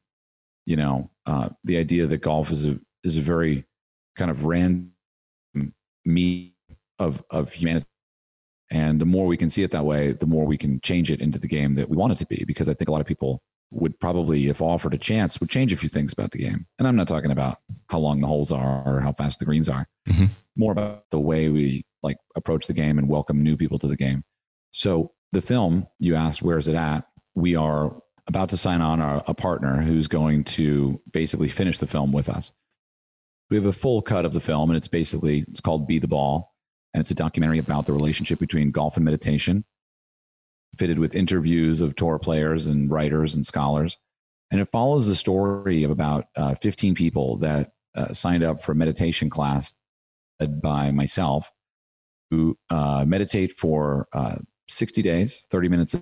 you 0.67 0.77
know, 0.77 1.11
uh, 1.27 1.49
the 1.65 1.77
idea 1.77 2.07
that 2.07 2.19
golf 2.19 2.51
is 2.51 2.67
a 2.67 2.79
is 3.05 3.17
a 3.17 3.21
very 3.21 3.65
kind 4.17 4.31
of 4.31 4.45
random 4.45 4.93
meet 6.05 6.55
of 6.99 7.23
of 7.31 7.53
humanity. 7.53 7.87
And 8.71 9.01
the 9.01 9.07
more 9.07 9.27
we 9.27 9.37
can 9.37 9.51
see 9.51 9.63
it 9.63 9.71
that 9.73 9.85
way, 9.85 10.13
the 10.13 10.27
more 10.27 10.47
we 10.47 10.57
can 10.57 10.81
change 10.81 11.11
it 11.11 11.21
into 11.21 11.39
the 11.39 11.47
game 11.47 11.75
that 11.75 11.91
we 11.91 11.97
want 11.97 12.13
it 12.13 12.19
to 12.19 12.27
be. 12.27 12.45
Because 12.47 12.69
I 12.71 12.75
think 12.75 12.89
a 12.89 12.93
lot 12.93 13.03
of 13.03 13.07
people 13.07 13.43
would 13.71 13.99
probably, 14.01 14.49
if 14.49 14.63
offered 14.63 14.95
a 14.95 14.99
chance, 14.99 15.41
would 15.41 15.51
change 15.51 15.73
a 15.73 15.77
few 15.77 15.89
things 15.89 16.13
about 16.13 16.31
the 16.31 16.39
game. 16.39 16.67
And 16.79 16.89
I'm 16.89 16.97
not 16.97 17.09
talking 17.09 17.31
about 17.31 17.59
how 17.89 17.99
long 17.99 18.21
the 18.21 18.27
holes 18.27 18.53
are 18.53 18.83
or 18.87 19.01
how 19.01 19.13
fast 19.13 19.39
the 19.39 19.45
greens 19.45 19.69
are. 19.69 19.87
Mm-hmm. 20.09 20.27
More 20.57 20.73
about 20.73 21.05
the 21.11 21.21
way 21.21 21.49
we 21.49 21.85
like 22.03 22.17
approach 22.37 22.67
the 22.67 22.73
game 22.73 22.99
and 22.99 23.09
welcome 23.09 23.43
new 23.43 23.57
people 23.57 23.79
to 23.79 23.89
the 23.89 23.97
game. 23.97 24.25
So 24.71 25.13
the 25.33 25.41
film, 25.41 25.87
you 25.99 26.15
asked, 26.15 26.43
where 26.43 26.59
is 26.59 26.69
it 26.69 26.75
at? 26.75 27.05
We 27.35 27.57
are 27.57 27.97
about 28.27 28.51
to 28.51 28.57
sign 28.57 28.81
on 28.81 29.01
our, 29.01 29.23
a 29.27 29.35
partner 29.35 29.83
who's 29.83 30.07
going 30.07 30.45
to 30.45 31.01
basically 31.13 31.49
finish 31.49 31.79
the 31.79 31.87
film 31.87 32.13
with 32.13 32.29
us. 32.29 32.53
We 33.51 33.57
have 33.57 33.67
a 33.67 33.73
full 33.73 34.03
cut 34.03 34.25
of 34.25 34.33
the 34.33 34.41
film, 34.41 34.71
and 34.71 34.77
it's 34.77 34.89
basically 34.89 35.45
it's 35.49 35.61
called 35.61 35.87
"Be 35.87 35.99
the 35.99 36.09
Ball," 36.09 36.53
and 36.95 37.01
it's 37.01 37.11
a 37.11 37.15
documentary 37.15 37.59
about 37.59 37.87
the 37.87 37.93
relationship 37.93 38.39
between 38.39 38.71
golf 38.71 38.97
and 38.97 39.05
meditation 39.05 39.65
fitted 40.77 40.99
with 40.99 41.15
interviews 41.15 41.81
of 41.81 41.95
tour 41.97 42.19
players 42.19 42.67
and 42.67 42.91
writers 42.91 43.35
and 43.35 43.47
scholars. 43.47 43.99
And 44.51 44.61
it 44.61 44.69
follows 44.71 45.07
the 45.07 45.15
story 45.15 45.85
of 45.85 45.91
about 45.91 46.27
uh, 46.37 46.55
15 46.57 46.95
people 46.95 47.39
that 47.39 47.73
uh, 47.95 48.13
signed 48.13 48.43
up 48.43 48.63
for 48.63 48.73
a 48.73 48.75
meditation 48.75 49.31
class 49.31 49.75
led 50.41 50.61
by 50.61 50.91
myself, 50.91 51.51
who 52.31 52.57
uh, 52.71 53.05
meditate 53.07 53.53
for 53.53 54.09
uh, 54.13 54.37
60 54.69 55.03
days, 55.03 55.47
30 55.51 55.69
minutes, 55.69 55.97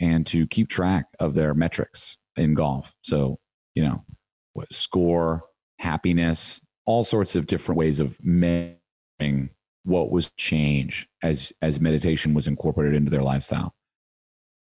and 0.00 0.26
to 0.26 0.46
keep 0.46 0.68
track 0.68 1.06
of 1.20 1.34
their 1.34 1.54
metrics 1.54 2.16
in 2.36 2.54
golf. 2.54 2.92
So, 3.02 3.38
you 3.74 3.82
know, 3.82 4.04
what, 4.52 4.72
score, 4.72 5.42
happiness, 5.78 6.60
all 6.86 7.04
sorts 7.04 7.36
of 7.36 7.46
different 7.46 7.78
ways 7.78 8.00
of 8.00 8.16
measuring 8.22 9.50
what 9.84 10.10
was 10.10 10.30
change 10.36 11.08
as 11.22 11.52
as 11.62 11.80
meditation 11.80 12.34
was 12.34 12.46
incorporated 12.46 12.94
into 12.94 13.10
their 13.10 13.22
lifestyle. 13.22 13.74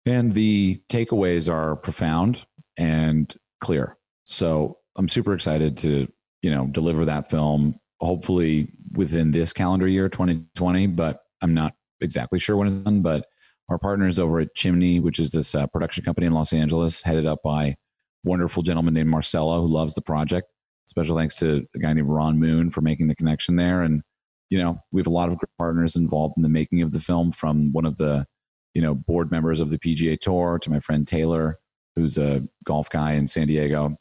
And 0.07 0.33
the 0.33 0.81
takeaways 0.89 1.53
are 1.53 1.77
profound 1.77 2.47
and 2.77 3.35
clear. 3.61 3.97
So 4.25 4.79
I'm 4.97 5.09
super 5.09 5.35
excited 5.35 5.77
to, 5.79 6.09
you 6.43 6.51
know, 6.51 6.67
deliver 6.67 7.05
that 7.05 7.31
film 7.31 7.79
hopefully 8.01 8.73
within 8.93 9.31
this 9.31 9.53
calendar 9.53 9.87
year 9.87 10.09
2020, 10.09 10.87
but 10.89 11.21
I'm 11.43 11.55
not 11.55 11.75
exactly 12.01 12.39
sure 12.39 12.57
when 12.57 12.69
it's 12.69 12.85
done, 12.85 13.03
but 13.03 13.27
our 13.71 13.79
partners 13.79 14.19
over 14.19 14.41
at 14.41 14.55
Chimney, 14.55 15.01
which 15.01 15.19
is 15.19 15.31
this 15.31 15.55
uh, 15.55 15.67
production 15.69 16.05
company 16.05 16.27
in 16.27 16.35
Los 16.35 16.53
Angeles, 16.53 17.03
headed 17.03 17.25
up 17.25 17.39
by 17.43 17.77
wonderful 18.25 18.63
gentleman 18.63 18.95
named 18.95 19.09
Marcelo, 19.09 19.63
who 19.63 19.69
loves 19.69 19.95
the 19.95 20.03
project. 20.03 20.53
Special 20.87 21.17
thanks 21.17 21.37
to 21.37 21.67
a 21.75 21.79
guy 21.79 21.93
named 21.93 22.09
Ron 22.09 22.39
Moon 22.39 22.69
for 22.69 22.81
making 22.81 23.07
the 23.09 23.15
connection 23.15 23.57
there. 23.57 23.83
And 23.83 24.03
you 24.51 24.59
know, 24.59 24.79
we 24.91 25.01
have 25.01 25.07
a 25.07 25.11
lot 25.11 25.31
of 25.31 25.39
partners 25.57 25.97
involved 25.97 26.35
in 26.37 26.43
the 26.43 26.49
making 26.49 26.83
of 26.83 26.91
the 26.91 27.01
film 27.01 27.31
from 27.31 27.73
one 27.73 27.87
of 27.87 27.97
the, 27.97 28.27
you 28.75 28.83
know, 28.83 28.95
board 28.95 29.31
members 29.31 29.61
of 29.61 29.71
the 29.71 29.79
PGA 29.79 30.21
Tour 30.21 30.59
to 30.59 30.71
my 30.71 30.81
friend 30.81 31.07
Taylor, 31.07 31.59
who's 31.95 32.19
a 32.19 32.43
golf 32.65 32.91
guy 32.91 33.13
in 33.13 33.29
San 33.29 33.47
Diego. 33.47 33.97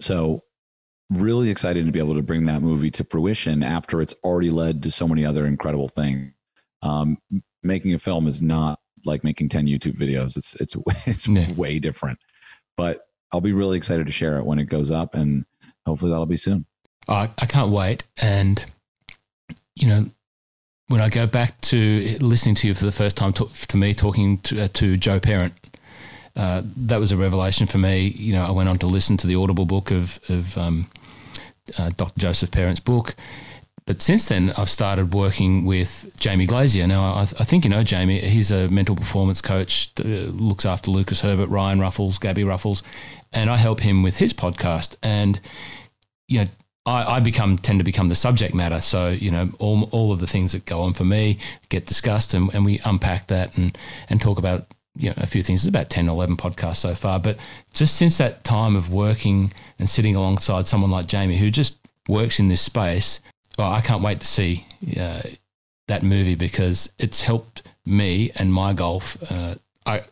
So, 0.00 0.42
really 1.10 1.48
excited 1.50 1.86
to 1.86 1.92
be 1.92 2.00
able 2.00 2.16
to 2.16 2.22
bring 2.22 2.44
that 2.44 2.62
movie 2.62 2.90
to 2.90 3.04
fruition 3.04 3.62
after 3.62 4.02
it's 4.02 4.14
already 4.24 4.50
led 4.50 4.82
to 4.82 4.90
so 4.90 5.08
many 5.08 5.24
other 5.24 5.46
incredible 5.46 5.88
things. 5.88 6.32
Um, 6.82 7.16
making 7.66 7.94
a 7.94 7.98
film 7.98 8.26
is 8.26 8.42
not 8.42 8.80
like 9.04 9.24
making 9.24 9.48
10 9.48 9.66
YouTube 9.66 9.98
videos. 9.98 10.36
It's, 10.36 10.54
it's, 10.56 10.76
it's 11.06 11.28
yeah. 11.28 11.52
way 11.52 11.78
different, 11.78 12.18
but 12.76 13.02
I'll 13.32 13.40
be 13.40 13.52
really 13.52 13.76
excited 13.76 14.06
to 14.06 14.12
share 14.12 14.38
it 14.38 14.44
when 14.44 14.58
it 14.58 14.66
goes 14.66 14.90
up 14.90 15.14
and 15.14 15.44
hopefully 15.84 16.10
that'll 16.10 16.26
be 16.26 16.36
soon. 16.36 16.66
I 17.08 17.30
I 17.38 17.46
can't 17.46 17.70
wait. 17.70 18.04
And 18.20 18.64
you 19.74 19.86
know, 19.86 20.06
when 20.88 21.00
I 21.00 21.08
go 21.08 21.26
back 21.26 21.60
to 21.62 22.16
listening 22.20 22.54
to 22.56 22.68
you 22.68 22.74
for 22.74 22.84
the 22.84 22.92
first 22.92 23.16
time, 23.16 23.32
to, 23.34 23.46
to 23.68 23.76
me 23.76 23.94
talking 23.94 24.38
to, 24.38 24.64
uh, 24.64 24.68
to 24.74 24.96
Joe 24.96 25.20
Parent, 25.20 25.54
uh, 26.36 26.62
that 26.76 26.98
was 26.98 27.12
a 27.12 27.16
revelation 27.16 27.66
for 27.66 27.78
me. 27.78 28.08
You 28.08 28.34
know, 28.34 28.44
I 28.44 28.50
went 28.50 28.68
on 28.68 28.78
to 28.78 28.86
listen 28.86 29.16
to 29.18 29.26
the 29.26 29.36
Audible 29.36 29.66
book 29.66 29.90
of, 29.90 30.20
of 30.28 30.56
um, 30.56 30.88
uh, 31.78 31.90
Dr. 31.96 32.18
Joseph 32.18 32.50
Parent's 32.50 32.80
book. 32.80 33.14
But 33.86 34.02
since 34.02 34.28
then, 34.28 34.52
I've 34.58 34.68
started 34.68 35.14
working 35.14 35.64
with 35.64 36.12
Jamie 36.18 36.46
Glazier. 36.46 36.88
Now, 36.88 37.14
I, 37.14 37.20
I 37.22 37.44
think 37.44 37.64
you 37.64 37.70
know 37.70 37.84
Jamie. 37.84 38.18
He's 38.18 38.50
a 38.50 38.68
mental 38.68 38.96
performance 38.96 39.40
coach, 39.40 39.92
uh, 40.00 40.02
looks 40.02 40.66
after 40.66 40.90
Lucas 40.90 41.20
Herbert, 41.20 41.48
Ryan 41.48 41.78
Ruffels, 41.78 42.18
Gabi 42.18 42.44
Ruffels, 42.44 42.82
and 43.32 43.48
I 43.48 43.56
help 43.56 43.80
him 43.80 44.02
with 44.02 44.18
his 44.18 44.34
podcast. 44.34 44.96
And, 45.04 45.40
you 46.26 46.40
know, 46.40 46.48
I, 46.84 47.16
I, 47.16 47.20
become 47.20 47.56
tend 47.58 47.78
to 47.78 47.84
become 47.84 48.08
the 48.08 48.16
subject 48.16 48.54
matter. 48.54 48.80
So 48.80 49.08
you 49.08 49.30
know, 49.30 49.50
all 49.58 49.88
all 49.92 50.12
of 50.12 50.20
the 50.20 50.26
things 50.26 50.52
that 50.52 50.66
go 50.66 50.82
on 50.82 50.92
for 50.92 51.04
me 51.04 51.38
get 51.68 51.86
discussed, 51.86 52.34
and, 52.34 52.52
and 52.54 52.64
we 52.64 52.80
unpack 52.84 53.26
that 53.28 53.56
and 53.56 53.76
and 54.08 54.20
talk 54.20 54.38
about 54.38 54.66
you 54.96 55.10
know 55.10 55.14
a 55.16 55.26
few 55.26 55.42
things. 55.42 55.64
It's 55.64 55.68
about 55.68 55.90
10, 55.90 56.08
11 56.08 56.36
podcasts 56.36 56.76
so 56.76 56.94
far, 56.94 57.18
but 57.18 57.36
just 57.72 57.96
since 57.96 58.18
that 58.18 58.44
time 58.44 58.76
of 58.76 58.92
working 58.92 59.52
and 59.78 59.90
sitting 59.90 60.16
alongside 60.16 60.66
someone 60.66 60.90
like 60.90 61.06
Jamie, 61.06 61.36
who 61.36 61.50
just 61.50 61.78
works 62.08 62.38
in 62.38 62.48
this 62.48 62.60
space, 62.62 63.20
well, 63.56 63.70
I 63.70 63.80
can't 63.80 64.02
wait 64.02 64.20
to 64.20 64.26
see 64.26 64.66
uh, 64.98 65.22
that 65.88 66.02
movie 66.02 66.34
because 66.34 66.92
it's 66.98 67.22
helped 67.22 67.62
me 67.84 68.30
and 68.36 68.52
my 68.52 68.72
golf 68.72 69.16
uh, 69.30 69.54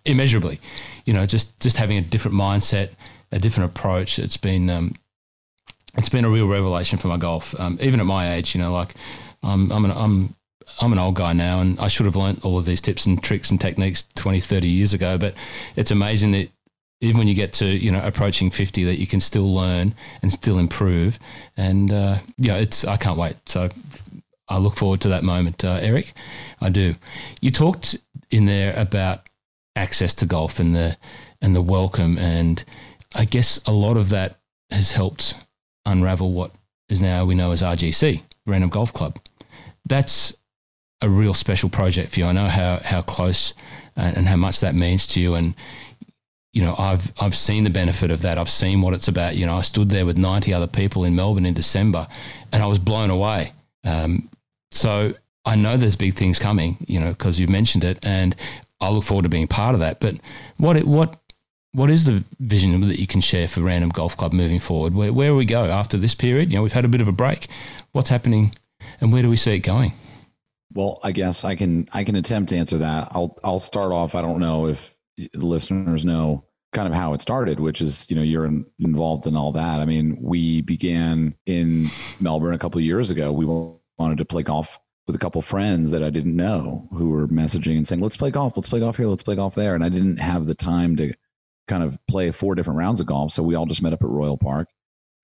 immeasurably. 0.05 0.61
You 1.05 1.13
know, 1.13 1.27
just 1.27 1.61
just 1.61 1.77
having 1.77 1.99
a 1.99 2.03
different 2.03 2.37
mindset, 2.37 2.91
a 3.33 3.39
different 3.39 3.71
approach. 3.71 4.19
It's 4.19 4.37
been 4.37 4.71
um, 4.71 4.95
it's 5.97 6.09
been 6.09 6.25
a 6.25 6.31
real 6.31 6.49
revelation 6.49 6.99
for 6.99 7.09
my 7.09 7.17
golf. 7.17 7.59
Um, 7.59 7.79
even 7.81 8.01
at 8.01 8.07
my 8.07 8.35
age, 8.35 8.55
you 8.55 8.61
know, 8.61 8.73
like 8.73 8.95
I'm, 9.43 9.71
I'm, 9.71 9.85
an, 9.85 9.93
I'm, 9.93 10.35
I'm 10.81 10.93
an 10.93 10.99
old 10.99 11.15
guy 11.15 11.33
now 11.33 11.61
and 11.61 11.79
I 11.79 11.89
should 11.89 12.07
have 12.07 12.17
learnt 12.17 12.45
all 12.45 12.59
of 12.59 12.65
these 12.65 12.81
tips 12.81 13.07
and 13.07 13.23
tricks 13.23 13.51
and 13.51 13.61
techniques 13.61 14.09
20, 14.15 14.41
30 14.41 14.67
years 14.67 14.93
ago. 14.93 15.19
But 15.19 15.35
it's 15.77 15.91
amazing 15.91 16.33
that 16.33 16.51
even 17.01 17.19
when 17.19 17.29
you 17.29 17.35
get 17.35 17.53
to 17.55 17.67
you 17.67 17.91
know 17.91 18.01
approaching 18.03 18.51
50 18.51 18.85
that 18.85 18.99
you 18.99 19.07
can 19.07 19.21
still 19.21 19.53
learn 19.55 19.95
and 20.23 20.33
still 20.33 20.59
improve. 20.59 21.19
And 21.57 21.93
uh, 21.93 22.19
yeah 22.39 22.57
it's 22.57 22.85
i 22.85 22.97
can't 22.97 23.19
wait. 23.19 23.37
So 23.47 23.69
i 24.49 24.59
look 24.59 24.77
forward 24.77 25.01
to 25.03 25.09
that 25.09 25.25
moment 25.25 25.65
uh, 25.65 25.79
erik. 25.81 26.13
I 26.61 26.71
do. 26.71 26.95
You 27.41 27.51
talked 27.51 27.97
in 28.31 28.47
there 28.47 28.75
about 28.77 29.29
access 29.77 30.15
to 30.15 30.27
golf 30.27 30.61
and 30.61 30.75
the 30.75 30.97
and 31.41 31.55
the 31.55 31.63
welcome. 31.63 32.19
And 32.19 32.65
i 33.15 33.25
guess 33.25 33.61
a 33.67 33.73
lot 33.73 33.97
of 33.97 34.09
that 34.11 34.39
has 34.71 34.93
helped 34.93 35.35
unravel 35.87 36.33
what 36.33 36.51
is 36.89 37.01
now 37.01 37.25
we 37.25 37.35
know 37.35 37.53
as 37.53 37.61
rgc 37.63 38.23
random 38.47 38.71
golf 38.71 38.93
club. 38.93 39.19
That's 39.87 40.37
a 41.01 41.09
real 41.09 41.35
special 41.35 41.69
project 41.69 42.13
for 42.13 42.21
you. 42.21 42.27
I 42.27 42.33
know 42.33 42.47
how 42.49 42.81
how 42.83 43.03
close 43.03 43.55
and, 43.97 44.17
and 44.17 44.27
how 44.27 44.37
much 44.37 44.61
that 44.61 44.75
means 44.75 45.07
to 45.09 45.21
you. 45.21 45.35
And 45.35 45.55
you 46.55 46.65
know, 46.65 46.77
I've 46.79 47.13
I've 47.21 47.35
seen 47.35 47.65
the 47.65 47.71
benefit 47.71 48.13
of 48.13 48.23
that. 48.23 48.39
I've 48.39 48.49
seen 48.49 48.81
what 48.81 48.95
it's 48.95 49.09
about. 49.09 49.35
You 49.35 49.45
know, 49.45 49.57
I 49.57 49.61
stood 49.61 49.91
there 49.91 50.07
with 50.07 50.17
90 50.17 50.55
other 50.55 50.69
people 50.69 51.05
in 51.05 51.17
Melbourne 51.17 51.45
in 51.45 51.53
December, 51.53 52.07
and 52.53 52.63
I 52.63 52.67
was 52.67 52.79
blown 52.79 53.11
away. 53.11 53.53
Um, 53.83 54.31
so 54.71 55.15
I 55.45 55.57
know 55.57 55.77
there's 55.77 55.97
big 55.97 56.15
things 56.15 56.39
coming. 56.39 56.77
You 56.87 57.01
know, 57.01 57.11
because 57.11 57.41
you've 57.41 57.51
mentioned 57.51 57.83
it, 57.83 57.99
and 58.05 58.37
I 58.81 58.89
look 58.91 59.03
forward 59.03 59.25
to 59.25 59.29
being 59.29 59.49
part 59.49 59.75
of 59.75 59.81
that. 59.81 59.99
But 59.99 60.15
what 60.57 60.77
it, 60.77 60.87
what 60.87 61.21
what 61.73 61.91
is 61.91 62.05
the 62.05 62.23
vision 62.39 62.81
that 62.87 63.01
you 63.01 63.09
can 63.09 63.21
share 63.21 63.49
for 63.49 63.61
Random 63.61 63.91
Golf 63.91 64.17
Club 64.17 64.33
moving 64.33 64.61
forward? 64.61 64.95
Where 64.95 65.13
where 65.13 65.35
we 65.35 65.45
go 65.45 65.65
after 65.65 65.97
this 65.97 66.15
period? 66.15 66.53
You 66.53 66.59
know, 66.59 66.63
we've 66.63 66.73
had 66.73 66.85
a 66.85 66.89
bit 66.89 67.01
of 67.01 67.09
a 67.09 67.13
break. 67.13 67.49
What's 67.91 68.11
happening, 68.11 68.55
and 69.01 69.13
where 69.13 69.23
do 69.23 69.29
we 69.29 69.37
see 69.37 69.57
it 69.57 69.61
going? 69.61 69.93
Well, 70.73 71.01
I 71.03 71.11
guess 71.11 71.45
I 71.45 71.57
can 71.57 71.89
I 71.93 72.05
can 72.05 72.15
attempt 72.15 72.51
to 72.51 72.57
answer 72.57 72.79
that. 72.79 73.09
I'll 73.11 73.37
I'll 73.43 73.59
start 73.59 73.91
off. 73.91 74.15
I 74.15 74.23
don't 74.23 74.39
know 74.39 74.69
if 74.69 74.94
the 75.17 75.47
listeners 75.47 76.05
know 76.05 76.45
kind 76.73 76.89
of 76.89 76.95
how 76.95 77.15
it 77.15 77.21
started, 77.21 77.61
which 77.61 77.81
is, 77.81 78.07
you 78.11 78.17
know, 78.17 78.23
you're 78.23 78.45
in, 78.45 78.67
involved 78.81 79.27
in 79.27 79.37
all 79.37 79.53
that. 79.53 79.81
I 79.81 79.85
mean, 79.85 80.19
we 80.21 80.61
began 80.61 81.35
in 81.47 81.89
Melbourne 82.21 82.55
a 82.55 82.59
couple 82.59 82.81
years 82.81 83.11
ago. 83.11 83.33
We 83.33 83.47
wanted 83.97 84.19
to 84.19 84.25
play 84.25 84.43
golf 84.43 84.79
with 85.07 85.15
a 85.15 85.19
couple 85.19 85.41
friends 85.43 85.91
that 85.91 86.03
I 86.03 86.11
didn't 86.11 86.37
know 86.37 86.89
who 86.93 87.11
were 87.11 87.29
messaging 87.29 87.77
and 87.77 87.87
saying, 87.87 88.01
let's 88.01 88.17
play 88.17 88.31
golf, 88.31 88.57
let's 88.57 88.69
play 88.69 88.81
golf 88.81 88.97
here, 88.97 89.07
let's 89.07 89.23
play 89.23 89.37
golf 89.37 89.55
there. 89.55 89.75
And 89.75 89.85
I 89.85 89.89
didn't 89.89 90.17
have 90.19 90.47
the 90.47 90.55
time 90.55 90.97
to 90.97 91.13
kind 91.69 91.83
of 91.83 91.99
play 92.09 92.31
four 92.31 92.55
different 92.55 92.79
rounds 92.79 93.01
of 93.01 93.07
golf. 93.07 93.33
So 93.33 93.43
we 93.43 93.55
all 93.55 93.67
just 93.67 93.83
met 93.83 93.93
up 93.93 94.03
at 94.03 94.09
Royal 94.09 94.39
Park 94.39 94.69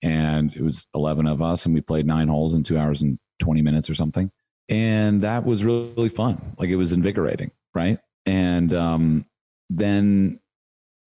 and 0.01 0.53
it 0.55 0.61
was 0.61 0.87
11 0.95 1.27
of 1.27 1.41
us 1.41 1.65
and 1.65 1.75
we 1.75 1.81
played 1.81 2.05
nine 2.05 2.27
holes 2.27 2.53
in 2.53 2.63
two 2.63 2.77
hours 2.77 3.01
and 3.01 3.19
20 3.39 3.61
minutes 3.61 3.89
or 3.89 3.93
something. 3.93 4.31
And 4.69 5.21
that 5.21 5.45
was 5.45 5.63
really, 5.63 5.91
really 5.97 6.09
fun. 6.09 6.55
Like 6.57 6.69
it 6.69 6.75
was 6.77 6.91
invigorating. 6.91 7.51
Right. 7.73 7.99
And, 8.25 8.73
um, 8.73 9.25
then 9.77 10.39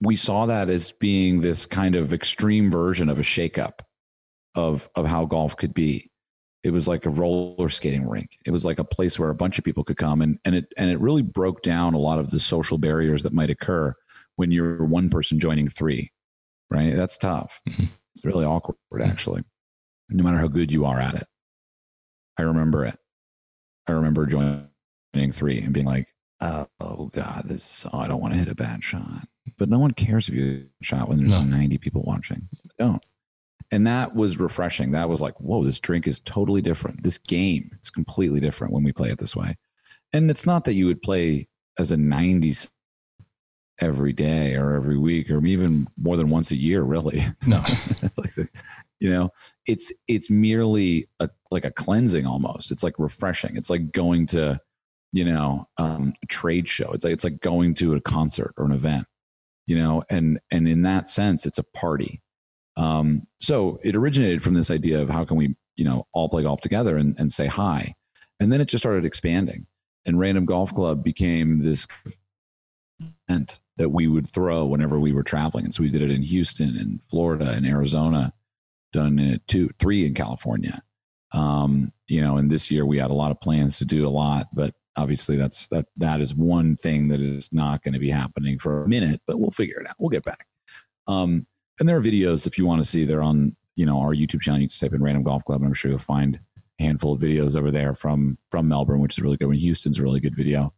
we 0.01 0.17
saw 0.17 0.47
that 0.47 0.69
as 0.71 0.93
being 0.93 1.41
this 1.41 1.67
kind 1.67 1.95
of 1.95 2.13
extreme 2.13 2.71
version 2.71 3.09
of 3.09 3.19
a 3.19 3.23
shakeup 3.23 3.81
of 4.55 4.89
of 4.95 5.07
how 5.07 5.25
golf 5.27 5.57
could 5.57 5.75
be. 5.75 6.11
It 6.63 6.71
was 6.71 6.89
like 6.89 7.05
a 7.05 7.11
roller 7.11 7.69
skating 7.69 8.09
rink. 8.09 8.39
It 8.47 8.51
was 8.51 8.65
like 8.65 8.79
a 8.79 8.85
place 8.85 9.19
where 9.19 9.29
a 9.29 9.35
bunch 9.35 9.59
of 9.59 9.65
people 9.65 9.85
could 9.85 9.99
come 9.99 10.23
and 10.23 10.39
and 10.45 10.55
it 10.55 10.73
and 10.79 10.91
it 10.91 10.99
really 11.01 11.23
broke 11.23 11.63
down 11.63 11.95
a 11.95 11.99
lot 11.99 12.19
of 12.19 12.31
the 12.31 12.41
social 12.41 12.79
barriers 12.79 13.23
that 13.23 13.35
might 13.35 13.51
occur 13.51 13.95
when 14.37 14.51
you're 14.51 14.85
one 14.85 15.11
person 15.11 15.39
joining 15.39 15.69
three. 15.69 16.11
Right? 16.71 16.95
That's 16.95 17.19
tough. 17.19 17.61
Mm-hmm. 17.69 17.85
It's 18.15 18.25
really 18.25 18.45
awkward 18.45 18.77
actually. 19.03 19.43
No 20.09 20.23
matter 20.23 20.39
how 20.39 20.49
good 20.49 20.73
you 20.73 20.85
are 20.87 21.01
at 21.01 21.15
it. 21.15 21.27
I 22.39 22.43
remember 22.43 22.85
it. 22.85 22.97
I 23.87 23.93
remember 23.93 24.27
joining 24.27 25.33
three 25.33 25.61
and 25.61 25.73
being 25.73 25.87
like, 25.87 26.14
uh, 26.45 26.67
oh 26.81 27.07
God, 27.07 27.45
this 27.47 27.87
oh, 27.93 27.99
I 27.99 28.07
don't 28.07 28.21
want 28.21 28.35
to 28.35 28.39
hit 28.39 28.49
a 28.49 28.55
bad 28.55 28.85
shot. 28.85 29.27
But 29.57 29.69
no 29.71 29.79
one 29.79 29.93
cares 29.93 30.29
if 30.29 30.35
you 30.35 30.67
shot 30.83 31.09
when 31.09 31.19
there's 31.19 31.31
no. 31.31 31.43
90 31.43 31.79
people 31.79 32.03
watching. 32.03 32.49
don't. 32.79 33.03
And 33.71 33.87
that 33.87 34.15
was 34.15 34.39
refreshing. 34.39 34.91
That 34.91 35.09
was 35.09 35.21
like, 35.21 35.41
whoa, 35.41 35.65
this 35.65 35.81
drink 35.81 36.07
is 36.07 36.21
totally 36.21 36.61
different. 36.61 37.03
This 37.03 37.19
game 37.19 37.71
is 37.83 37.91
completely 37.91 38.41
different 38.41 38.75
when 38.75 38.85
we 38.85 38.93
play 38.93 39.11
it 39.11 39.19
this 39.19 39.35
way. 39.35 39.57
And 40.13 40.31
it's 40.31 40.47
not 40.47 40.65
that 40.65 40.75
you 40.75 40.87
would 40.87 41.03
play 41.03 41.49
as 41.79 41.91
a 41.91 41.97
90s 41.97 42.69
every 43.81 44.13
day 44.13 44.55
or 44.55 44.75
every 44.75 44.99
week 44.99 45.31
or 45.31 45.45
even 45.45 45.89
more 45.97 46.17
than 46.17 46.29
once 46.29 46.51
a 46.51 46.57
year, 46.57 46.83
really. 46.83 47.25
No. 47.47 47.59
like 48.17 48.35
the, 48.35 48.49
you 49.01 49.11
know, 49.11 49.31
it's 49.67 49.93
it's 50.09 50.31
merely 50.31 51.09
a 51.21 51.31
like 51.51 51.65
a 51.65 51.71
cleansing 51.71 52.27
almost. 52.27 52.71
It's 52.71 52.83
like 52.83 52.99
refreshing. 52.99 53.57
It's 53.57 53.71
like 53.71 53.93
going 53.93 54.27
to 54.29 54.61
you 55.15 55.25
know 55.25 55.69
um, 55.79 56.13
trade 56.29 56.69
show. 56.69 56.91
It's 56.93 57.05
like 57.05 57.13
it's 57.13 57.25
like 57.25 57.41
going 57.41 57.75
to 57.75 57.95
a 57.95 58.01
concert 58.01 58.53
or 58.59 58.67
an 58.67 58.73
event 58.73 59.07
you 59.67 59.79
know 59.79 60.03
and 60.11 60.41
and 60.51 60.69
in 60.69 60.83
that 60.83 61.09
sense 61.09 61.47
it's 61.47 61.59
a 61.59 61.63
party. 61.63 62.21
Um, 62.77 63.29
so 63.39 63.79
it 63.85 63.95
originated 63.95 64.43
from 64.43 64.55
this 64.55 64.73
idea 64.73 65.01
of 65.01 65.09
how 65.09 65.25
can 65.25 65.37
we 65.37 65.55
you 65.77 65.85
know 65.85 66.07
all 66.13 66.29
play 66.29 66.43
golf 66.43 66.61
together 66.61 66.97
and, 66.97 67.15
and 67.19 67.33
say 67.33 67.47
hi. 67.47 67.95
And 68.41 68.53
then 68.53 68.61
it 68.61 68.67
just 68.67 68.83
started 68.83 69.05
expanding 69.05 69.67
and 70.05 70.19
random 70.19 70.47
golf 70.47 70.75
club 70.75 71.05
became 71.05 71.61
this 71.61 71.87
event 73.29 73.61
that 73.77 73.91
we 73.91 74.09
would 74.09 74.31
throw 74.31 74.65
whenever 74.67 74.99
we 74.99 75.13
were 75.13 75.23
traveling. 75.23 75.65
And 75.65 75.75
so 75.75 75.85
we 75.85 75.91
did 75.91 76.03
it 76.03 76.11
in 76.11 76.23
houston 76.23 76.77
and 76.77 77.01
florida 77.09 77.53
and 77.53 77.65
arizona 77.65 78.33
done 78.93 79.21
it 79.21 79.47
two 79.47 79.71
three 79.79 80.05
in 80.05 80.15
california. 80.15 80.83
Um, 81.33 81.93
you 82.09 82.21
know 82.21 82.37
and 82.37 82.51
this 82.51 82.71
year 82.71 82.85
we 82.85 82.99
had 82.99 83.11
a 83.11 83.15
lot 83.15 83.31
of 83.31 83.41
plans 83.41 83.79
to 83.79 83.85
do 83.85 84.07
a 84.07 84.11
lot 84.11 84.49
but 84.53 84.75
obviously 84.97 85.37
that's 85.37 85.69
that 85.69 85.87
that 85.97 86.21
is 86.21 86.35
one 86.35 86.77
thing 86.77 87.09
that 87.09 87.21
is 87.21 87.49
not 87.53 87.83
going 87.83 87.95
to 87.95 88.01
be 88.01 88.11
happening 88.11 88.59
for 88.59 88.85
a 88.85 88.89
minute 88.89 89.21
but 89.27 89.39
we'll 89.39 89.51
figure 89.51 89.81
it 89.81 89.89
out. 89.89 89.97
We'll 89.99 90.11
get 90.11 90.25
back. 90.25 90.47
Um 91.07 91.47
and 91.81 91.89
there 91.89 91.97
are 91.97 92.03
videos 92.03 92.47
if 92.47 92.57
you 92.59 92.67
want 92.67 92.83
to 92.83 92.89
see 92.89 93.05
they're 93.05 93.23
on 93.23 93.57
you 93.77 93.87
know 93.87 93.99
our 94.01 94.15
youtube 94.15 94.41
channel. 94.41 94.61
You 94.61 94.69
just 94.69 94.81
type 94.81 94.93
in 94.93 95.03
random 95.03 95.25
golf 95.25 95.45
club 95.45 95.61
and 95.61 95.69
i'm 95.69 95.75
sure 95.75 95.91
you'll 95.91 95.99
find 95.99 96.39
a 96.81 96.83
handful 96.83 97.15
of 97.15 97.21
videos 97.21 97.57
over 97.57 97.71
there 97.71 97.95
from 97.95 98.39
from 98.51 98.69
melbourne 98.69 99.01
which 99.01 99.19
is 99.19 99.23
really 99.23 99.37
good. 99.37 99.49
When 99.49 99.59
houston's 99.59 99.99
a 99.99 100.03
really 100.03 100.21
good 100.21 100.37
video. 100.37 100.73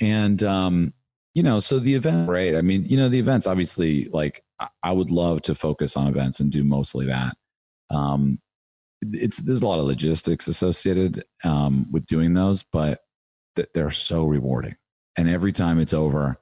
And 0.00 0.42
um 0.42 0.94
you 1.34 1.42
know 1.42 1.60
so 1.60 1.78
the 1.78 1.94
event 1.94 2.28
right? 2.28 2.54
I 2.54 2.62
mean 2.62 2.84
you 2.84 2.96
know 2.96 3.08
the 3.08 3.18
events 3.18 3.46
obviously 3.46 4.06
like 4.06 4.44
i 4.82 4.90
would 4.90 5.10
love 5.10 5.42
to 5.42 5.54
focus 5.54 5.96
on 5.96 6.08
events 6.08 6.40
and 6.40 6.50
do 6.50 6.64
mostly 6.64 7.06
that. 7.06 7.36
Um 7.90 8.40
it's 9.02 9.38
there's 9.38 9.62
a 9.62 9.66
lot 9.66 9.78
of 9.78 9.84
logistics 9.84 10.48
associated 10.48 11.24
um, 11.44 11.86
with 11.92 12.06
doing 12.06 12.34
those, 12.34 12.64
but 12.72 13.00
that 13.58 13.74
they're 13.74 13.90
so 13.90 14.24
rewarding. 14.24 14.76
And 15.16 15.28
every 15.28 15.52
time 15.52 15.78
it's 15.78 15.92
over, 15.92 16.40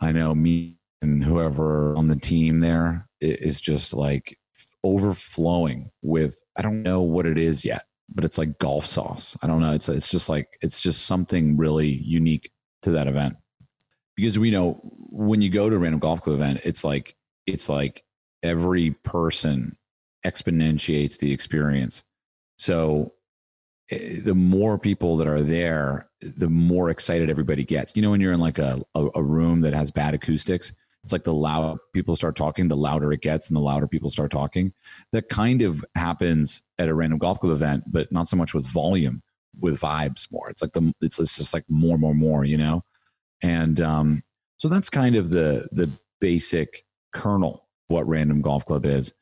I 0.00 0.12
know 0.12 0.34
me 0.34 0.78
and 1.00 1.22
whoever 1.22 1.96
on 1.96 2.08
the 2.08 2.16
team 2.16 2.60
there 2.60 3.08
is 3.20 3.60
just 3.60 3.94
like 3.94 4.36
overflowing 4.84 5.90
with 6.02 6.40
I 6.56 6.62
don't 6.62 6.82
know 6.82 7.02
what 7.02 7.24
it 7.24 7.38
is 7.38 7.64
yet, 7.64 7.86
but 8.08 8.24
it's 8.24 8.36
like 8.36 8.58
golf 8.58 8.84
sauce. 8.84 9.36
I 9.42 9.46
don't 9.46 9.60
know. 9.60 9.72
It's 9.72 9.88
it's 9.88 10.10
just 10.10 10.28
like 10.28 10.58
it's 10.60 10.80
just 10.80 11.06
something 11.06 11.56
really 11.56 11.88
unique 11.88 12.50
to 12.82 12.90
that 12.90 13.06
event. 13.06 13.36
Because 14.16 14.38
we 14.38 14.50
know 14.50 14.80
when 15.10 15.40
you 15.40 15.50
go 15.50 15.70
to 15.70 15.76
a 15.76 15.78
random 15.78 16.00
golf 16.00 16.20
club 16.20 16.36
event, 16.36 16.60
it's 16.64 16.82
like 16.82 17.14
it's 17.46 17.68
like 17.68 18.04
every 18.42 18.90
person 18.90 19.76
exponentiates 20.26 21.18
the 21.18 21.32
experience. 21.32 22.02
So 22.58 23.12
the 23.90 24.34
more 24.34 24.78
people 24.78 25.16
that 25.18 25.26
are 25.26 25.42
there, 25.42 26.08
the 26.20 26.48
more 26.48 26.90
excited 26.90 27.28
everybody 27.28 27.64
gets. 27.64 27.94
You 27.94 28.02
know, 28.02 28.10
when 28.10 28.20
you're 28.20 28.32
in 28.32 28.40
like 28.40 28.58
a, 28.58 28.82
a, 28.94 29.08
a, 29.16 29.22
room 29.22 29.60
that 29.62 29.74
has 29.74 29.90
bad 29.90 30.14
acoustics, 30.14 30.72
it's 31.02 31.12
like 31.12 31.24
the 31.24 31.34
loud 31.34 31.78
people 31.92 32.16
start 32.16 32.36
talking, 32.36 32.68
the 32.68 32.76
louder 32.76 33.12
it 33.12 33.22
gets, 33.22 33.48
and 33.48 33.56
the 33.56 33.60
louder 33.60 33.88
people 33.88 34.08
start 34.08 34.30
talking. 34.30 34.72
That 35.12 35.28
kind 35.28 35.62
of 35.62 35.84
happens 35.94 36.62
at 36.78 36.88
a 36.88 36.94
random 36.94 37.18
golf 37.18 37.40
club 37.40 37.52
event, 37.52 37.84
but 37.88 38.10
not 38.12 38.28
so 38.28 38.36
much 38.36 38.54
with 38.54 38.66
volume, 38.66 39.22
with 39.60 39.80
vibes 39.80 40.30
more. 40.30 40.48
It's 40.48 40.62
like 40.62 40.72
the 40.72 40.94
it's, 41.00 41.18
it's 41.18 41.36
just 41.36 41.52
like 41.52 41.64
more, 41.68 41.98
more, 41.98 42.14
more. 42.14 42.44
You 42.44 42.58
know, 42.58 42.84
and 43.42 43.80
um, 43.80 44.22
so 44.58 44.68
that's 44.68 44.90
kind 44.90 45.16
of 45.16 45.30
the 45.30 45.68
the 45.72 45.90
basic 46.20 46.84
kernel 47.12 47.66
what 47.88 48.08
random 48.08 48.40
golf 48.40 48.64
club 48.64 48.86
is 48.86 49.12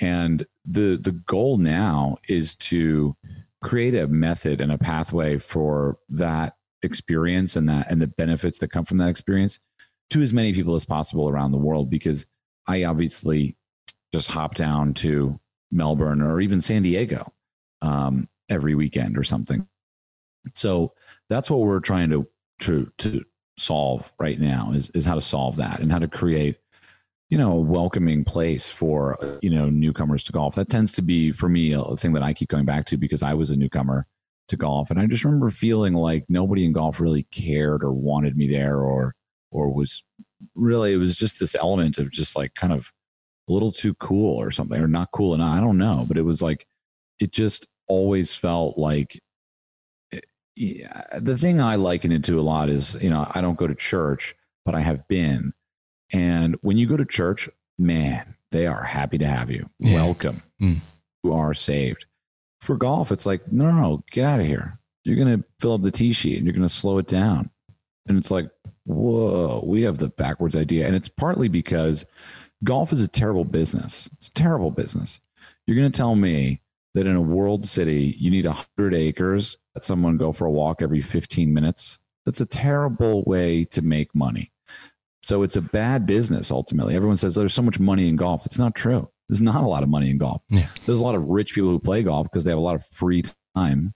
and 0.00 0.46
the 0.64 0.96
the 0.96 1.12
goal 1.12 1.58
now 1.58 2.16
is 2.28 2.54
to 2.56 3.14
create 3.62 3.94
a 3.94 4.08
method 4.08 4.60
and 4.60 4.72
a 4.72 4.78
pathway 4.78 5.38
for 5.38 5.98
that 6.08 6.54
experience 6.82 7.56
and 7.56 7.68
that 7.68 7.90
and 7.90 8.00
the 8.00 8.06
benefits 8.06 8.58
that 8.58 8.70
come 8.70 8.84
from 8.84 8.96
that 8.98 9.10
experience 9.10 9.60
to 10.08 10.22
as 10.22 10.32
many 10.32 10.52
people 10.52 10.74
as 10.74 10.84
possible 10.84 11.28
around 11.28 11.52
the 11.52 11.58
world 11.58 11.90
because 11.90 12.26
I 12.66 12.84
obviously 12.84 13.56
just 14.12 14.28
hop 14.28 14.54
down 14.54 14.94
to 14.94 15.38
Melbourne 15.70 16.22
or 16.22 16.40
even 16.40 16.60
San 16.60 16.82
Diego 16.82 17.32
um, 17.82 18.28
every 18.48 18.74
weekend 18.74 19.16
or 19.16 19.22
something. 19.22 19.66
So 20.54 20.94
that's 21.28 21.50
what 21.50 21.60
we're 21.60 21.80
trying 21.80 22.10
to 22.10 22.26
to 22.60 22.90
to 22.98 23.24
solve 23.58 24.10
right 24.18 24.40
now 24.40 24.72
is 24.72 24.90
is 24.90 25.04
how 25.04 25.14
to 25.14 25.20
solve 25.20 25.56
that 25.56 25.80
and 25.80 25.92
how 25.92 25.98
to 25.98 26.08
create 26.08 26.56
you 27.30 27.38
know, 27.38 27.52
a 27.52 27.60
welcoming 27.60 28.24
place 28.24 28.68
for, 28.68 29.38
you 29.40 29.50
know, 29.50 29.70
newcomers 29.70 30.24
to 30.24 30.32
golf. 30.32 30.56
That 30.56 30.68
tends 30.68 30.92
to 30.92 31.02
be 31.02 31.30
for 31.30 31.48
me 31.48 31.72
a 31.72 31.96
thing 31.96 32.12
that 32.14 32.24
I 32.24 32.34
keep 32.34 32.48
going 32.48 32.64
back 32.64 32.86
to 32.86 32.96
because 32.96 33.22
I 33.22 33.34
was 33.34 33.50
a 33.50 33.56
newcomer 33.56 34.06
to 34.48 34.56
golf. 34.56 34.90
And 34.90 34.98
I 34.98 35.06
just 35.06 35.24
remember 35.24 35.50
feeling 35.50 35.94
like 35.94 36.24
nobody 36.28 36.64
in 36.64 36.72
golf 36.72 36.98
really 36.98 37.22
cared 37.30 37.84
or 37.84 37.92
wanted 37.92 38.36
me 38.36 38.48
there 38.48 38.80
or, 38.80 39.14
or 39.52 39.72
was 39.72 40.02
really, 40.56 40.92
it 40.92 40.96
was 40.96 41.14
just 41.14 41.38
this 41.38 41.54
element 41.54 41.98
of 41.98 42.10
just 42.10 42.34
like 42.34 42.54
kind 42.54 42.72
of 42.72 42.90
a 43.48 43.52
little 43.52 43.70
too 43.70 43.94
cool 43.94 44.36
or 44.36 44.50
something, 44.50 44.80
or 44.80 44.88
not 44.88 45.12
cool 45.12 45.34
enough. 45.34 45.56
I 45.56 45.60
don't 45.60 45.78
know, 45.78 46.04
but 46.08 46.16
it 46.16 46.22
was 46.22 46.42
like 46.42 46.66
it 47.20 47.32
just 47.32 47.66
always 47.86 48.34
felt 48.34 48.76
like 48.76 49.20
eh, 50.12 50.20
yeah, 50.56 51.02
the 51.18 51.38
thing 51.38 51.60
I 51.60 51.76
liken 51.76 52.10
it 52.10 52.24
to 52.24 52.40
a 52.40 52.42
lot 52.42 52.70
is, 52.70 52.96
you 53.00 53.10
know, 53.10 53.30
I 53.34 53.40
don't 53.40 53.58
go 53.58 53.66
to 53.68 53.74
church, 53.74 54.34
but 54.64 54.74
I 54.74 54.80
have 54.80 55.06
been. 55.08 55.52
And 56.12 56.56
when 56.62 56.76
you 56.78 56.86
go 56.86 56.96
to 56.96 57.04
church, 57.04 57.48
man, 57.78 58.34
they 58.50 58.66
are 58.66 58.82
happy 58.82 59.18
to 59.18 59.26
have 59.26 59.50
you. 59.50 59.68
Yeah. 59.78 59.94
Welcome. 59.94 60.42
Mm. 60.60 60.78
You 61.22 61.32
are 61.32 61.54
saved. 61.54 62.06
For 62.60 62.76
golf, 62.76 63.10
it's 63.10 63.26
like, 63.26 63.50
no, 63.50 63.70
no, 63.70 63.80
no, 63.80 64.04
get 64.10 64.24
out 64.24 64.40
of 64.40 64.46
here. 64.46 64.78
You're 65.04 65.16
going 65.16 65.38
to 65.38 65.44
fill 65.60 65.74
up 65.74 65.82
the 65.82 65.90
tee 65.90 66.12
sheet 66.12 66.36
and 66.36 66.46
you're 66.46 66.54
going 66.54 66.68
to 66.68 66.74
slow 66.74 66.98
it 66.98 67.06
down. 67.06 67.50
And 68.06 68.18
it's 68.18 68.30
like, 68.30 68.50
whoa, 68.84 69.62
we 69.64 69.82
have 69.82 69.98
the 69.98 70.08
backwards 70.08 70.56
idea. 70.56 70.86
And 70.86 70.94
it's 70.94 71.08
partly 71.08 71.48
because 71.48 72.04
golf 72.64 72.92
is 72.92 73.02
a 73.02 73.08
terrible 73.08 73.44
business. 73.44 74.10
It's 74.14 74.28
a 74.28 74.32
terrible 74.32 74.70
business. 74.70 75.20
You're 75.66 75.76
going 75.76 75.90
to 75.90 75.96
tell 75.96 76.16
me 76.16 76.60
that 76.94 77.06
in 77.06 77.16
a 77.16 77.20
world 77.20 77.66
city, 77.66 78.16
you 78.18 78.30
need 78.30 78.46
100 78.46 78.94
acres, 78.94 79.56
let 79.74 79.84
someone 79.84 80.16
go 80.16 80.32
for 80.32 80.46
a 80.46 80.50
walk 80.50 80.82
every 80.82 81.00
15 81.00 81.54
minutes. 81.54 82.00
That's 82.26 82.40
a 82.40 82.46
terrible 82.46 83.22
way 83.24 83.64
to 83.66 83.80
make 83.80 84.14
money. 84.14 84.50
So 85.22 85.42
it's 85.42 85.56
a 85.56 85.60
bad 85.60 86.06
business 86.06 86.50
ultimately. 86.50 86.96
Everyone 86.96 87.16
says 87.16 87.34
there's 87.34 87.54
so 87.54 87.62
much 87.62 87.78
money 87.78 88.08
in 88.08 88.16
golf. 88.16 88.46
It's 88.46 88.58
not 88.58 88.74
true. 88.74 89.08
There's 89.28 89.42
not 89.42 89.62
a 89.62 89.66
lot 89.66 89.82
of 89.82 89.88
money 89.88 90.10
in 90.10 90.18
golf. 90.18 90.42
Yeah. 90.48 90.66
There's 90.86 90.98
a 90.98 91.02
lot 91.02 91.14
of 91.14 91.24
rich 91.24 91.54
people 91.54 91.70
who 91.70 91.78
play 91.78 92.02
golf 92.02 92.26
because 92.26 92.44
they 92.44 92.50
have 92.50 92.58
a 92.58 92.62
lot 92.62 92.74
of 92.74 92.84
free 92.90 93.22
time. 93.54 93.92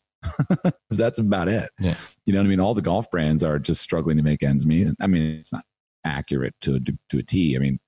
That's 0.91 1.19
about 1.19 1.49
it. 1.49 1.71
Yeah. 1.81 1.97
You 2.27 2.33
know 2.33 2.41
what 2.41 2.47
I 2.47 2.51
mean? 2.51 2.61
All 2.61 2.75
the 2.75 2.83
golf 2.83 3.11
brands 3.11 3.43
are 3.43 3.59
just 3.59 3.83
struggling 3.83 4.17
to 4.17 4.23
make 4.23 4.43
ends 4.43 4.65
meet. 4.65 4.89
I 5.01 5.07
mean, 5.07 5.23
it's 5.23 5.53
not 5.53 5.65
accurate 6.05 6.55
to 6.63 6.77
a, 6.77 6.81
to 6.81 7.19
a 7.19 7.23
T. 7.23 7.57
I 7.57 7.59
mean, 7.59 7.81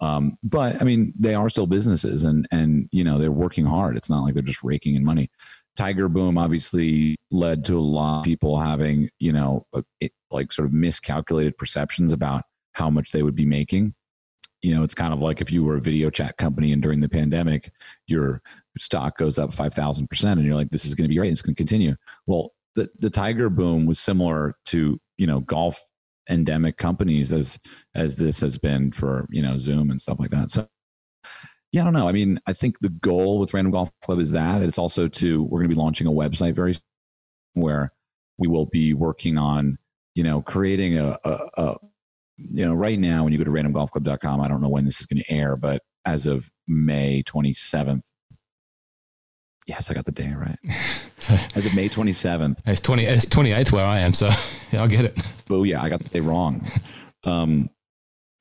um, 0.00 0.36
but 0.42 0.80
I 0.80 0.84
mean, 0.84 1.12
they 1.18 1.34
are 1.34 1.48
still 1.48 1.66
businesses 1.66 2.24
and, 2.24 2.46
and, 2.52 2.88
you 2.92 3.02
know, 3.02 3.18
they're 3.18 3.32
working 3.32 3.64
hard. 3.64 3.96
It's 3.96 4.10
not 4.10 4.22
like 4.22 4.34
they're 4.34 4.42
just 4.42 4.62
raking 4.62 4.94
in 4.94 5.04
money. 5.04 5.30
Tiger 5.74 6.08
Boom 6.08 6.38
obviously 6.38 7.16
led 7.30 7.64
to 7.66 7.78
a 7.78 7.80
lot 7.80 8.20
of 8.20 8.24
people 8.24 8.60
having, 8.60 9.08
you 9.18 9.32
know, 9.32 9.66
it, 10.00 10.12
like 10.30 10.52
sort 10.52 10.66
of 10.66 10.72
miscalculated 10.72 11.56
perceptions 11.56 12.12
about 12.12 12.42
how 12.76 12.90
much 12.90 13.10
they 13.10 13.22
would 13.22 13.34
be 13.34 13.46
making. 13.46 13.94
You 14.60 14.74
know, 14.74 14.82
it's 14.82 14.94
kind 14.94 15.14
of 15.14 15.20
like 15.20 15.40
if 15.40 15.50
you 15.50 15.64
were 15.64 15.76
a 15.76 15.80
video 15.80 16.10
chat 16.10 16.36
company 16.36 16.72
and 16.72 16.82
during 16.82 17.00
the 17.00 17.08
pandemic, 17.08 17.72
your 18.06 18.42
stock 18.78 19.16
goes 19.16 19.38
up 19.38 19.50
5,000% 19.50 20.32
and 20.32 20.44
you're 20.44 20.54
like, 20.54 20.70
this 20.70 20.84
is 20.84 20.94
going 20.94 21.04
to 21.04 21.08
be 21.08 21.16
great. 21.16 21.32
It's 21.32 21.40
going 21.40 21.54
to 21.54 21.58
continue. 21.58 21.96
Well, 22.26 22.52
the, 22.74 22.90
the 22.98 23.08
Tiger 23.08 23.48
boom 23.48 23.86
was 23.86 23.98
similar 23.98 24.56
to, 24.66 25.00
you 25.16 25.26
know, 25.26 25.40
golf 25.40 25.82
endemic 26.28 26.76
companies 26.76 27.32
as, 27.32 27.58
as 27.94 28.16
this 28.16 28.40
has 28.40 28.58
been 28.58 28.92
for, 28.92 29.26
you 29.30 29.40
know, 29.40 29.56
Zoom 29.56 29.90
and 29.90 30.00
stuff 30.00 30.18
like 30.20 30.30
that. 30.30 30.50
So, 30.50 30.68
yeah, 31.72 31.80
I 31.80 31.84
don't 31.84 31.94
know. 31.94 32.08
I 32.08 32.12
mean, 32.12 32.38
I 32.46 32.52
think 32.52 32.78
the 32.80 32.90
goal 32.90 33.38
with 33.38 33.54
Random 33.54 33.72
Golf 33.72 33.90
Club 34.02 34.18
is 34.18 34.32
that 34.32 34.60
it's 34.60 34.78
also 34.78 35.08
to, 35.08 35.42
we're 35.44 35.60
going 35.60 35.70
to 35.70 35.74
be 35.74 35.80
launching 35.80 36.06
a 36.06 36.12
website 36.12 36.54
very 36.54 36.74
soon 36.74 36.82
where 37.54 37.92
we 38.36 38.48
will 38.48 38.66
be 38.66 38.92
working 38.92 39.38
on, 39.38 39.78
you 40.14 40.24
know, 40.24 40.42
creating 40.42 40.98
a, 40.98 41.16
a, 41.24 41.38
a 41.56 41.76
you 42.38 42.64
know, 42.64 42.74
right 42.74 42.98
now 42.98 43.24
when 43.24 43.32
you 43.32 43.38
go 43.38 43.44
to 43.44 43.50
randomgolfclub.com, 43.50 44.40
I 44.40 44.48
don't 44.48 44.60
know 44.60 44.68
when 44.68 44.84
this 44.84 45.00
is 45.00 45.06
going 45.06 45.22
to 45.22 45.32
air, 45.32 45.56
but 45.56 45.82
as 46.04 46.26
of 46.26 46.50
May 46.66 47.22
27th, 47.22 48.02
yes, 49.66 49.90
I 49.90 49.94
got 49.94 50.04
the 50.04 50.12
day 50.12 50.32
right. 50.32 50.58
So 51.18 51.36
As 51.54 51.66
of 51.66 51.74
May 51.74 51.88
27th, 51.88 52.58
it's 52.66 52.80
20, 52.80 53.04
it's 53.04 53.24
28th 53.26 53.72
where 53.72 53.84
I 53.84 54.00
am. 54.00 54.12
So 54.14 54.26
yeah, 54.72 54.82
I'll 54.82 54.88
get 54.88 55.04
it. 55.04 55.18
oh 55.50 55.64
yeah, 55.64 55.82
I 55.82 55.88
got 55.88 56.02
the 56.02 56.08
day 56.08 56.20
wrong. 56.20 56.66
Um, 57.24 57.70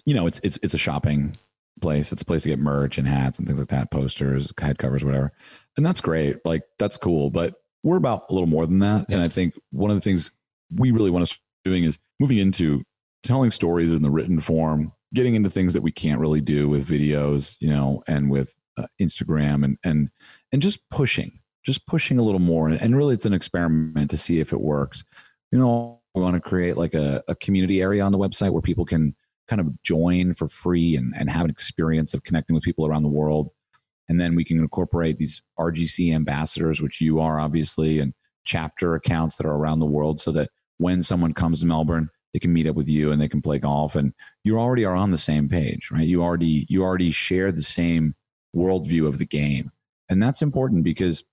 you 0.05 0.13
know, 0.13 0.27
it's 0.27 0.39
it's 0.43 0.59
it's 0.61 0.75
a 0.75 0.77
shopping 0.77 1.35
place. 1.81 2.11
It's 2.11 2.21
a 2.21 2.25
place 2.25 2.43
to 2.43 2.49
get 2.49 2.59
merch 2.59 2.97
and 2.97 3.07
hats 3.07 3.39
and 3.39 3.47
things 3.47 3.59
like 3.59 3.69
that, 3.69 3.91
posters, 3.91 4.51
head 4.59 4.77
covers, 4.77 5.03
whatever. 5.03 5.31
And 5.77 5.85
that's 5.85 6.01
great. 6.01 6.45
Like 6.45 6.63
that's 6.77 6.97
cool. 6.97 7.31
But 7.31 7.55
we're 7.83 7.97
about 7.97 8.25
a 8.29 8.33
little 8.33 8.47
more 8.47 8.65
than 8.65 8.79
that. 8.79 9.07
And 9.09 9.21
I 9.21 9.27
think 9.27 9.53
one 9.71 9.89
of 9.91 9.97
the 9.97 10.01
things 10.01 10.31
we 10.73 10.91
really 10.91 11.09
want 11.09 11.23
to 11.23 11.27
start 11.27 11.41
doing 11.63 11.83
is 11.83 11.97
moving 12.19 12.37
into 12.37 12.83
telling 13.25 13.51
stories 13.51 13.91
in 13.91 14.01
the 14.01 14.09
written 14.09 14.39
form, 14.39 14.93
getting 15.13 15.35
into 15.35 15.49
things 15.49 15.73
that 15.73 15.81
we 15.81 15.91
can't 15.91 16.19
really 16.19 16.41
do 16.41 16.69
with 16.69 16.87
videos, 16.87 17.57
you 17.59 17.69
know, 17.69 18.03
and 18.07 18.29
with 18.29 18.55
uh, 18.77 18.87
Instagram 19.01 19.63
and 19.63 19.77
and 19.83 20.09
and 20.51 20.61
just 20.61 20.79
pushing, 20.89 21.39
just 21.65 21.85
pushing 21.87 22.17
a 22.17 22.21
little 22.21 22.39
more. 22.39 22.67
And, 22.69 22.81
and 22.81 22.95
really, 22.95 23.13
it's 23.13 23.25
an 23.25 23.33
experiment 23.33 24.09
to 24.11 24.17
see 24.17 24.39
if 24.39 24.53
it 24.53 24.61
works. 24.61 25.03
You 25.51 25.59
know, 25.59 26.01
we 26.13 26.21
want 26.21 26.35
to 26.35 26.41
create 26.41 26.77
like 26.77 26.93
a, 26.93 27.23
a 27.27 27.35
community 27.35 27.81
area 27.81 28.03
on 28.03 28.11
the 28.11 28.17
website 28.17 28.51
where 28.51 28.61
people 28.61 28.85
can 28.85 29.15
kind 29.47 29.59
of 29.59 29.81
join 29.83 30.33
for 30.33 30.47
free 30.47 30.95
and, 30.95 31.13
and 31.17 31.29
have 31.29 31.45
an 31.45 31.51
experience 31.51 32.13
of 32.13 32.23
connecting 32.23 32.55
with 32.55 32.63
people 32.63 32.85
around 32.85 33.03
the 33.03 33.09
world. 33.09 33.49
And 34.07 34.19
then 34.19 34.35
we 34.35 34.43
can 34.43 34.59
incorporate 34.59 35.17
these 35.17 35.41
RGC 35.59 36.13
ambassadors, 36.13 36.81
which 36.81 37.01
you 37.01 37.19
are 37.19 37.39
obviously, 37.39 37.99
and 37.99 38.13
chapter 38.43 38.95
accounts 38.95 39.35
that 39.37 39.45
are 39.45 39.55
around 39.55 39.79
the 39.79 39.85
world 39.85 40.19
so 40.19 40.31
that 40.31 40.49
when 40.77 41.01
someone 41.01 41.33
comes 41.33 41.59
to 41.59 41.65
Melbourne, 41.65 42.09
they 42.35 42.39
can 42.39 42.51
meet 42.51 42.67
up 42.67 42.75
with 42.75 42.89
you 42.89 43.13
and 43.13 43.21
they 43.21 43.29
can 43.29 43.41
play 43.41 43.57
golf 43.57 43.95
and 43.95 44.13
you 44.43 44.59
already 44.59 44.83
are 44.83 44.93
on 44.93 45.09
the 45.09 45.17
same 45.17 45.47
page 45.47 45.89
right? 45.89 46.05
You 46.05 46.21
already 46.21 46.65
you 46.67 46.83
already 46.83 47.09
share 47.09 47.49
the 47.49 47.63
same 47.63 48.13
worldview 48.53 49.07
of 49.07 49.19
the 49.19 49.25
game. 49.25 49.71
And 50.09 50.21
that's 50.21 50.41
important 50.41 50.83
because 50.83 51.23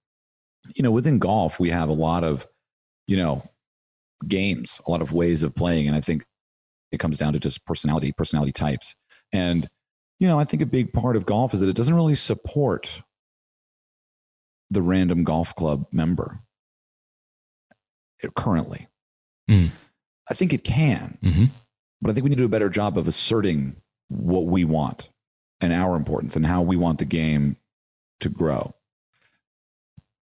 you 0.76 0.82
know 0.84 0.92
within 0.92 1.18
golf 1.18 1.58
we 1.58 1.70
have 1.70 1.88
a 1.88 1.92
lot 1.92 2.22
of 2.22 2.46
you 3.08 3.16
know 3.16 3.42
games 4.28 4.80
a 4.86 4.92
lot 4.92 5.02
of 5.02 5.12
ways 5.12 5.42
of 5.42 5.52
playing 5.52 5.88
and 5.88 5.96
i 5.96 6.00
think 6.00 6.24
it 6.92 7.00
comes 7.00 7.18
down 7.18 7.32
to 7.32 7.40
just 7.40 7.66
personality 7.66 8.12
personality 8.12 8.52
types. 8.52 8.94
And 9.32 9.68
you 10.20 10.28
know 10.28 10.38
i 10.38 10.44
think 10.44 10.62
a 10.62 10.66
big 10.66 10.92
part 10.92 11.16
of 11.16 11.26
golf 11.26 11.52
is 11.52 11.62
that 11.62 11.68
it 11.68 11.74
doesn't 11.74 11.96
really 11.96 12.14
support 12.14 13.02
the 14.70 14.82
random 14.82 15.24
golf 15.24 15.52
club 15.56 15.84
member 15.90 16.38
currently. 18.36 18.86
Mm. 19.50 19.72
I 20.32 20.34
think 20.34 20.52
it 20.52 20.64
can, 20.64 21.18
hmm 21.22 21.44
but 22.00 22.10
I 22.10 22.14
think 22.14 22.24
we 22.24 22.30
need 22.30 22.36
to 22.36 22.42
do 22.42 22.46
a 22.46 22.48
better 22.48 22.68
job 22.68 22.98
of 22.98 23.06
asserting 23.06 23.76
what 24.08 24.46
we 24.46 24.64
want 24.64 25.08
and 25.60 25.72
our 25.72 25.94
importance 25.94 26.34
and 26.34 26.44
how 26.44 26.60
we 26.60 26.76
want 26.76 26.98
the 26.98 27.04
game 27.04 27.56
to 28.18 28.28
grow. 28.28 28.74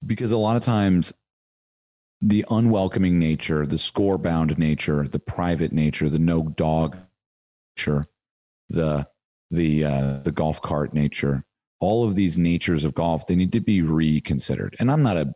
Because 0.05 0.33
a 0.33 0.37
lot 0.37 0.57
of 0.57 0.65
times, 0.65 1.13
the 2.21 2.45
unwelcoming 2.51 3.21
nature, 3.21 3.67
the 3.67 3.79
score 3.79 4.19
bound 4.19 4.59
nature, 4.59 5.07
the 5.07 5.21
private 5.21 5.73
nature, 5.73 6.11
the 6.11 6.19
no 6.19 6.43
dog 6.43 6.97
nature, 7.77 8.09
the 8.69 9.07
the 9.53 9.85
uh, 9.85 10.21
the 10.25 10.33
golf 10.33 10.61
cart 10.61 10.93
nature, 10.93 11.45
all 11.79 12.05
of 12.05 12.17
these 12.17 12.37
natures 12.37 12.85
of 12.85 12.95
golf, 12.95 13.27
they 13.27 13.37
need 13.37 13.53
to 13.53 13.61
be 13.61 13.81
reconsidered. 13.81 14.77
And 14.81 14.91
I'm 14.91 15.03
not 15.03 15.17
a 15.17 15.35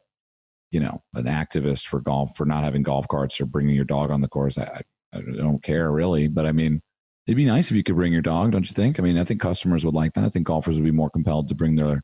you 0.75 0.81
know 0.81 1.01
an 1.15 1.25
activist 1.25 1.87
for 1.87 2.01
golf 2.01 2.37
for 2.37 2.45
not 2.45 2.65
having 2.65 2.83
golf 2.83 3.07
carts 3.07 3.41
or 3.41 3.47
bringing 3.47 3.77
your 3.77 3.85
dog 3.85 4.11
on 4.11 4.21
the 4.21 4.29
course. 4.29 4.59
I, 4.59 4.83
I 5.15 5.21
don't 5.21 5.63
care 5.63 5.93
really, 5.93 6.27
but 6.27 6.47
I 6.47 6.53
mean, 6.53 6.83
it'd 7.29 7.37
be 7.37 7.45
nice 7.45 7.71
if 7.71 7.77
you 7.77 7.85
could 7.85 7.95
bring 7.95 8.13
your 8.13 8.23
dog, 8.23 8.51
don't 8.51 8.69
you 8.69 8.75
think? 8.75 8.99
I 8.99 9.03
mean, 9.05 9.17
I 9.17 9.23
think 9.23 9.41
customers 9.41 9.85
would 9.85 9.95
like 9.95 10.15
that. 10.15 10.25
I 10.25 10.29
think 10.29 10.49
golfers 10.49 10.75
would 10.75 10.85
be 10.85 10.91
more 10.91 11.11
compelled 11.11 11.49
to 11.49 11.55
bring 11.55 11.77
their 11.77 12.03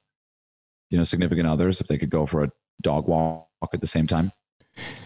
you 0.89 0.97
know 0.97 1.03
significant 1.03 1.49
others 1.49 1.81
if 1.81 1.89
they 1.89 1.99
could 1.99 2.11
go 2.11 2.27
for 2.27 2.45
a 2.45 2.51
dog 2.81 3.09
walk 3.09 3.49
at 3.75 3.81
the 3.81 3.89
same 3.89 4.07
time. 4.07 4.31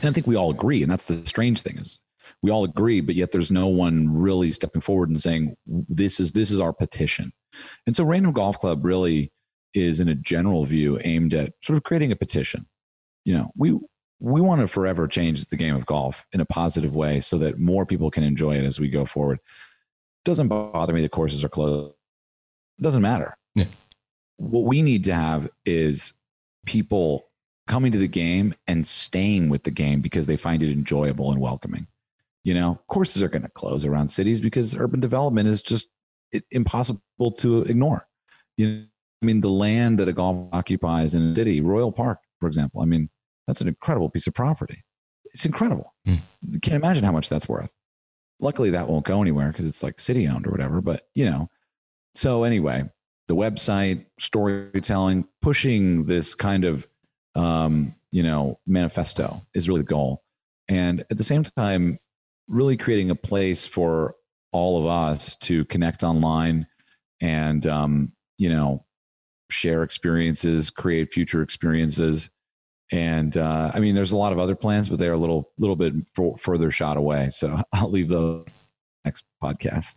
And 0.03 0.11
I 0.11 0.12
think 0.12 0.27
we 0.27 0.37
all 0.37 0.50
agree, 0.50 0.83
and 0.83 0.92
that's 0.92 1.07
the 1.07 1.27
strange 1.27 1.62
thing 1.62 1.79
is 1.79 2.00
we 2.42 2.50
all 2.50 2.64
agree, 2.64 3.00
but 3.00 3.14
yet 3.14 3.33
there's 3.33 3.50
no 3.50 3.66
one 3.66 4.12
really 4.12 4.53
stepping 4.53 4.83
forward 4.83 5.09
and 5.09 5.20
saying 5.20 5.57
this 5.66 6.20
is 6.20 6.33
this 6.33 6.50
is 6.50 6.61
our 6.61 6.74
petition. 6.74 7.33
And 7.87 7.96
so 7.96 8.05
Random 8.05 8.33
Golf 8.33 8.59
Club 8.59 8.85
really 8.85 9.33
is 9.72 10.00
in 10.00 10.09
a 10.11 10.14
general 10.14 10.66
view 10.66 11.00
aimed 11.03 11.33
at 11.33 11.55
sort 11.62 11.79
of 11.79 11.83
creating 11.83 12.12
a 12.12 12.16
petition. 12.16 12.66
You 13.24 13.34
know, 13.34 13.50
we 13.56 13.78
we 14.20 14.40
want 14.40 14.60
to 14.60 14.68
forever 14.68 15.06
change 15.06 15.44
the 15.46 15.56
game 15.56 15.74
of 15.74 15.87
golf 15.87 16.24
in 16.32 16.40
a 16.40 16.46
positive 16.46 16.94
way 16.94 17.20
so 17.20 17.37
that 17.38 17.58
more 17.58 17.84
people 17.84 18.10
can 18.10 18.22
enjoy 18.22 18.54
it 18.54 18.64
as 18.64 18.80
we 18.80 18.88
go 18.88 19.04
forward. 19.04 19.38
Doesn't 20.24 20.48
bother 20.48 20.92
me 20.92 21.02
that 21.02 21.10
courses 21.10 21.44
are 21.44 21.48
closed. 21.48 21.94
Doesn't 22.80 23.02
matter. 23.02 23.37
Yeah. 23.54 23.66
What 24.37 24.64
we 24.64 24.82
need 24.82 25.04
to 25.04 25.14
have 25.14 25.48
is 25.66 26.14
people 26.64 27.28
coming 27.66 27.92
to 27.92 27.98
the 27.98 28.08
game 28.08 28.54
and 28.66 28.87
staying 28.87 29.48
with 29.48 29.64
the 29.64 29.70
game 29.70 30.01
because 30.01 30.26
they 30.26 30.36
find 30.36 30.62
it 30.62 30.70
enjoyable 30.70 31.30
and 31.30 31.40
welcoming. 31.40 31.86
You 32.44 32.55
know, 32.55 32.80
courses 32.88 33.22
are 33.22 33.28
going 33.28 33.42
to 33.42 33.51
close 33.51 33.84
around 33.84 34.09
cities 34.09 34.40
because 34.40 34.74
urban 34.76 35.01
development 35.01 35.49
is 35.49 35.62
just 35.62 35.88
impossible 36.51 37.32
to 37.38 37.62
ignore. 37.62 38.07
You 38.57 38.68
know, 38.68 38.84
I 39.22 39.26
mean, 39.26 39.40
the 39.40 39.49
land 39.49 39.99
that 39.99 40.09
a 40.09 40.12
golf 40.12 40.49
occupies 40.53 41.14
in 41.14 41.32
a 41.32 41.34
city, 41.34 41.61
Royal 41.61 41.90
Park, 41.90 42.18
for 42.40 42.46
example. 42.46 42.82
I 42.82 42.84
mean, 42.84 43.09
that's 43.47 43.61
an 43.61 43.68
incredible 43.68 44.09
piece 44.11 44.26
of 44.26 44.34
property. 44.34 44.82
It's 45.32 45.45
incredible. 45.45 45.95
Mm. 46.07 46.18
You 46.42 46.61
can't 46.61 46.76
imagine 46.76 47.05
how 47.05 47.12
much 47.12 47.28
that's 47.28 47.49
worth. 47.49 47.72
Luckily, 48.40 48.70
that 48.70 48.88
won't 48.88 49.05
go 49.05 49.22
anywhere 49.22 49.49
because 49.49 49.66
it's 49.66 49.82
like 49.82 50.01
city 50.01 50.28
owned 50.28 50.47
or 50.47 50.51
whatever. 50.51 50.80
But 50.80 51.09
you 51.14 51.24
know, 51.24 51.49
so 52.14 52.45
anyway, 52.45 52.84
the 53.28 53.36
website, 53.36 54.07
storytelling, 54.18 55.26
pushing 55.42 56.07
this 56.07 56.34
kind 56.34 56.64
of 56.64 56.86
um, 57.34 57.95
you 58.11 58.22
know 58.22 58.61
manifesto 58.66 59.42
is 59.55 59.68
really 59.68 59.80
the 59.80 59.86
goal, 59.86 60.22
and 60.68 61.05
at 61.11 61.16
the 61.16 61.24
same 61.24 61.42
time, 61.42 61.99
really 62.49 62.76
creating 62.76 63.11
a 63.11 63.16
place 63.16 63.66
for 63.66 64.14
all 64.53 64.78
of 64.78 64.86
us 64.86 65.36
to 65.36 65.64
connect 65.66 66.05
online 66.05 66.66
and 67.20 67.66
um, 67.66 68.12
you 68.38 68.49
know 68.49 68.84
share 69.51 69.82
experiences, 69.82 70.70
create 70.70 71.12
future 71.12 71.42
experiences. 71.42 72.30
And 72.93 73.37
uh, 73.37 73.70
I 73.74 73.80
mean, 73.80 73.95
there's 73.95 74.12
a 74.12 74.16
lot 74.16 74.32
of 74.32 74.39
other 74.39 74.55
plans, 74.55 74.89
but 74.89 74.99
they're 74.99 75.12
a 75.12 75.18
little 75.18 75.51
little 75.59 75.76
bit 75.76 75.95
f- 76.18 76.41
further 76.41 76.70
shot 76.70 76.97
away. 76.97 77.30
So 77.30 77.59
I'll 77.72 77.91
leave 77.91 78.09
those 78.09 78.45
next 79.05 79.24
podcast. 79.43 79.97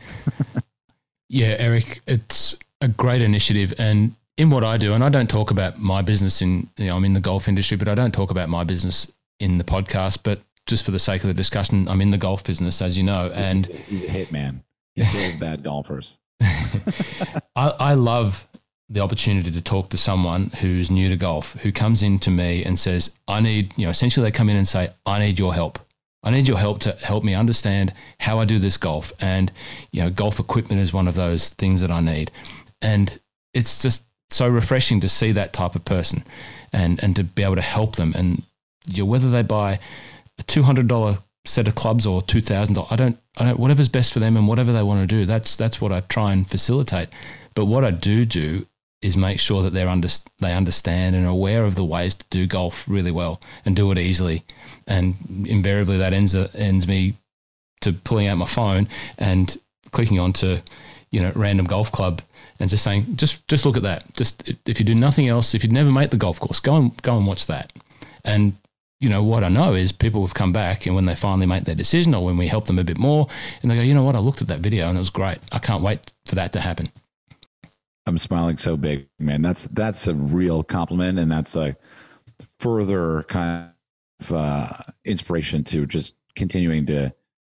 yeah, 1.30 1.56
Erik, 1.60 2.02
it's 2.08 2.58
a 2.82 2.88
great 2.88 3.22
initiative, 3.22 3.74
and 3.78 4.16
in 4.38 4.50
what 4.50 4.64
I 4.64 4.78
do, 4.78 4.94
and 4.94 5.04
I 5.04 5.10
don't 5.10 5.30
talk 5.30 5.52
about 5.52 5.80
my 5.80 6.02
business 6.02 6.42
in 6.42 6.70
you 6.78 6.88
know 6.88 6.96
I'm 6.96 7.06
in 7.06 7.14
the 7.14 7.20
golf 7.20 7.48
industry, 7.48 7.78
but 7.78 7.88
I 7.88 7.96
don't 7.96 8.14
talk 8.14 8.32
about 8.32 8.50
my 8.50 8.64
business 8.64 9.12
in 9.40 9.58
the 9.58 9.64
podcast. 9.64 10.20
But 10.24 10.40
just 10.66 10.86
for 10.86 10.92
the 10.92 11.00
sake 11.00 11.24
of 11.24 11.28
the 11.28 11.34
discussion, 11.34 11.88
I'm 11.88 12.02
in 12.02 12.12
the 12.12 12.18
golf 12.18 12.44
business, 12.44 12.82
as 12.82 12.98
you 12.98 13.04
know, 13.04 13.32
and 13.34 13.66
he's 13.66 14.04
a 14.04 14.08
hitman. 14.08 14.62
He 14.96 15.04
kills 15.06 15.36
bad 15.36 15.64
golfers. 15.64 16.18
I, 16.42 17.36
I 17.56 17.94
love 17.94 18.47
the 18.90 19.02
opportunity 19.02 19.52
to 19.52 19.62
talk 19.62 19.90
to 19.90 19.98
someone 19.98 20.50
who's 20.62 20.90
new 20.90 21.10
to 21.10 21.18
golf, 21.18 21.54
who 21.62 21.72
comes 21.72 22.02
in 22.02 22.20
to 22.20 22.32
me 22.32 22.64
and 22.64 22.80
says, 22.80 23.14
I 23.28 23.42
need, 23.42 23.74
you 23.78 23.86
know, 23.86 23.90
essentially 23.90 24.24
they 24.24 24.32
come 24.32 24.50
in 24.50 24.56
and 24.56 24.68
say, 24.68 24.90
I 25.06 25.20
need 25.20 25.38
your 25.38 25.54
help. 25.54 25.80
I 26.24 26.32
need 26.32 26.48
your 26.48 26.58
help 26.58 26.80
to 26.82 26.94
help 26.94 27.24
me 27.24 27.34
understand 27.34 27.94
how 28.20 28.40
I 28.40 28.46
do 28.46 28.60
this 28.60 28.78
golf. 28.78 29.12
And, 29.20 29.52
you 29.92 30.02
know, 30.02 30.10
golf 30.10 30.40
equipment 30.40 30.82
is 30.82 30.94
one 30.94 31.08
of 31.08 31.16
those 31.16 31.50
things 31.50 31.82
that 31.82 31.92
I 31.92 32.02
need. 32.02 32.32
And 32.82 33.20
it's 33.54 33.82
just 33.82 34.06
so 34.30 34.48
refreshing 34.48 35.00
to 35.02 35.10
see 35.10 35.32
that 35.34 35.54
type 35.54 35.76
of 35.76 35.86
person 35.86 36.24
and, 36.74 37.02
and 37.04 37.16
to 37.16 37.24
be 37.24 37.44
able 37.44 37.56
to 37.56 37.62
help 37.62 37.96
them. 37.96 38.14
And 38.16 38.44
you 38.88 39.04
know, 39.04 39.10
whether 39.10 39.30
they 39.30 39.42
buy 39.42 39.80
a 40.40 40.44
$200 40.44 41.22
set 41.46 41.68
of 41.68 41.76
clubs 41.76 42.06
or 42.06 42.22
$2,000, 42.22 42.88
I 42.90 42.96
don't, 42.96 43.18
I 43.38 43.46
don't, 43.46 43.60
whatever's 43.60 43.90
best 43.90 44.14
for 44.14 44.20
them 44.20 44.38
and 44.38 44.48
whatever 44.48 44.72
they 44.72 44.84
want 44.84 45.02
to 45.02 45.08
do, 45.08 45.26
that's, 45.26 45.56
that's 45.56 45.82
what 45.82 45.92
I 45.92 46.02
try 46.02 46.34
and 46.34 46.50
facilitate. 46.50 47.10
But 47.54 47.66
what 47.66 47.84
I 47.84 47.92
do 47.92 48.26
do 48.26 48.66
is 49.02 49.16
make 49.16 49.39
sure 49.39 49.62
that 49.62 49.74
they're 49.74 49.88
under, 49.88 50.08
they 50.39 50.54
understand 50.54 51.16
and 51.16 51.26
are 51.26 51.32
aware 51.32 51.66
of 51.66 51.76
the 51.76 51.84
ways 51.84 52.16
to 52.16 52.26
do 52.30 52.48
golf 52.48 52.88
really 52.88 53.12
well 53.12 53.39
and 53.66 53.76
do 53.76 53.91
it 53.91 53.98
easily. 53.98 54.43
And 54.88 55.16
invariably, 55.48 55.98
that 55.98 56.14
ends 56.14 56.36
ends 56.36 56.88
me 56.88 57.14
to 57.82 57.93
pulling 57.93 58.28
out 58.28 58.38
my 58.38 58.45
phone 58.45 58.88
and 59.18 59.58
clicking 59.91 60.20
onto 60.20 60.60
you 61.12 61.22
know 61.22 61.32
random 61.36 61.66
golf 61.66 61.91
club 61.91 62.22
and 62.60 62.70
just 62.70 62.84
saying 62.84 63.06
just 63.16 63.48
just 63.48 63.66
look 63.66 63.78
at 63.78 63.84
that. 63.84 64.16
Just 64.16 64.52
if 64.66 64.80
you 64.80 64.86
do 64.86 64.95
nothing 64.95 65.28
else, 65.28 65.54
if 65.54 65.64
you'd 65.64 65.74
never 65.74 65.91
made 65.91 66.12
the 66.12 66.18
golf 66.18 66.39
course, 66.39 66.60
go 66.60 66.76
and 66.76 67.02
go 67.04 67.18
and 67.18 67.28
watch 67.28 67.45
that. 67.48 67.72
And 68.24 68.54
you 69.00 69.10
know 69.10 69.24
what 69.24 69.43
I 69.43 69.50
know 69.50 69.76
is 69.76 69.91
people 69.91 70.22
have 70.22 70.34
come 70.34 70.52
back 70.52 70.86
and 70.86 70.95
when 70.95 71.06
they 71.06 71.16
finally 71.16 71.45
make 71.45 71.66
their 71.66 71.76
decision 71.76 72.16
or 72.16 72.26
when 72.26 72.38
we 72.38 72.48
help 72.48 72.66
them 72.66 72.80
a 72.80 72.84
bit 72.84 72.98
more 72.98 73.28
and 73.62 73.70
they 73.70 73.76
go, 73.76 73.82
you 73.82 73.93
know 73.93 74.04
what, 74.04 74.16
I 74.16 74.20
looked 74.20 74.41
at 74.41 74.48
that 74.48 74.60
video 74.60 74.89
and 74.89 74.98
it 74.98 75.00
was 75.00 75.12
great. 75.12 75.38
I 75.52 75.60
can't 75.60 75.84
wait 75.84 76.14
for 76.26 76.34
that 76.36 76.52
to 76.54 76.62
happen. 76.62 76.89
I'm 78.08 78.18
smiling 78.18 78.58
so 78.58 78.78
big, 78.78 79.08
man. 79.20 79.41
That's 79.41 79.66
that's 79.68 80.08
a 80.08 80.16
real 80.16 80.64
compliment, 80.64 81.20
and 81.20 81.30
that's 81.30 81.55
a 81.55 81.76
further 82.60 83.24
kind 83.24 83.70
of 84.22 84.32
uh, 84.32 84.70
inspiration 85.03 85.64
to 85.66 85.86
just 85.86 86.16
continuing 86.36 86.86
to 86.88 87.14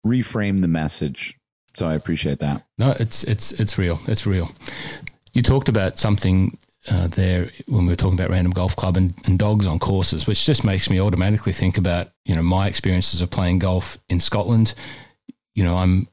reframe 0.06 0.60
the 0.62 0.68
message. 0.68 1.38
So 1.74 1.86
I 1.86 1.94
appreciate 1.94 2.40
that. 2.40 2.66
No, 2.78 2.94
it's 2.98 3.24
it's 3.24 3.52
it's 3.52 3.76
real. 3.76 4.00
It's 4.06 4.26
real. 4.26 4.50
You 5.34 5.42
talked 5.42 5.68
about 5.68 5.98
something 5.98 6.56
uh, 6.88 7.08
there 7.08 7.50
when 7.66 7.84
we 7.84 7.92
were 7.92 7.96
talking 7.96 8.18
about 8.18 8.30
random 8.30 8.52
golf 8.52 8.74
club 8.74 8.96
and, 8.96 9.12
and, 9.26 9.38
dogs 9.38 9.66
on 9.66 9.78
courses, 9.78 10.26
which 10.26 10.46
just 10.46 10.64
makes 10.64 10.88
me 10.88 11.00
automatically 11.00 11.52
think 11.52 11.76
about 11.76 12.08
you 12.24 12.34
know 12.34 12.42
my 12.42 12.66
experiences 12.66 13.20
of 13.20 13.30
playing 13.30 13.58
golf 13.58 13.98
in 14.08 14.18
Scotland. 14.18 14.74
You 15.54 15.64
know, 15.64 15.76
I'm 15.76 16.08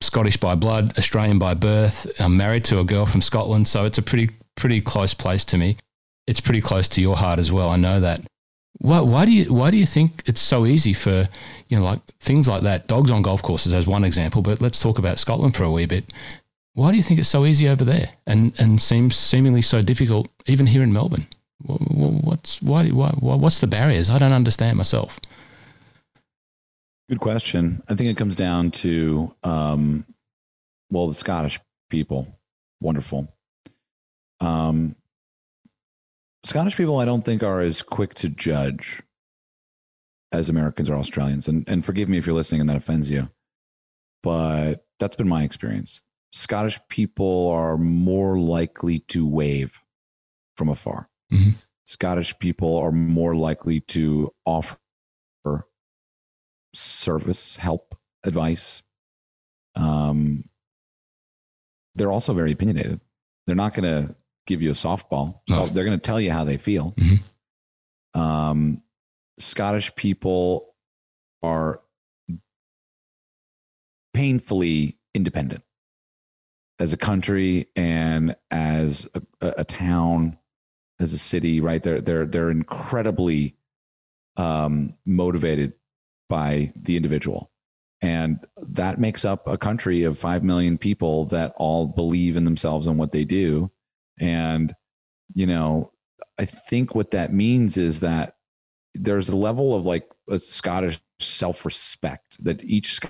Scottish 0.00 0.36
by 0.36 0.54
blood, 0.54 0.98
Australian 0.98 1.38
by 1.38 1.54
birth. 1.54 2.06
I'm 2.20 2.36
married 2.36 2.64
to 2.66 2.80
a 2.80 2.84
girl 2.84 3.06
from 3.06 3.22
Scotland, 3.22 3.66
so 3.66 3.84
it's 3.84 3.98
a 3.98 4.02
pretty 4.02 4.30
pretty 4.54 4.80
close 4.80 5.14
place 5.14 5.44
to 5.46 5.58
me. 5.58 5.76
It's 6.26 6.40
pretty 6.40 6.60
close 6.60 6.88
to 6.88 7.00
your 7.00 7.16
heart 7.16 7.38
as 7.38 7.52
well. 7.52 7.70
I 7.70 7.76
know 7.76 8.00
that. 8.00 8.20
Why, 8.78 9.00
why 9.00 9.24
do 9.24 9.32
you 9.32 9.52
why 9.52 9.70
do 9.70 9.76
you 9.76 9.86
think 9.86 10.22
it's 10.26 10.40
so 10.40 10.66
easy 10.66 10.92
for 10.92 11.28
you 11.68 11.78
know 11.78 11.84
like 11.84 12.00
things 12.20 12.46
like 12.46 12.62
that? 12.62 12.88
Dogs 12.88 13.10
on 13.10 13.22
golf 13.22 13.42
courses 13.42 13.72
as 13.72 13.86
one 13.86 14.04
example, 14.04 14.42
but 14.42 14.60
let's 14.60 14.80
talk 14.80 14.98
about 14.98 15.18
Scotland 15.18 15.56
for 15.56 15.64
a 15.64 15.70
wee 15.70 15.86
bit. 15.86 16.12
Why 16.74 16.90
do 16.90 16.98
you 16.98 17.02
think 17.02 17.18
it's 17.18 17.28
so 17.28 17.46
easy 17.46 17.68
over 17.68 17.84
there 17.84 18.10
and 18.26 18.52
and 18.58 18.82
seems 18.82 19.16
seemingly 19.16 19.62
so 19.62 19.80
difficult 19.80 20.28
even 20.46 20.66
here 20.66 20.82
in 20.82 20.92
Melbourne? 20.92 21.26
What's 21.64 22.60
why, 22.60 22.86
why 22.88 23.10
what's 23.18 23.60
the 23.60 23.66
barriers? 23.66 24.10
I 24.10 24.18
don't 24.18 24.32
understand 24.32 24.76
myself. 24.76 25.18
Good 27.08 27.20
question. 27.20 27.82
I 27.88 27.94
think 27.94 28.10
it 28.10 28.16
comes 28.16 28.34
down 28.34 28.72
to, 28.72 29.32
um, 29.44 30.04
well, 30.90 31.06
the 31.06 31.14
Scottish 31.14 31.60
people, 31.88 32.26
wonderful. 32.80 33.28
Um, 34.40 34.96
Scottish 36.42 36.76
people, 36.76 36.98
I 36.98 37.04
don't 37.04 37.24
think 37.24 37.42
are 37.42 37.60
as 37.60 37.82
quick 37.82 38.14
to 38.14 38.28
judge 38.28 39.02
as 40.32 40.48
Americans 40.48 40.90
or 40.90 40.96
Australians. 40.96 41.46
And, 41.48 41.68
and 41.68 41.84
forgive 41.84 42.08
me 42.08 42.18
if 42.18 42.26
you're 42.26 42.34
listening 42.34 42.60
and 42.60 42.70
that 42.70 42.76
offends 42.76 43.10
you, 43.10 43.28
but 44.22 44.84
that's 44.98 45.16
been 45.16 45.28
my 45.28 45.44
experience. 45.44 46.02
Scottish 46.32 46.80
people 46.88 47.50
are 47.50 47.78
more 47.78 48.38
likely 48.38 48.98
to 49.08 49.26
wave 49.26 49.80
from 50.56 50.68
afar. 50.68 51.08
Mm-hmm. 51.32 51.50
Scottish 51.86 52.36
people 52.40 52.76
are 52.78 52.90
more 52.92 53.36
likely 53.36 53.80
to 53.80 54.32
offer 54.44 54.76
service, 56.76 57.56
help, 57.56 57.96
advice. 58.24 58.82
Um, 59.74 60.48
they're 61.94 62.12
also 62.12 62.34
very 62.34 62.52
opinionated. 62.52 63.00
They're 63.46 63.56
not 63.56 63.74
going 63.74 63.90
to 63.90 64.14
give 64.46 64.62
you 64.62 64.70
a 64.70 64.74
softball. 64.74 65.40
So 65.48 65.66
no. 65.66 65.68
they're 65.68 65.84
going 65.84 65.98
to 65.98 66.02
tell 66.02 66.20
you 66.20 66.30
how 66.30 66.44
they 66.44 66.56
feel. 66.56 66.94
Mm-hmm. 66.96 68.20
Um, 68.20 68.82
Scottish 69.38 69.94
people 69.96 70.74
are 71.42 71.82
painfully 74.14 74.98
independent 75.14 75.62
as 76.78 76.94
a 76.94 76.96
country 76.96 77.68
and 77.76 78.34
as 78.50 79.08
a, 79.14 79.52
a, 79.58 79.64
town, 79.64 80.38
as 80.98 81.12
a 81.12 81.18
city. 81.18 81.60
Right? 81.60 81.82
They're 81.82 82.00
they're 82.00 82.24
they're 82.24 82.50
incredibly 82.50 83.56
um, 84.38 84.94
motivated 85.04 85.74
by 86.28 86.72
the 86.76 86.96
individual. 86.96 87.50
And 88.02 88.44
that 88.68 88.98
makes 88.98 89.24
up 89.24 89.48
a 89.48 89.56
country 89.56 90.02
of 90.02 90.18
5 90.18 90.44
million 90.44 90.76
people 90.76 91.24
that 91.26 91.54
all 91.56 91.86
believe 91.86 92.36
in 92.36 92.44
themselves 92.44 92.86
and 92.86 92.98
what 92.98 93.12
they 93.12 93.24
do. 93.24 93.70
And, 94.20 94.74
you 95.34 95.46
know, 95.46 95.92
I 96.38 96.44
think 96.44 96.94
what 96.94 97.10
that 97.12 97.32
means 97.32 97.76
is 97.78 98.00
that 98.00 98.34
there's 98.94 99.28
a 99.28 99.36
level 99.36 99.74
of 99.74 99.84
like 99.84 100.06
a 100.28 100.38
Scottish 100.38 101.00
self 101.20 101.64
respect 101.64 102.42
that 102.44 102.62
each 102.64 103.00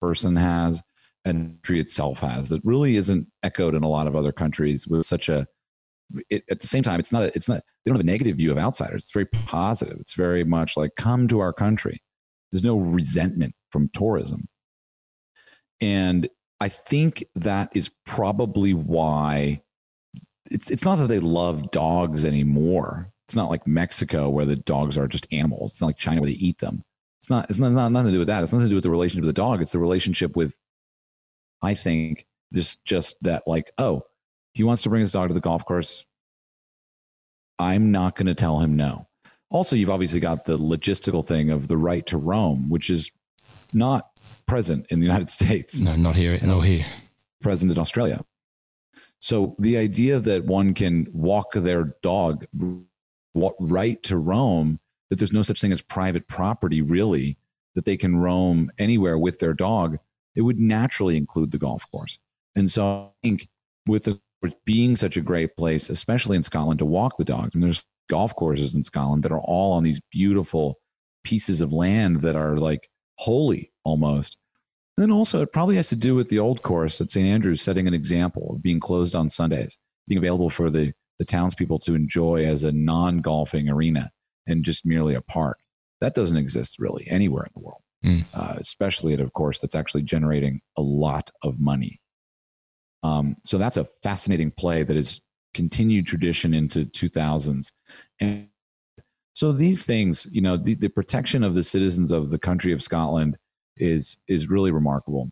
person 0.00 0.36
has 0.36 0.82
and 1.24 1.58
country 1.62 1.80
itself 1.80 2.20
has 2.20 2.48
that 2.48 2.64
really 2.64 2.96
isn't 2.96 3.26
echoed 3.42 3.74
in 3.74 3.82
a 3.82 3.88
lot 3.88 4.06
of 4.06 4.14
other 4.14 4.32
countries 4.32 4.86
with 4.86 5.04
such 5.04 5.28
a 5.28 5.46
it, 6.30 6.44
at 6.50 6.60
the 6.60 6.66
same 6.68 6.84
time 6.84 7.00
it's 7.00 7.10
not 7.10 7.24
a, 7.24 7.26
it's 7.34 7.48
not 7.48 7.62
they 7.84 7.90
don't 7.90 7.96
have 7.96 8.04
a 8.04 8.06
negative 8.06 8.36
view 8.36 8.52
of 8.52 8.58
outsiders 8.58 9.04
it's 9.04 9.12
very 9.12 9.26
positive 9.26 9.98
it's 9.98 10.14
very 10.14 10.44
much 10.44 10.76
like 10.76 10.94
come 10.96 11.26
to 11.26 11.40
our 11.40 11.52
country 11.52 12.00
there's 12.50 12.64
no 12.64 12.78
resentment 12.78 13.54
from 13.70 13.90
tourism. 13.92 14.48
And 15.80 16.28
I 16.60 16.68
think 16.68 17.24
that 17.34 17.70
is 17.74 17.90
probably 18.06 18.72
why 18.72 19.60
it's 20.50 20.70
it's 20.70 20.84
not 20.84 20.96
that 20.96 21.08
they 21.08 21.18
love 21.18 21.70
dogs 21.70 22.24
anymore. 22.24 23.10
It's 23.26 23.36
not 23.36 23.50
like 23.50 23.66
Mexico 23.66 24.28
where 24.28 24.46
the 24.46 24.56
dogs 24.56 24.96
are 24.96 25.08
just 25.08 25.26
animals. 25.32 25.72
It's 25.72 25.80
not 25.80 25.88
like 25.88 25.96
China 25.98 26.20
where 26.20 26.30
they 26.30 26.36
eat 26.36 26.58
them. 26.58 26.84
It's 27.20 27.28
not 27.28 27.50
it's 27.50 27.58
not, 27.58 27.72
not 27.72 27.92
nothing 27.92 28.08
to 28.08 28.12
do 28.12 28.18
with 28.20 28.28
that. 28.28 28.42
It's 28.42 28.52
nothing 28.52 28.66
to 28.66 28.70
do 28.70 28.76
with 28.76 28.84
the 28.84 28.90
relationship 28.90 29.22
with 29.26 29.34
the 29.34 29.40
dog. 29.40 29.60
It's 29.60 29.72
the 29.72 29.78
relationship 29.78 30.36
with 30.36 30.56
I 31.62 31.74
think 31.74 32.26
this 32.52 32.76
just 32.84 33.16
that 33.22 33.42
like, 33.46 33.70
oh, 33.78 34.02
he 34.52 34.62
wants 34.62 34.82
to 34.82 34.88
bring 34.88 35.00
his 35.00 35.12
dog 35.12 35.28
to 35.28 35.34
the 35.34 35.40
golf 35.40 35.64
course. 35.64 36.06
I'm 37.58 37.90
not 37.90 38.16
going 38.16 38.26
to 38.26 38.34
tell 38.34 38.60
him 38.60 38.76
no. 38.76 39.08
Also, 39.50 39.76
you've 39.76 39.90
obviously 39.90 40.20
got 40.20 40.44
the 40.44 40.58
logistical 40.58 41.24
thing 41.24 41.50
of 41.50 41.68
the 41.68 41.76
right 41.76 42.04
to 42.06 42.18
roam, 42.18 42.68
which 42.68 42.90
is 42.90 43.10
not 43.72 44.10
present 44.46 44.86
in 44.90 45.00
the 45.00 45.06
United 45.06 45.30
States. 45.38 45.80
No, 45.80 45.96
not 45.96 46.16
here. 46.16 46.38
No, 46.42 46.60
here. 46.60 46.84
Present 47.40 47.70
in 47.70 47.78
Australia. 47.78 48.24
So 49.18 49.56
the 49.58 49.76
idea 49.78 50.20
that 50.20 50.44
one 50.44 50.74
can 50.74 51.06
walk 51.12 51.52
their 51.54 51.96
dog 52.02 52.46
right 53.34 54.02
to 54.02 54.16
roam, 54.16 54.78
that 55.10 55.18
there's 55.18 55.32
no 55.32 55.42
such 55.42 55.60
thing 55.60 55.72
as 55.72 55.80
private 55.80 56.28
property, 56.28 56.82
really, 56.82 57.38
that 57.74 57.84
they 57.84 57.96
can 57.96 58.16
roam 58.16 58.70
anywhere 58.78 59.18
with 59.18 59.38
their 59.38 59.54
dog, 59.54 59.98
it 60.34 60.42
would 60.42 60.58
naturally 60.58 61.16
include 61.16 61.50
the 61.50 61.58
golf 61.58 61.84
course. 61.90 62.18
And 62.54 62.70
so 62.70 62.86
I 62.86 63.08
think 63.22 63.48
with 63.86 64.04
the 64.04 64.20
being 64.64 64.96
such 64.96 65.16
a 65.16 65.22
great 65.22 65.56
place, 65.56 65.90
especially 65.90 66.36
in 66.36 66.42
Scotland, 66.42 66.78
to 66.78 66.84
walk 66.84 67.16
the 67.16 67.24
dogs, 67.24 67.54
and 67.54 67.62
there's 67.62 67.84
golf 68.08 68.34
courses 68.34 68.74
in 68.74 68.82
Scotland 68.82 69.22
that 69.22 69.32
are 69.32 69.40
all 69.40 69.72
on 69.72 69.82
these 69.82 70.00
beautiful 70.10 70.78
pieces 71.24 71.60
of 71.60 71.72
land 71.72 72.22
that 72.22 72.36
are 72.36 72.56
like 72.56 72.88
holy 73.18 73.72
almost. 73.84 74.36
And 74.96 75.02
then 75.02 75.10
also, 75.10 75.42
it 75.42 75.52
probably 75.52 75.76
has 75.76 75.88
to 75.90 75.96
do 75.96 76.14
with 76.14 76.28
the 76.28 76.38
old 76.38 76.62
course 76.62 77.00
at 77.00 77.10
St. 77.10 77.26
Andrews 77.26 77.60
setting 77.60 77.86
an 77.86 77.94
example 77.94 78.52
of 78.54 78.62
being 78.62 78.80
closed 78.80 79.14
on 79.14 79.28
Sundays, 79.28 79.76
being 80.08 80.18
available 80.18 80.48
for 80.50 80.70
the, 80.70 80.92
the 81.18 81.24
townspeople 81.24 81.78
to 81.80 81.94
enjoy 81.94 82.44
as 82.44 82.64
a 82.64 82.72
non 82.72 83.18
golfing 83.18 83.68
arena 83.68 84.10
and 84.46 84.64
just 84.64 84.86
merely 84.86 85.14
a 85.14 85.20
park. 85.20 85.58
That 86.00 86.14
doesn't 86.14 86.36
exist 86.36 86.78
really 86.78 87.06
anywhere 87.08 87.44
in 87.44 87.52
the 87.54 87.60
world, 87.60 87.82
Mm. 88.04 88.24
uh, 88.34 88.54
especially 88.58 89.14
at 89.14 89.20
a 89.20 89.30
course 89.30 89.58
that's 89.58 89.74
actually 89.74 90.02
generating 90.02 90.60
a 90.76 90.82
lot 90.82 91.30
of 91.42 91.58
money. 91.58 92.00
Um, 93.02 93.36
so 93.44 93.58
that's 93.58 93.76
a 93.76 93.88
fascinating 94.02 94.50
play 94.50 94.82
that 94.82 94.96
has 94.96 95.20
continued 95.56 96.06
tradition 96.06 96.52
into 96.52 96.84
2000s. 96.84 97.72
And 98.20 98.48
so 99.32 99.52
these 99.52 99.84
things, 99.84 100.26
you 100.30 100.42
know, 100.42 100.56
the, 100.56 100.74
the 100.74 100.88
protection 100.88 101.42
of 101.42 101.54
the 101.54 101.64
citizens 101.64 102.12
of 102.12 102.30
the 102.30 102.38
country 102.38 102.72
of 102.72 102.82
Scotland 102.82 103.38
is 103.78 104.18
is 104.28 104.48
really 104.48 104.70
remarkable. 104.70 105.30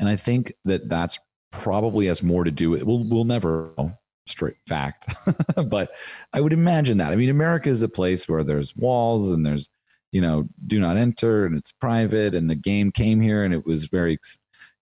And 0.00 0.08
I 0.08 0.16
think 0.16 0.52
that 0.64 0.88
that's 0.88 1.18
probably 1.52 2.06
has 2.06 2.22
more 2.22 2.44
to 2.44 2.50
do 2.50 2.70
with 2.70 2.82
we'll 2.82 3.04
we'll 3.04 3.24
never 3.24 3.72
know 3.78 3.92
straight 4.26 4.56
fact, 4.66 5.14
but 5.68 5.92
I 6.34 6.40
would 6.40 6.52
imagine 6.52 6.98
that. 6.98 7.12
I 7.12 7.16
mean, 7.16 7.30
America 7.30 7.70
is 7.70 7.82
a 7.82 7.88
place 7.88 8.28
where 8.28 8.44
there's 8.44 8.76
walls 8.76 9.30
and 9.30 9.44
there's 9.44 9.70
you 10.12 10.20
know 10.22 10.48
do 10.66 10.80
not 10.80 10.96
enter 10.96 11.44
and 11.44 11.56
it's 11.56 11.72
private 11.72 12.34
and 12.34 12.48
the 12.48 12.54
game 12.54 12.90
came 12.90 13.20
here 13.20 13.44
and 13.44 13.52
it 13.52 13.66
was 13.66 13.84
very 13.88 14.18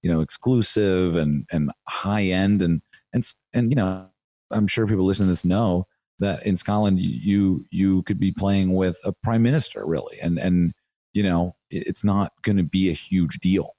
you 0.03 0.11
know 0.13 0.21
exclusive 0.21 1.17
and 1.17 1.47
and 1.51 1.73
high 1.89 2.25
end 2.25 2.63
and 2.63 2.81
and 3.13 3.27
and 3.53 3.71
you 3.71 3.77
know 3.77 4.07
I'm 4.51 4.67
sure 4.67 4.87
people 4.87 5.05
listening 5.05 5.29
to 5.29 5.33
this 5.33 5.45
know 5.45 5.87
that 6.19 6.47
in 6.47 6.57
Scotland 6.57 6.99
you 6.99 7.65
you 7.71 8.03
could 8.05 8.19
be 8.19 8.33
playing 8.33 8.75
with 8.75 8.99
a 9.05 9.13
prime 9.13 9.43
minister 9.43 9.85
really. 9.87 10.19
And 10.21 10.39
and 10.39 10.73
you 11.13 11.23
know 11.23 11.55
it's 11.71 12.05
not 12.05 12.33
going 12.43 12.57
to 12.57 12.63
be 12.63 12.91
a 12.91 12.95
huge 12.95 13.39
deal. 13.41 13.73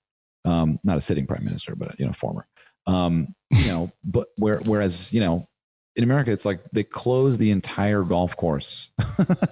Um 0.46 0.80
not 0.84 0.98
a 0.98 1.02
sitting 1.02 1.26
prime 1.28 1.44
minister 1.46 1.76
but 1.76 2.00
you 2.00 2.06
know 2.06 2.14
former. 2.14 2.48
Um 2.86 3.34
you 3.52 3.68
know 3.68 3.92
but 4.04 4.28
where 4.38 4.60
whereas 4.60 5.12
you 5.12 5.20
know 5.20 5.48
in 5.96 6.04
America 6.04 6.32
it's 6.32 6.46
like 6.46 6.60
they 6.74 6.84
close 6.84 7.38
the 7.38 7.50
entire 7.50 8.04
golf 8.04 8.36
course. 8.38 8.92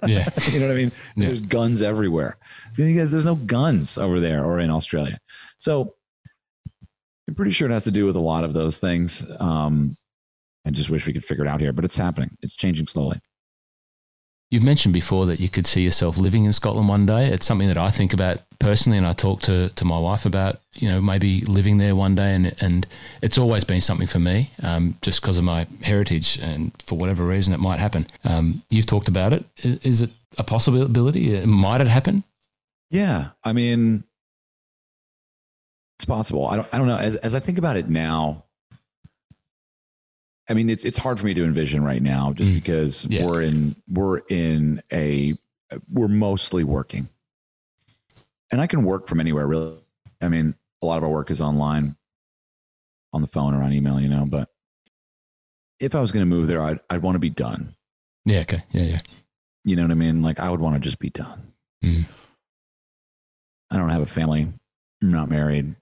Yeah. 0.06 0.28
you 0.52 0.60
know 0.60 0.68
what 0.68 0.74
I 0.74 0.78
mean? 0.78 0.92
Yeah. 1.16 1.26
there's 1.26 1.40
guns 1.40 1.82
everywhere. 1.82 2.36
You 2.76 2.96
guys 2.96 3.10
there's 3.10 3.24
no 3.24 3.34
guns 3.34 3.98
over 3.98 4.20
there 4.20 4.44
or 4.44 4.60
in 4.60 4.70
Australia. 4.70 5.18
So 5.58 5.94
I'm 7.28 7.34
pretty 7.34 7.50
sure 7.50 7.68
it 7.68 7.72
has 7.72 7.82
to 7.84 7.90
do 7.90 8.06
with 8.06 8.14
a 8.14 8.20
lot 8.20 8.44
of 8.44 8.52
those 8.52 8.78
things. 8.78 9.24
Um 9.40 9.96
I 10.66 10.70
just 10.70 10.90
wish 10.90 11.06
we 11.06 11.12
could 11.12 11.24
figure 11.24 11.44
it 11.44 11.48
out 11.48 11.60
here, 11.60 11.72
but 11.72 11.84
it's 11.84 11.96
happening. 11.96 12.36
It's 12.42 12.54
changing 12.54 12.88
slowly. 12.88 13.20
You've 14.50 14.62
mentioned 14.62 14.94
before 14.94 15.26
that 15.26 15.40
you 15.40 15.48
could 15.48 15.66
see 15.66 15.82
yourself 15.82 16.18
living 16.18 16.44
in 16.44 16.52
Scotland 16.52 16.88
one 16.88 17.04
day. 17.04 17.26
It's 17.26 17.46
something 17.46 17.66
that 17.66 17.78
I 17.78 17.90
think 17.90 18.12
about 18.12 18.38
personally, 18.60 18.96
and 18.96 19.06
I 19.06 19.12
talk 19.12 19.42
to, 19.42 19.70
to 19.70 19.84
my 19.84 19.98
wife 19.98 20.24
about, 20.24 20.60
you 20.74 20.88
know, 20.88 21.00
maybe 21.00 21.40
living 21.42 21.78
there 21.78 21.96
one 21.96 22.14
day. 22.14 22.32
And, 22.32 22.54
and 22.60 22.86
it's 23.22 23.38
always 23.38 23.64
been 23.64 23.80
something 23.80 24.06
for 24.06 24.20
me, 24.20 24.50
um, 24.62 24.96
just 25.02 25.20
because 25.20 25.36
of 25.36 25.44
my 25.44 25.66
heritage 25.82 26.38
and 26.40 26.72
for 26.86 26.96
whatever 26.96 27.24
reason 27.24 27.54
it 27.54 27.58
might 27.58 27.80
happen. 27.80 28.06
Um, 28.24 28.62
you've 28.70 28.86
talked 28.86 29.08
about 29.08 29.32
it. 29.32 29.44
Is, 29.58 29.76
is 29.78 30.02
it 30.02 30.10
a 30.38 30.44
possibility? 30.44 31.44
Might 31.44 31.80
it 31.80 31.88
happen? 31.88 32.22
Yeah, 32.90 33.30
I 33.42 33.52
mean, 33.52 34.04
it's 35.98 36.04
possible. 36.04 36.46
I 36.46 36.56
don't. 36.56 36.68
I 36.72 36.78
don't 36.78 36.86
know. 36.86 36.98
As 36.98 37.16
as 37.16 37.34
I 37.34 37.40
think 37.40 37.58
about 37.58 37.76
it 37.76 37.88
now, 37.88 38.44
I 40.48 40.54
mean, 40.54 40.70
it's 40.70 40.84
it's 40.84 40.98
hard 40.98 41.18
for 41.18 41.26
me 41.26 41.34
to 41.34 41.44
envision 41.44 41.82
right 41.82 42.02
now, 42.02 42.32
just 42.32 42.50
Mm. 42.50 42.54
because 42.54 43.04
Yeah. 43.06 43.24
we're 43.24 43.42
in 43.42 43.74
we're 43.88 44.18
in 44.28 44.82
a 44.92 45.34
we're 45.92 46.08
mostly 46.08 46.62
working, 46.64 47.08
and 48.52 48.60
I 48.60 48.66
can 48.68 48.84
work 48.84 49.08
from 49.08 49.18
anywhere. 49.20 49.46
Really, 49.46 49.76
I 50.20 50.28
mean, 50.28 50.54
a 50.82 50.86
lot 50.86 50.98
of 50.98 51.04
our 51.04 51.10
work 51.10 51.30
is 51.30 51.40
online, 51.40 51.96
on 53.12 53.22
the 53.22 53.26
phone 53.28 53.54
or 53.54 53.62
on 53.62 53.72
email, 53.72 54.00
you 54.00 54.08
know. 54.08 54.24
But 54.24 54.48
if 55.80 55.94
I 55.96 56.00
was 56.00 56.12
going 56.12 56.22
to 56.22 56.26
move 56.26 56.46
there, 56.46 56.62
I'd 56.62 56.78
I'd 56.90 57.02
want 57.02 57.16
to 57.16 57.20
be 57.20 57.30
done. 57.30 57.74
Yeah. 58.24 58.40
Okay. 58.40 58.62
Yeah. 58.70 58.82
Yeah. 58.84 59.00
You 59.64 59.74
know 59.74 59.82
what 59.82 59.90
I 59.90 59.94
mean? 59.94 60.22
Like 60.22 60.38
I 60.38 60.48
would 60.48 60.60
want 60.60 60.74
to 60.76 60.80
just 60.80 61.00
be 61.00 61.10
done. 61.10 61.52
Mm. 61.84 62.04
I 63.70 63.76
don't 63.78 63.88
have 63.90 64.02
a 64.02 64.06
family. 64.06 64.46
I'm 65.02 65.10
not 65.10 65.28
married. 65.28 65.74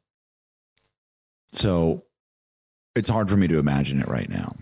So 1.52 2.04
it's 2.94 3.08
hard 3.08 3.28
for 3.28 3.36
me 3.36 3.48
to 3.48 3.58
imagine 3.58 4.00
it 4.00 4.08
right 4.08 4.28
now. 4.28 4.54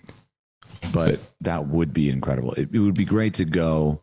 But 0.93 1.21
that 1.41 1.69
would 1.69 1.93
be 1.93 2.09
incredible. 2.11 2.53
It, 2.55 2.71
it 2.73 2.79
would 2.79 2.95
be 2.95 3.05
great 3.05 3.35
to 3.35 3.45
go 3.45 4.03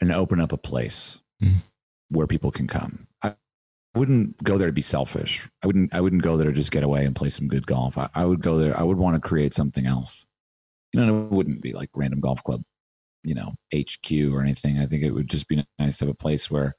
and 0.00 0.12
open 0.12 0.40
up 0.40 0.52
a 0.52 0.56
place 0.56 1.18
Mhm. 1.42 1.62
where 2.10 2.26
people 2.26 2.50
can 2.50 2.66
come. 2.66 3.06
I 3.22 3.34
wouldn't 3.94 4.42
go 4.42 4.58
there 4.58 4.68
to 4.68 4.72
be 4.72 4.82
selfish. 4.82 5.48
I 5.62 5.66
wouldn't 5.66 5.94
I 5.94 6.00
wouldn't 6.00 6.22
go 6.22 6.36
there 6.36 6.50
to 6.50 6.56
just 6.56 6.72
get 6.72 6.82
away 6.82 7.04
and 7.04 7.14
play 7.16 7.30
some 7.30 7.48
good 7.48 7.66
golf. 7.66 7.96
I, 7.96 8.08
I 8.14 8.24
would 8.24 8.42
go 8.42 8.58
there. 8.58 8.78
I 8.78 8.82
would 8.82 8.98
want 8.98 9.14
to 9.20 9.26
create 9.28 9.54
something 9.54 9.86
else. 9.86 10.26
You 10.92 11.00
know, 11.04 11.24
it 11.26 11.32
wouldn't 11.32 11.60
be 11.62 11.72
like 11.72 11.90
random 11.94 12.20
golf 12.20 12.42
club, 12.44 12.62
you 13.24 13.34
know, 13.34 13.52
HQ 13.74 14.12
or 14.32 14.40
anything. 14.42 14.78
I 14.78 14.86
think 14.86 15.02
it 15.02 15.10
would 15.10 15.28
just 15.28 15.48
be 15.48 15.64
nice 15.78 15.98
to 15.98 16.06
have 16.06 16.14
a 16.14 16.16
place 16.16 16.50
where, 16.50 16.74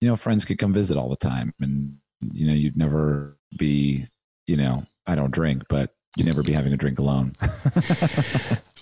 you 0.00 0.08
know, 0.08 0.16
friends 0.16 0.44
could 0.44 0.58
come 0.58 0.72
visit 0.72 0.96
all 0.96 1.08
the 1.08 1.16
time 1.16 1.52
and 1.60 1.96
you 2.32 2.46
know, 2.46 2.52
you'd 2.52 2.76
never 2.76 3.36
be, 3.58 4.06
you 4.46 4.56
know, 4.56 4.84
I 5.06 5.14
don't 5.14 5.30
drink, 5.30 5.64
but 5.68 5.94
you'd 6.16 6.26
never 6.26 6.42
be 6.42 6.52
having 6.52 6.72
a 6.72 6.76
drink 6.76 6.98
alone. 6.98 7.32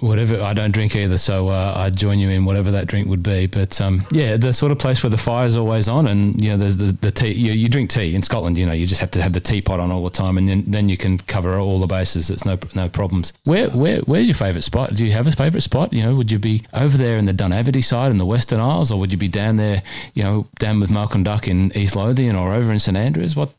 Whatever. 0.01 0.41
I 0.43 0.55
don't 0.55 0.71
drink 0.71 0.97
either, 0.97 1.19
so 1.19 1.49
uh, 1.49 1.75
I'd 1.77 1.95
join 1.95 2.19
you 2.19 2.31
in 2.31 2.47
whatever 2.47 2.71
that 2.71 2.87
drink 2.87 3.07
would 3.09 3.23
be. 3.23 3.47
But 3.47 3.79
um, 3.83 4.03
yeah, 4.11 4.39
the 4.39 4.55
sort 4.55 4.73
of 4.73 4.79
place 4.79 5.03
where 5.03 5.11
the 5.11 5.19
fire's 5.19 5.57
always 5.57 5.89
on, 5.89 6.07
and 6.07 6.43
you 6.43 6.49
know, 6.49 6.57
there's 6.57 6.79
the, 6.79 6.93
the 6.93 7.11
tea. 7.11 7.33
You, 7.33 7.53
you 7.53 7.69
drink 7.69 7.91
tea 7.91 8.15
in 8.15 8.23
Scotland. 8.23 8.59
You 8.59 8.65
know, 8.65 8.73
you 8.73 8.87
just 8.87 9.03
have 9.03 9.11
to 9.11 9.23
have 9.23 9.35
the 9.35 9.41
teapot 9.41 9.79
on 9.79 9.91
all 9.91 10.03
the 10.03 10.09
time, 10.09 10.39
and 10.39 10.49
then, 10.49 10.65
then 10.67 10.89
you 10.89 10.97
can 10.97 11.19
cover 11.19 11.59
all 11.59 11.79
the 11.79 11.87
bases. 11.87 12.31
It's 12.31 12.47
no 12.47 12.59
no 12.75 12.89
problems. 12.89 13.35
Where 13.45 13.69
where 13.69 13.99
where's 14.01 14.27
your 14.27 14.37
favourite 14.37 14.65
spot? 14.65 14.95
Do 14.95 15.05
you 15.05 15.13
have 15.13 15.27
a 15.27 15.33
favourite 15.33 15.63
spot? 15.63 15.93
You 15.93 16.05
know, 16.05 16.15
would 16.15 16.33
you 16.33 16.39
be 16.39 16.63
over 16.73 16.97
there 16.97 17.19
in 17.19 17.27
the 17.27 17.35
Dunaverty 17.35 17.85
side 17.85 18.11
in 18.11 18.17
the 18.17 18.25
Western 18.25 18.59
Isles, 18.59 18.91
or 18.91 18.99
would 19.01 19.13
you 19.13 19.19
be 19.19 19.29
down 19.29 19.57
there? 19.57 19.83
You 20.15 20.23
know, 20.23 20.47
down 20.59 20.81
with 20.81 20.89
Malcolm 20.89 21.25
Duck 21.25 21.47
in 21.47 21.77
East 21.77 21.95
Lothian, 21.95 22.37
or 22.37 22.55
over 22.55 22.73
in 22.73 22.79
St 22.79 22.97
Andrews? 22.97 23.37
What? 23.37 23.53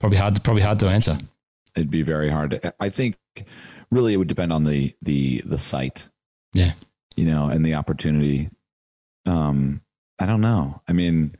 Probably 0.00 0.16
hard. 0.16 0.42
Probably 0.42 0.62
hard 0.62 0.80
to 0.80 0.86
answer. 0.88 1.18
It'd 1.78 1.90
be 1.90 2.02
very 2.02 2.28
hard. 2.28 2.50
To, 2.50 2.74
I 2.80 2.88
think 2.90 3.16
really 3.90 4.12
it 4.12 4.16
would 4.16 4.28
depend 4.28 4.52
on 4.52 4.64
the 4.64 4.94
the 5.02 5.42
the 5.44 5.58
site. 5.58 6.08
Yeah. 6.52 6.72
You 7.16 7.24
know, 7.24 7.46
and 7.46 7.64
the 7.64 7.74
opportunity. 7.74 8.50
Um, 9.26 9.82
I 10.18 10.26
don't 10.26 10.40
know. 10.40 10.82
I 10.88 10.92
mean, 10.92 11.36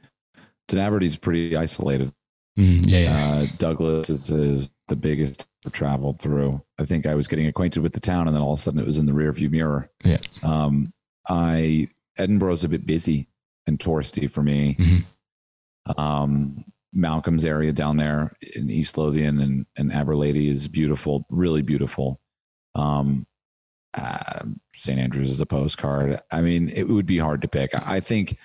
Dunaverty's 0.69 1.17
pretty 1.17 1.57
isolated. 1.57 2.13
Mm, 2.59 2.87
yeah, 2.87 2.99
yeah. 2.99 3.29
Uh, 3.29 3.47
Douglas 3.59 4.11
is, 4.11 4.31
is 4.31 4.71
the 4.89 4.97
biggest 4.97 5.49
I've 5.65 5.73
traveled 5.73 6.21
through. 6.21 6.63
I 6.79 6.85
think 6.85 7.07
I 7.07 7.15
was 7.15 7.29
getting 7.29 7.47
acquainted 7.47 7.83
with 7.83 7.93
the 7.93 8.01
town, 8.01 8.27
and 8.27 8.35
then 8.35 8.43
all 8.43 8.53
of 8.53 8.59
a 8.59 8.63
sudden 8.63 8.81
it 8.81 8.87
was 8.87 8.99
in 8.99 9.07
the 9.07 9.13
rearview 9.13 9.51
mirror. 9.51 9.91
Yeah. 10.05 10.19
Um, 10.43 10.93
I 11.29 11.89
Edinburgh's 12.17 12.65
a 12.65 12.69
bit 12.69 12.87
busy 12.87 13.29
and 13.67 13.79
touristy 13.79 14.31
for 14.31 14.43
me. 14.43 14.77
Mhm. 14.79 15.05
Um, 15.99 16.65
Malcolm's 16.93 17.45
area 17.45 17.73
down 17.73 17.97
there 17.97 18.37
in 18.55 18.71
East 18.71 18.97
Lothian 18.97 19.41
and, 19.41 19.67
and 19.77 19.91
Aberlady 19.91 20.49
is 20.51 20.69
beautiful, 20.69 21.27
really 21.31 21.63
beautiful. 21.63 22.21
Um, 22.75 23.27
uh, 23.95 24.45
St. 24.75 24.99
Andrews 24.99 25.31
is 25.31 25.41
a 25.41 25.47
postcard. 25.47 26.21
I 26.31 26.41
mean, 26.41 26.69
it 26.69 26.85
would 26.85 27.07
be 27.07 27.19
hard 27.19 27.43
to 27.43 27.49
pick. 27.49 27.71
I 27.87 28.01
think 28.01 28.39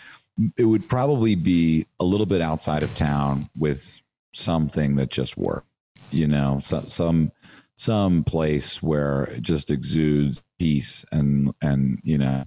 it 0.58 0.66
would 0.66 0.88
probably 0.90 1.36
be 1.36 1.86
a 2.00 2.04
little 2.04 2.26
bit 2.26 2.42
outside 2.42 2.84
of 2.84 2.96
town 2.96 3.50
with 3.58 4.00
something 4.34 4.96
that 4.96 5.10
just 5.10 5.38
worked. 5.38 5.68
You 6.12 6.28
know, 6.28 6.60
some 6.62 6.88
some 6.88 7.32
some 7.76 8.24
place 8.24 8.82
where 8.84 9.24
it 9.26 9.42
just 9.42 9.72
exudes 9.72 10.44
peace 10.60 11.06
and 11.12 11.54
and 11.62 12.00
you 12.04 12.18
know, 12.18 12.46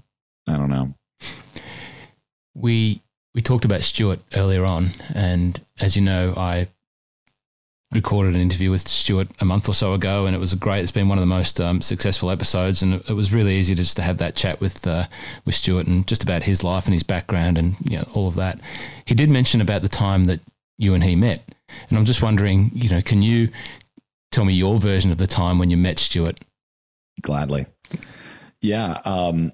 I 0.49 0.53
don't 0.53 0.71
know. 0.71 0.95
we 2.55 3.03
we 3.37 3.43
talked 3.43 3.67
about 3.67 3.83
Stuart 3.83 4.21
earlier 4.35 4.65
on, 4.65 4.89
and 5.15 5.63
as 5.79 5.95
you 5.95 6.01
know, 6.01 6.33
I 6.39 6.69
recorded 7.93 8.35
an 8.35 8.41
interview 8.41 8.71
with 8.71 8.89
Stuart 8.89 9.29
a 9.41 9.45
month 9.45 9.69
or 9.69 9.75
so 9.75 9.93
ago, 9.93 10.25
and 10.25 10.35
it 10.35 10.39
was 10.39 10.55
great. 10.55 10.81
It's 10.81 10.91
been 10.91 11.09
one 11.09 11.19
of 11.19 11.23
the 11.23 11.27
most 11.27 11.61
um, 11.61 11.83
successful 11.83 12.31
episodes, 12.31 12.83
and 12.83 12.95
it 12.95 13.11
was 13.11 13.35
really 13.35 13.55
easy 13.55 13.75
to 13.75 13.83
just 13.83 13.99
to 13.99 14.03
have 14.03 14.17
that 14.19 14.37
chat 14.37 14.59
with 14.59 14.87
uh, 14.87 15.05
with 15.45 15.55
Stuart 15.55 15.87
and 15.87 16.09
just 16.09 16.23
about 16.23 16.45
his 16.45 16.65
life 16.65 16.87
and 16.87 16.95
his 16.95 17.03
background 17.03 17.59
and 17.59 17.77
you 17.85 17.99
know 17.99 18.09
all 18.15 18.27
of 18.27 18.37
that. 18.37 18.59
He 19.05 19.15
did 19.15 19.29
mention 19.29 19.61
about 19.61 19.83
the 19.83 19.89
time 19.89 20.25
that 20.25 20.41
you 20.79 20.95
and 20.95 21.05
he 21.05 21.15
met, 21.15 21.47
and 21.91 21.99
I'm 21.99 22.07
just 22.07 22.23
wondering, 22.23 22.71
you 22.73 22.89
know, 22.89 23.03
can 23.03 23.21
you 23.21 23.51
tell 24.33 24.47
me 24.47 24.55
your 24.55 24.79
version 24.79 25.13
of 25.13 25.19
the 25.19 25.27
time 25.27 25.59
when 25.59 25.71
you 25.71 25.77
met 25.77 25.99
Stuart? 25.99 26.41
Gladly. 27.21 27.67
Yeah. 28.63 29.03
Um, 29.05 29.53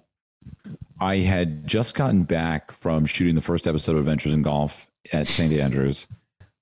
I 1.03 1.17
had 1.17 1.67
just 1.67 1.97
gotten 1.97 2.23
back 2.23 2.71
from 2.71 3.07
shooting 3.07 3.35
the 3.35 3.41
first 3.41 3.67
episode 3.67 3.97
of 3.97 4.03
Adventures 4.03 4.35
in 4.35 4.43
Golf 4.43 4.87
at 5.13 5.27
St. 5.27 5.53
Andrews. 5.53 6.07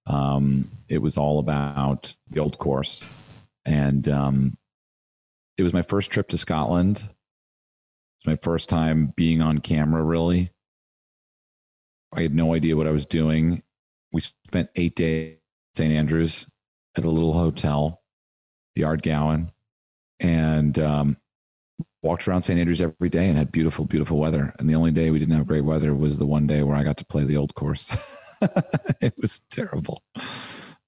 Um, 0.07 0.71
it 0.89 0.97
was 0.97 1.19
all 1.19 1.41
about 1.41 2.17
the 2.31 2.41
old 2.41 2.57
course. 2.57 3.07
And 3.67 4.09
um, 4.09 4.57
it 5.59 5.63
was 5.63 5.75
my 5.75 5.83
first 5.83 6.11
trip 6.11 6.31
to 6.31 6.39
Scotland. 6.39 7.01
It 7.01 8.29
was 8.29 8.33
my 8.33 8.37
first 8.37 8.71
time 8.71 9.13
being 9.15 9.43
on 9.43 9.59
camera, 9.59 10.03
really. 10.03 10.51
I 12.15 12.23
had 12.23 12.35
no 12.35 12.55
idea 12.55 12.79
what 12.79 12.87
I 12.87 12.93
was 12.93 13.05
doing. 13.05 13.63
We 14.11 14.23
spent 14.23 14.71
eight 14.75 14.97
days 14.97 15.37
St. 15.75 15.93
Andrews 15.93 16.47
at 16.97 17.05
a 17.05 17.11
little 17.11 17.35
hotel, 17.35 18.01
the 18.75 18.83
Ardgowan, 18.85 19.53
and 20.19 20.79
um, 20.79 21.19
walked 22.03 22.27
around 22.27 22.43
St. 22.43 22.59
Andrews 22.59 22.81
every 22.81 23.09
day 23.09 23.29
and 23.29 23.37
had 23.37 23.53
beautiful, 23.53 23.85
beautiful 23.85 24.19
weather. 24.19 24.55
And 24.59 24.69
the 24.69 24.75
only 24.75 24.91
day 24.91 25.11
we 25.11 25.19
didn't 25.19 25.37
have 25.37 25.47
great 25.47 25.65
weather 25.65 25.95
was 25.95 26.19
the 26.19 26.27
one 26.27 26.47
day 26.47 26.63
where 26.63 26.77
I 26.77 26.83
got 26.83 26.97
to 26.99 27.05
play 27.05 27.25
the 27.25 27.37
old 27.37 27.55
course. 27.55 27.91
it 29.01 29.15
was 29.19 29.43
terrible. 29.51 30.03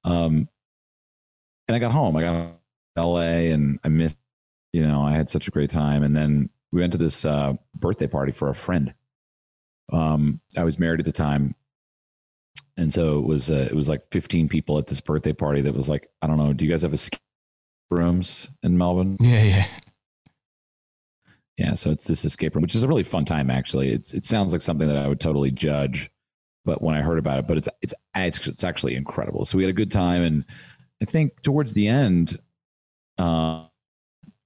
Um, 0.05 0.49
and 1.69 1.77
I 1.77 1.79
got 1.79 1.93
home. 1.93 2.17
I 2.17 2.23
got 2.23 2.33
to 2.97 3.07
LA 3.07 3.53
and 3.53 3.79
I 3.85 3.89
missed, 3.89 4.19
you 4.73 4.87
know, 4.87 5.03
I 5.03 5.13
had 5.13 5.29
such 5.29 5.49
a 5.49 5.51
great 5.51 5.71
time. 5.71 6.03
And 6.03 6.17
then 6.17 6.49
we 6.73 6.81
went 6.81 6.93
to 6.93 6.99
this 6.99 7.25
uh, 7.25 7.55
birthday 7.75 8.07
party 8.07 8.33
for 8.33 8.49
a 8.49 8.55
friend. 8.55 8.95
Um, 9.93 10.41
I 10.57 10.65
was 10.65 10.79
married 10.79 11.01
at 11.01 11.07
the 11.07 11.13
time. 11.13 11.55
And 12.79 12.93
so 12.93 13.19
it 13.19 13.27
was, 13.27 13.51
uh, 13.51 13.69
it 13.71 13.75
was 13.75 13.89
like 13.89 14.11
15 14.13 14.49
people 14.49 14.79
at 14.79 14.87
this 14.87 15.01
birthday 15.01 15.35
party 15.35 15.61
that 15.61 15.75
was 15.75 15.91
like, 15.91 16.09
I 16.23 16.27
don't 16.27 16.39
know, 16.39 16.55
do 16.55 16.65
you 16.65 16.71
guys 16.71 16.83
have 16.83 16.95
escape 16.95 17.21
rooms 17.91 18.51
in 18.63 18.79
Melbourne? 18.79 19.19
Yeah, 19.21 19.43
yeah. 19.43 19.67
Yeah, 21.59 21.75
so 21.75 21.91
it's 21.91 22.07
this 22.07 22.25
escape 22.25 22.55
room, 22.55 22.63
which 22.63 22.75
is 22.75 22.83
a 22.83 22.89
really 22.89 23.03
fun 23.03 23.25
time. 23.25 23.51
Actually, 23.51 23.91
it's 23.91 24.15
it 24.15 24.25
sounds 24.25 24.53
like 24.53 24.63
something 24.63 24.89
that 24.89 24.97
I 24.97 25.07
would 25.07 25.21
totally 25.21 25.51
judge, 25.51 26.11
but 26.65 26.81
when 26.81 26.95
I 26.95 27.03
heard 27.03 27.19
about 27.19 27.39
it, 27.39 27.47
but 27.47 27.59
it's 27.59 27.69
it's 27.83 27.95
it's, 28.15 28.65
actually 28.65 28.95
incredible. 28.95 29.45
So 29.45 29.59
we 29.59 29.65
had 29.65 29.71
a 29.71 29.75
good 29.75 29.91
time, 29.91 30.23
and 30.23 30.45
I 31.03 31.05
think 31.05 31.43
towards 31.43 31.75
the 31.75 31.89
end, 31.89 32.39
uh, 33.19 33.67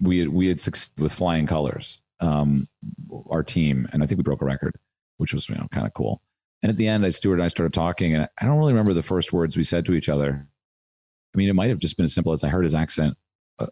we 0.00 0.18
had, 0.18 0.28
we 0.30 0.48
had 0.48 0.60
succeeded 0.60 1.00
with 1.00 1.12
flying 1.12 1.46
colors, 1.46 2.00
um, 2.20 2.68
our 3.30 3.44
team, 3.44 3.88
and 3.92 4.02
I 4.02 4.06
think 4.06 4.18
we 4.18 4.24
broke 4.24 4.42
a 4.42 4.46
record, 4.46 4.74
which 5.18 5.32
was 5.32 5.48
you 5.48 5.54
know 5.54 5.68
kind 5.70 5.86
of 5.86 5.94
cool. 5.94 6.22
And 6.62 6.70
at 6.70 6.76
the 6.76 6.88
end, 6.88 7.06
I 7.06 7.10
Stuart 7.10 7.34
and 7.34 7.44
I 7.44 7.48
started 7.48 7.72
talking, 7.72 8.16
and 8.16 8.28
I 8.40 8.46
don't 8.46 8.58
really 8.58 8.72
remember 8.72 8.94
the 8.94 9.02
first 9.02 9.32
words 9.32 9.56
we 9.56 9.62
said 9.64 9.86
to 9.86 9.94
each 9.94 10.08
other. 10.08 10.48
I 11.34 11.38
mean, 11.38 11.48
it 11.48 11.54
might 11.54 11.68
have 11.68 11.78
just 11.78 11.96
been 11.96 12.04
as 12.04 12.14
simple 12.14 12.32
as 12.32 12.42
I 12.42 12.48
heard 12.48 12.64
his 12.64 12.74
accent 12.74 13.16
uh, 13.60 13.66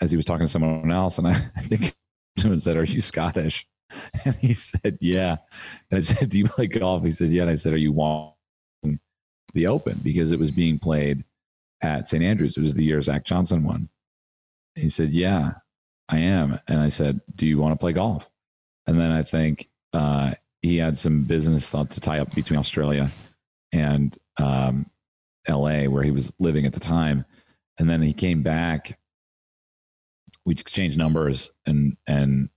as 0.00 0.10
he 0.12 0.16
was 0.16 0.26
talking 0.26 0.46
to 0.46 0.52
someone 0.52 0.92
else, 0.92 1.18
and 1.18 1.26
I, 1.26 1.32
I 1.56 1.62
think 1.62 1.96
and 2.36 2.62
said, 2.62 2.76
"Are 2.76 2.84
you 2.84 3.00
Scottish?" 3.00 3.66
And 4.24 4.34
he 4.36 4.54
said, 4.54 4.98
"Yeah." 5.00 5.36
And 5.90 5.98
I 5.98 6.00
said, 6.00 6.30
"Do 6.30 6.38
you 6.38 6.46
play 6.46 6.66
golf?" 6.66 7.04
He 7.04 7.12
said, 7.12 7.28
"Yeah." 7.28 7.42
And 7.42 7.50
I 7.50 7.56
said, 7.56 7.72
"Are 7.72 7.78
you 7.78 7.92
watching 7.92 8.98
the 9.54 9.66
Open 9.66 10.00
because 10.02 10.32
it 10.32 10.38
was 10.38 10.50
being 10.50 10.78
played 10.78 11.24
at 11.82 12.08
St 12.08 12.22
Andrews? 12.22 12.56
It 12.56 12.62
was 12.62 12.74
the 12.74 12.84
year 12.84 13.02
Zach 13.02 13.24
Johnson 13.24 13.64
won." 13.64 13.88
He 14.74 14.88
said, 14.88 15.10
"Yeah, 15.10 15.52
I 16.08 16.18
am." 16.18 16.58
And 16.68 16.80
I 16.80 16.88
said, 16.88 17.20
"Do 17.34 17.46
you 17.46 17.58
want 17.58 17.72
to 17.72 17.82
play 17.82 17.92
golf?" 17.92 18.30
And 18.86 18.98
then 18.98 19.12
I 19.12 19.22
think 19.22 19.68
uh, 19.92 20.32
he 20.62 20.78
had 20.78 20.96
some 20.96 21.24
business 21.24 21.68
thought 21.68 21.90
to 21.90 22.00
tie 22.00 22.20
up 22.20 22.34
between 22.34 22.58
Australia 22.58 23.10
and 23.72 24.16
um, 24.38 24.86
L.A., 25.46 25.88
where 25.88 26.02
he 26.02 26.10
was 26.10 26.32
living 26.38 26.66
at 26.66 26.72
the 26.72 26.80
time. 26.80 27.24
And 27.78 27.88
then 27.88 28.02
he 28.02 28.12
came 28.12 28.42
back 28.42 28.98
we 30.44 30.54
exchanged 30.54 30.98
numbers 30.98 31.50
and 31.66 31.96
and 32.06 32.48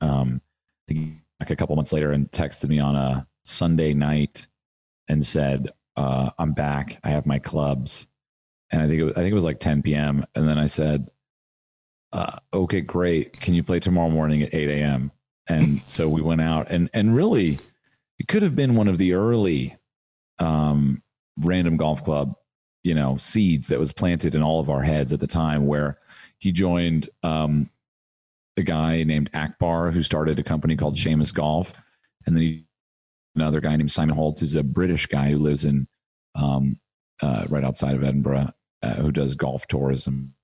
um 0.00 0.40
like 1.40 1.50
a 1.50 1.56
couple 1.56 1.76
months 1.76 1.92
later 1.92 2.12
and 2.12 2.30
texted 2.30 2.68
me 2.68 2.78
on 2.78 2.96
a 2.96 3.26
Sunday 3.44 3.94
night 3.94 4.46
and 5.08 5.24
said 5.24 5.70
uh, 5.96 6.30
I'm 6.38 6.52
back. 6.52 6.98
I 7.04 7.10
have 7.10 7.26
my 7.26 7.38
clubs, 7.38 8.06
and 8.70 8.82
I 8.82 8.86
think 8.86 9.00
it 9.00 9.04
was, 9.04 9.12
I 9.14 9.16
think 9.16 9.32
it 9.32 9.34
was 9.34 9.44
like 9.44 9.60
10 9.60 9.82
p.m. 9.82 10.24
And 10.34 10.48
then 10.48 10.58
I 10.58 10.66
said, 10.66 11.10
uh, 12.12 12.38
"Okay, 12.52 12.82
great. 12.82 13.40
Can 13.40 13.54
you 13.54 13.62
play 13.62 13.80
tomorrow 13.80 14.10
morning 14.10 14.42
at 14.42 14.54
8 14.54 14.68
a.m.?" 14.68 15.10
And 15.48 15.80
so 15.86 16.08
we 16.08 16.20
went 16.20 16.42
out, 16.42 16.70
and 16.70 16.90
and 16.92 17.14
really, 17.14 17.58
it 18.18 18.28
could 18.28 18.42
have 18.42 18.54
been 18.54 18.74
one 18.74 18.88
of 18.88 18.98
the 18.98 19.14
early 19.14 19.76
um, 20.38 21.02
random 21.38 21.76
golf 21.76 22.04
club, 22.04 22.34
you 22.84 22.94
know, 22.94 23.16
seeds 23.16 23.68
that 23.68 23.78
was 23.78 23.92
planted 23.92 24.34
in 24.34 24.42
all 24.42 24.60
of 24.60 24.68
our 24.68 24.82
heads 24.82 25.12
at 25.12 25.20
the 25.20 25.26
time, 25.26 25.66
where 25.66 25.98
he 26.38 26.52
joined 26.52 27.08
um, 27.22 27.70
a 28.56 28.62
guy 28.62 29.02
named 29.02 29.30
Akbar 29.34 29.90
who 29.90 30.02
started 30.02 30.38
a 30.38 30.44
company 30.44 30.76
called 30.76 30.96
Seamus 30.96 31.32
Golf, 31.32 31.72
and 32.26 32.36
then 32.36 32.42
he, 32.42 32.66
another 33.34 33.60
guy 33.60 33.76
named 33.76 33.92
Simon 33.92 34.16
Holt, 34.16 34.40
who's 34.40 34.54
a 34.54 34.62
British 34.62 35.06
guy 35.06 35.30
who 35.30 35.38
lives 35.38 35.64
in 35.64 35.88
um, 36.34 36.78
uh, 37.22 37.46
right 37.48 37.64
outside 37.64 37.94
of 37.94 38.04
Edinburgh, 38.04 38.52
uh, 38.82 38.94
who 38.94 39.12
does 39.12 39.34
golf 39.34 39.66
tourism, 39.66 40.34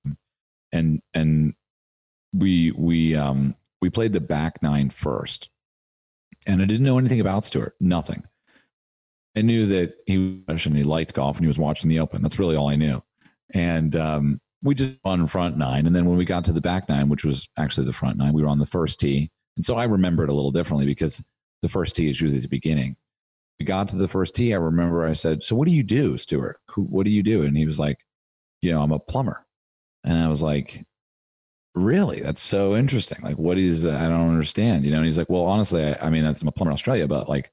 and 0.71 1.01
and 1.13 1.53
we 2.33 2.71
we 2.71 3.15
um, 3.15 3.55
we 3.81 3.89
played 3.89 4.13
the 4.13 4.21
back 4.21 4.61
nine 4.63 4.89
first, 4.89 5.49
and 6.47 6.61
I 6.61 6.65
didn't 6.65 6.85
know 6.85 6.97
anything 6.97 7.19
about 7.19 7.43
Stuart, 7.43 7.75
nothing. 7.79 8.23
I 9.35 9.41
knew 9.41 9.65
that 9.67 9.95
he 10.05 10.43
and 10.47 10.77
he 10.77 10.83
liked 10.83 11.13
golf 11.13 11.37
and 11.37 11.43
he 11.43 11.47
was 11.47 11.57
watching 11.57 11.89
the 11.89 11.99
Open. 11.99 12.21
That's 12.21 12.37
really 12.37 12.55
all 12.55 12.69
I 12.69 12.75
knew. 12.75 13.01
And 13.51 13.95
um, 13.95 14.41
we 14.63 14.73
just 14.73 14.97
on 15.03 15.27
front 15.27 15.57
nine. 15.57 15.85
And 15.85 15.95
then 15.95 16.05
when 16.05 16.17
we 16.17 16.25
got 16.25 16.45
to 16.45 16.53
the 16.53 16.61
back 16.61 16.87
nine, 16.87 17.09
which 17.09 17.25
was 17.25 17.47
actually 17.57 17.85
the 17.85 17.93
front 17.93 18.17
nine, 18.17 18.33
we 18.33 18.41
were 18.41 18.47
on 18.47 18.59
the 18.59 18.65
first 18.65 18.99
tee. 18.99 19.29
And 19.57 19.65
so 19.65 19.75
I 19.75 19.83
remember 19.83 20.23
it 20.23 20.29
a 20.29 20.33
little 20.33 20.51
differently 20.51 20.85
because 20.85 21.21
the 21.61 21.67
first 21.67 21.95
tee 21.95 22.09
is 22.09 22.19
usually 22.19 22.39
the 22.39 22.47
beginning. 22.47 22.95
We 23.59 23.65
got 23.65 23.89
to 23.89 23.97
the 23.97 24.07
first 24.07 24.33
tee. 24.35 24.53
I 24.53 24.57
remember 24.57 25.05
I 25.05 25.13
said, 25.13 25.43
So 25.43 25.55
what 25.55 25.67
do 25.67 25.73
you 25.73 25.83
do, 25.83 26.17
Stuart? 26.17 26.59
Who, 26.71 26.83
what 26.83 27.05
do 27.05 27.11
you 27.11 27.21
do? 27.21 27.43
And 27.43 27.55
he 27.55 27.65
was 27.65 27.77
like, 27.77 27.99
You 28.61 28.71
know, 28.71 28.81
I'm 28.81 28.91
a 28.91 28.99
plumber. 28.99 29.45
And 30.03 30.17
I 30.17 30.27
was 30.27 30.41
like, 30.41 30.83
Really? 31.75 32.21
That's 32.21 32.41
so 32.41 32.75
interesting. 32.75 33.19
Like, 33.21 33.37
what 33.37 33.57
is, 33.57 33.85
I 33.85 34.07
don't 34.07 34.29
understand. 34.29 34.85
You 34.85 34.91
know, 34.91 34.97
and 34.97 35.05
he's 35.05 35.17
like, 35.17 35.29
Well, 35.29 35.43
honestly, 35.43 35.83
I, 35.85 36.07
I 36.07 36.09
mean, 36.09 36.25
I'm 36.25 36.47
a 36.47 36.51
plumber 36.51 36.71
in 36.71 36.75
Australia, 36.75 37.07
but 37.07 37.27
like, 37.27 37.51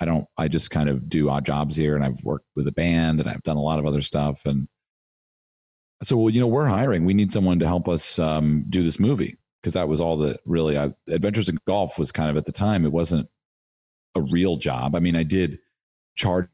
I 0.00 0.04
don't, 0.04 0.26
I 0.38 0.48
just 0.48 0.70
kind 0.70 0.88
of 0.88 1.08
do 1.08 1.28
odd 1.28 1.44
jobs 1.44 1.76
here 1.76 1.96
and 1.96 2.04
I've 2.04 2.22
worked 2.24 2.46
with 2.56 2.66
a 2.66 2.72
band 2.72 3.20
and 3.20 3.28
I've 3.28 3.42
done 3.42 3.56
a 3.56 3.62
lot 3.62 3.78
of 3.78 3.86
other 3.86 4.00
stuff. 4.00 4.42
And 4.46 4.66
so, 6.02 6.16
well, 6.16 6.30
you 6.30 6.40
know, 6.40 6.46
we're 6.46 6.66
hiring. 6.66 7.04
We 7.04 7.14
need 7.14 7.32
someone 7.32 7.58
to 7.60 7.66
help 7.66 7.88
us 7.88 8.18
um, 8.18 8.64
do 8.68 8.82
this 8.82 8.98
movie 8.98 9.36
because 9.62 9.74
that 9.74 9.88
was 9.88 10.00
all 10.00 10.16
that 10.18 10.40
really. 10.44 10.76
I, 10.76 10.92
Adventures 11.08 11.48
in 11.48 11.58
Golf 11.66 11.98
was 11.98 12.12
kind 12.12 12.30
of 12.30 12.36
at 12.36 12.44
the 12.44 12.52
time. 12.52 12.84
It 12.84 12.92
wasn't 12.92 13.28
a 14.14 14.20
real 14.20 14.56
job. 14.56 14.96
I 14.96 15.00
mean, 15.00 15.16
I 15.16 15.22
did 15.22 15.58
charge 16.16 16.48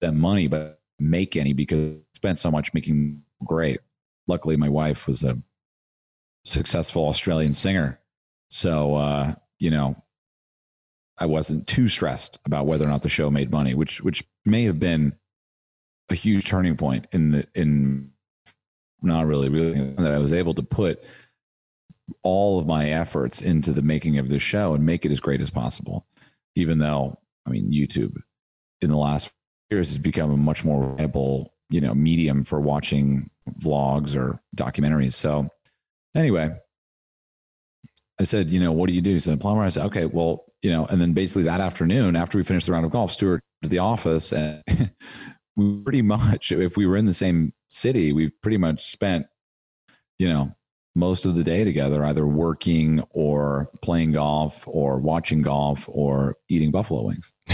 them 0.00 0.18
money, 0.18 0.46
but 0.46 0.80
make 0.98 1.36
any 1.36 1.52
because 1.52 1.96
I 1.96 2.00
spent 2.14 2.38
so 2.38 2.50
much 2.50 2.72
making 2.74 3.22
great. 3.44 3.80
Luckily, 4.28 4.56
my 4.56 4.68
wife 4.68 5.06
was 5.06 5.24
a 5.24 5.36
successful 6.44 7.08
Australian 7.08 7.54
singer, 7.54 8.00
so 8.50 8.94
uh, 8.94 9.34
you 9.58 9.70
know, 9.70 10.00
I 11.18 11.26
wasn't 11.26 11.66
too 11.66 11.88
stressed 11.88 12.38
about 12.44 12.66
whether 12.66 12.84
or 12.84 12.88
not 12.88 13.02
the 13.02 13.08
show 13.08 13.30
made 13.30 13.50
money, 13.50 13.74
which 13.74 14.00
which 14.00 14.24
may 14.44 14.62
have 14.64 14.78
been 14.78 15.16
a 16.08 16.14
huge 16.14 16.46
turning 16.46 16.76
point 16.76 17.08
in 17.10 17.32
the 17.32 17.48
in 17.54 18.11
not 19.02 19.26
really, 19.26 19.48
really 19.48 19.94
that 19.94 20.12
I 20.12 20.18
was 20.18 20.32
able 20.32 20.54
to 20.54 20.62
put 20.62 21.02
all 22.22 22.58
of 22.58 22.66
my 22.66 22.90
efforts 22.90 23.42
into 23.42 23.72
the 23.72 23.82
making 23.82 24.18
of 24.18 24.28
this 24.28 24.42
show 24.42 24.74
and 24.74 24.84
make 24.84 25.04
it 25.04 25.12
as 25.12 25.20
great 25.20 25.40
as 25.40 25.50
possible. 25.50 26.06
Even 26.54 26.78
though, 26.78 27.18
I 27.46 27.50
mean, 27.50 27.72
YouTube 27.72 28.16
in 28.80 28.90
the 28.90 28.96
last 28.96 29.30
years 29.70 29.88
has 29.88 29.98
become 29.98 30.30
a 30.30 30.36
much 30.36 30.64
more 30.64 30.80
reliable, 30.80 31.54
you 31.70 31.80
know, 31.80 31.94
medium 31.94 32.44
for 32.44 32.60
watching 32.60 33.30
vlogs 33.60 34.14
or 34.14 34.40
documentaries. 34.56 35.14
So, 35.14 35.48
anyway, 36.14 36.54
I 38.20 38.24
said, 38.24 38.50
you 38.50 38.60
know, 38.60 38.72
what 38.72 38.88
do 38.88 38.94
you 38.94 39.00
do? 39.00 39.14
He 39.14 39.18
said, 39.18 39.40
plumber. 39.40 39.62
I 39.62 39.70
said, 39.70 39.86
okay, 39.86 40.04
well, 40.04 40.44
you 40.62 40.70
know, 40.70 40.86
and 40.86 41.00
then 41.00 41.12
basically 41.12 41.44
that 41.44 41.60
afternoon, 41.60 42.14
after 42.14 42.38
we 42.38 42.44
finished 42.44 42.66
the 42.66 42.72
round 42.72 42.84
of 42.84 42.92
golf, 42.92 43.12
Stuart 43.12 43.42
to 43.62 43.68
the 43.68 43.78
office 43.78 44.32
and 44.32 44.62
we 45.56 45.80
pretty 45.82 46.02
much, 46.02 46.52
if 46.52 46.76
we 46.76 46.86
were 46.86 46.96
in 46.96 47.06
the 47.06 47.14
same 47.14 47.52
city, 47.72 48.12
we've 48.12 48.32
pretty 48.42 48.58
much 48.58 48.90
spent, 48.90 49.26
you 50.18 50.28
know, 50.28 50.54
most 50.94 51.24
of 51.24 51.34
the 51.34 51.42
day 51.42 51.64
together, 51.64 52.04
either 52.04 52.26
working 52.26 53.02
or 53.10 53.70
playing 53.80 54.12
golf 54.12 54.62
or 54.66 54.98
watching 54.98 55.42
golf 55.42 55.84
or 55.88 56.36
eating 56.48 56.70
buffalo 56.70 57.02
wings. 57.04 57.32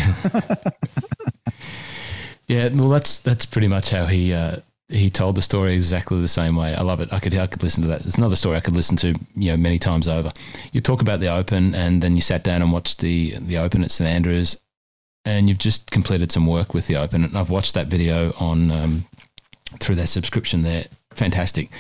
yeah, 2.49 2.69
well, 2.71 2.89
that's 2.89 3.21
that's 3.21 3.47
pretty 3.47 3.69
much 3.69 3.91
how 3.91 4.07
he 4.07 4.33
uh, 4.33 4.57
he 4.89 5.11
told 5.11 5.37
the 5.37 5.43
story 5.43 5.75
exactly 5.75 6.21
the 6.21 6.29
same 6.29 6.57
way. 6.57 6.75
I 6.75 6.83
love 6.83 7.01
it. 7.01 7.13
I 7.13 7.21
could 7.21 7.35
I 7.35 7.47
could 7.47 7.63
listen 7.63 7.83
to 7.83 7.89
that. 7.89 8.05
It's 8.05 8.19
another 8.19 8.37
story 8.37 8.57
I 8.57 8.61
could 8.61 8.75
listen 8.77 8.97
to 8.99 9.15
you 9.37 9.53
know 9.53 9.57
many 9.57 9.79
times 9.79 10.09
over. 10.09 10.33
You 10.73 10.81
talk 10.81 11.01
about 11.01 11.21
the 11.21 11.29
Open, 11.29 11.75
and 11.75 12.03
then 12.03 12.17
you 12.17 12.23
sat 12.23 12.43
down 12.43 12.63
and 12.63 12.73
watched 12.73 13.01
the 13.01 13.35
the 13.39 13.59
Open 13.59 13.85
at 13.85 13.93
St 13.93 14.09
Andrews, 14.09 14.61
and 15.25 15.49
you've 15.49 15.59
just 15.59 15.93
completed 15.93 16.33
some 16.33 16.47
work 16.47 16.75
with 16.75 16.89
the 16.89 16.97
Open. 16.97 17.23
And 17.23 17.39
I've 17.39 17.51
watched 17.51 17.75
that 17.75 17.87
video 17.87 18.33
on 18.41 18.71
um, 18.73 19.05
through 19.81 19.97
their 19.97 20.07
subscription 20.07 20.63
there. 20.63 20.87
Fantastic. 21.13 21.71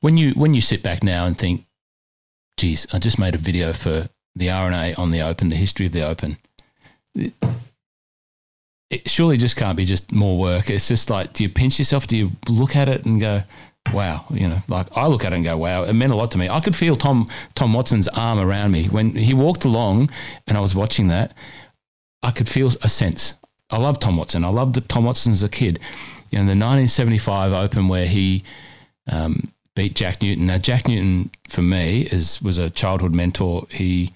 When 0.00 0.16
you 0.16 0.32
when 0.32 0.54
you 0.54 0.60
sit 0.60 0.82
back 0.82 1.02
now 1.02 1.26
and 1.26 1.36
think, 1.36 1.64
geez, 2.56 2.86
I 2.92 2.98
just 2.98 3.18
made 3.18 3.34
a 3.34 3.38
video 3.38 3.72
for 3.72 4.08
the 4.36 4.50
R&A 4.50 4.94
on 4.94 5.10
the 5.10 5.20
Open, 5.20 5.48
the 5.48 5.56
history 5.56 5.86
of 5.86 5.92
the 5.92 6.06
Open. 6.06 6.36
It, 7.14 7.32
it 8.90 9.10
surely 9.10 9.36
just 9.36 9.56
can't 9.56 9.76
be 9.76 9.84
just 9.84 10.12
more 10.12 10.38
work. 10.38 10.70
It's 10.70 10.88
just 10.88 11.10
like, 11.10 11.32
do 11.32 11.42
you 11.42 11.48
pinch 11.48 11.78
yourself? 11.78 12.06
Do 12.06 12.16
you 12.16 12.30
look 12.48 12.76
at 12.76 12.88
it 12.88 13.04
and 13.04 13.20
go, 13.20 13.42
wow, 13.92 14.24
you 14.30 14.48
know, 14.48 14.58
like 14.68 14.86
I 14.96 15.06
look 15.06 15.24
at 15.24 15.32
it 15.32 15.36
and 15.36 15.44
go, 15.44 15.56
wow, 15.56 15.82
it 15.82 15.92
meant 15.92 16.12
a 16.12 16.16
lot 16.16 16.30
to 16.32 16.38
me. 16.38 16.48
I 16.48 16.60
could 16.60 16.76
feel 16.76 16.96
Tom 16.96 17.28
Tom 17.54 17.72
Watson's 17.72 18.08
arm 18.08 18.38
around 18.38 18.72
me 18.72 18.84
when 18.84 19.14
he 19.14 19.34
walked 19.34 19.64
along, 19.64 20.10
and 20.46 20.56
I 20.56 20.60
was 20.60 20.74
watching 20.74 21.08
that. 21.08 21.34
I 22.22 22.30
could 22.30 22.48
feel 22.48 22.68
a 22.82 22.88
sense. 22.88 23.34
I 23.70 23.78
love 23.78 24.00
Tom 24.00 24.16
Watson. 24.16 24.44
I 24.44 24.48
loved 24.48 24.88
Tom 24.88 25.04
Watson 25.04 25.32
as 25.32 25.42
a 25.42 25.48
kid, 25.48 25.78
you 26.30 26.38
know, 26.38 26.44
the 26.44 26.50
1975 26.50 27.52
Open 27.52 27.88
where 27.88 28.06
he 28.06 28.44
um, 29.10 29.52
beat 29.74 29.94
Jack 29.94 30.22
Newton. 30.22 30.46
Now, 30.46 30.58
Jack 30.58 30.88
Newton 30.88 31.30
for 31.48 31.62
me 31.62 32.02
is 32.02 32.42
was 32.42 32.58
a 32.58 32.70
childhood 32.70 33.14
mentor. 33.14 33.66
He 33.70 34.12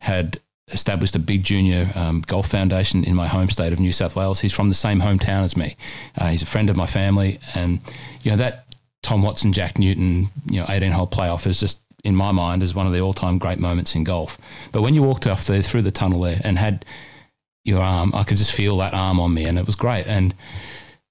had 0.00 0.40
established 0.68 1.16
a 1.16 1.18
big 1.18 1.42
junior 1.42 1.90
um, 1.94 2.22
golf 2.26 2.46
foundation 2.48 3.04
in 3.04 3.14
my 3.14 3.26
home 3.26 3.48
state 3.48 3.72
of 3.72 3.80
New 3.80 3.92
South 3.92 4.14
Wales. 4.14 4.40
He's 4.40 4.54
from 4.54 4.68
the 4.68 4.74
same 4.74 5.00
hometown 5.00 5.44
as 5.44 5.56
me. 5.56 5.76
Uh, 6.16 6.28
he's 6.28 6.42
a 6.42 6.46
friend 6.46 6.68
of 6.70 6.76
my 6.76 6.86
family, 6.86 7.38
and 7.54 7.80
you 8.22 8.30
know 8.30 8.36
that 8.36 8.66
Tom 9.02 9.22
Watson, 9.22 9.52
Jack 9.52 9.78
Newton, 9.78 10.28
you 10.46 10.60
know, 10.60 10.66
18 10.68 10.92
hole 10.92 11.06
playoff 11.06 11.46
is 11.46 11.60
just 11.60 11.80
in 12.04 12.14
my 12.14 12.30
mind 12.30 12.62
is 12.62 12.74
one 12.74 12.86
of 12.86 12.92
the 12.92 13.00
all 13.00 13.12
time 13.12 13.38
great 13.38 13.58
moments 13.58 13.94
in 13.94 14.04
golf. 14.04 14.38
But 14.72 14.82
when 14.82 14.94
you 14.94 15.02
walked 15.02 15.26
off 15.26 15.46
there 15.46 15.62
through 15.62 15.82
the 15.82 15.90
tunnel 15.90 16.20
there 16.20 16.40
and 16.44 16.58
had 16.58 16.84
your 17.64 17.80
arm, 17.80 18.14
I 18.14 18.22
could 18.22 18.36
just 18.36 18.52
feel 18.52 18.76
that 18.78 18.94
arm 18.94 19.20
on 19.20 19.34
me, 19.34 19.44
and 19.44 19.58
it 19.58 19.66
was 19.66 19.74
great. 19.74 20.06
And 20.06 20.34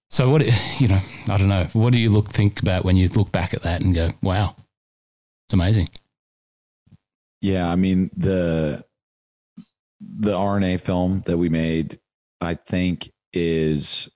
so, 0.09 0.29
what 0.29 0.45
you 0.79 0.87
know, 0.87 1.01
I 1.29 1.37
don't 1.37 1.49
know. 1.49 1.67
What 1.73 1.93
do 1.93 1.99
you 1.99 2.09
look 2.09 2.29
think 2.29 2.61
about 2.61 2.85
when 2.85 2.97
you 2.97 3.07
look 3.09 3.31
back 3.31 3.53
at 3.53 3.63
that 3.63 3.81
and 3.81 3.93
go, 3.93 4.11
"Wow, 4.21 4.55
it's 5.45 5.53
amazing." 5.53 5.89
Yeah, 7.41 7.69
I 7.69 7.75
mean 7.75 8.09
the 8.15 8.83
the 9.99 10.35
R&A 10.35 10.77
film 10.77 11.23
that 11.25 11.37
we 11.37 11.49
made, 11.49 11.99
I 12.39 12.53
think, 12.53 13.11
is 13.33 14.09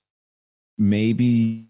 maybe 0.78 1.68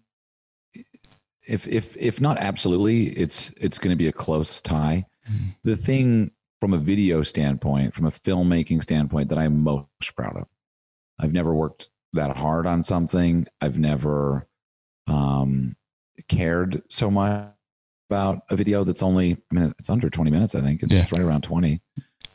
if 1.48 1.66
if 1.66 1.96
if 1.96 2.20
not 2.20 2.38
absolutely, 2.38 3.08
it's 3.08 3.50
it's 3.60 3.78
going 3.78 3.90
to 3.90 3.96
be 3.96 4.08
a 4.08 4.12
close 4.12 4.60
tie. 4.60 5.04
Mm-hmm. 5.30 5.48
The 5.64 5.76
thing 5.76 6.30
from 6.60 6.72
a 6.72 6.78
video 6.78 7.22
standpoint, 7.22 7.94
from 7.94 8.06
a 8.06 8.10
filmmaking 8.10 8.82
standpoint, 8.82 9.28
that 9.28 9.38
I'm 9.38 9.62
most 9.62 9.88
proud 10.16 10.36
of. 10.36 10.46
I've 11.18 11.32
never 11.32 11.54
worked 11.54 11.90
that 12.12 12.36
hard 12.36 12.66
on 12.66 12.82
something. 12.82 13.46
I've 13.60 13.78
never 13.78 14.46
um, 15.06 15.76
cared 16.28 16.82
so 16.88 17.10
much 17.10 17.48
about 18.10 18.42
a 18.50 18.56
video 18.56 18.84
that's 18.84 19.02
only, 19.02 19.38
I 19.50 19.54
mean, 19.54 19.74
it's 19.78 19.88
under 19.88 20.10
20 20.10 20.30
minutes, 20.30 20.54
I 20.54 20.60
think. 20.60 20.82
It's 20.82 20.92
yeah. 20.92 21.00
just 21.00 21.12
right 21.12 21.22
around 21.22 21.42
20. 21.42 21.80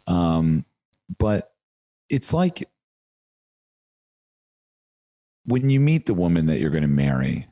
Um, 0.08 0.66
but 1.20 1.52
it's 2.10 2.34
like 2.34 2.68
when 5.46 5.70
you 5.70 5.80
meet 5.80 6.06
the 6.06 6.14
woman 6.14 6.48
that 6.48 6.60
you're 6.60 6.72
going 6.72 6.82
to 6.82 6.88
marry, 6.88 7.48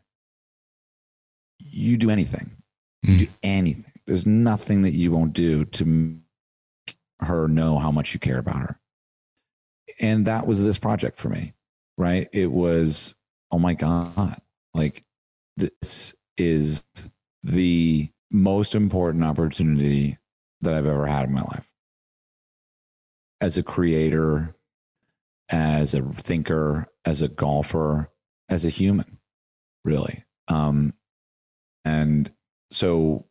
you 1.60 1.98
do 1.98 2.10
anything. 2.10 2.52
Mm. 3.06 3.20
Do 3.20 3.28
anything. 3.44 3.92
There's 4.06 4.26
nothing 4.26 4.82
that 4.84 4.94
you 4.94 5.12
won't 5.12 5.34
do 5.34 5.66
to 5.66 5.86
make 5.86 6.98
her 7.22 7.48
know 7.48 7.80
how 7.80 7.92
much 7.92 8.14
you 8.14 8.20
care 8.20 8.38
about 8.38 8.58
her. 8.58 8.80
And 10.00 10.28
that 10.28 10.46
was 10.46 10.64
this 10.64 10.78
project 10.78 11.20
for 11.20 11.30
me, 11.30 11.54
right? 11.98 12.28
It 12.32 12.52
was, 12.52 13.16
oh 13.52 13.60
my 13.60 13.74
God, 13.74 14.42
like 14.74 15.04
this 15.58 16.14
is 16.38 16.86
the 17.44 18.10
most 18.32 18.76
important 18.76 19.24
opportunity 19.24 20.18
that 20.62 20.74
I've 20.74 20.86
ever 20.86 21.06
had 21.06 21.26
in 21.26 21.34
my 21.34 21.42
life. 21.42 21.70
As 23.42 23.58
a 23.58 23.64
creator, 23.64 24.56
as 25.50 25.94
a 25.94 26.02
thinker, 26.02 26.88
as 27.06 27.22
a 27.22 27.28
golfer, 27.28 28.10
as 28.50 28.66
a 28.66 28.70
human, 28.70 29.20
really. 29.84 30.26
Um, 30.48 30.94
and 31.84 32.32
so, 32.72 33.26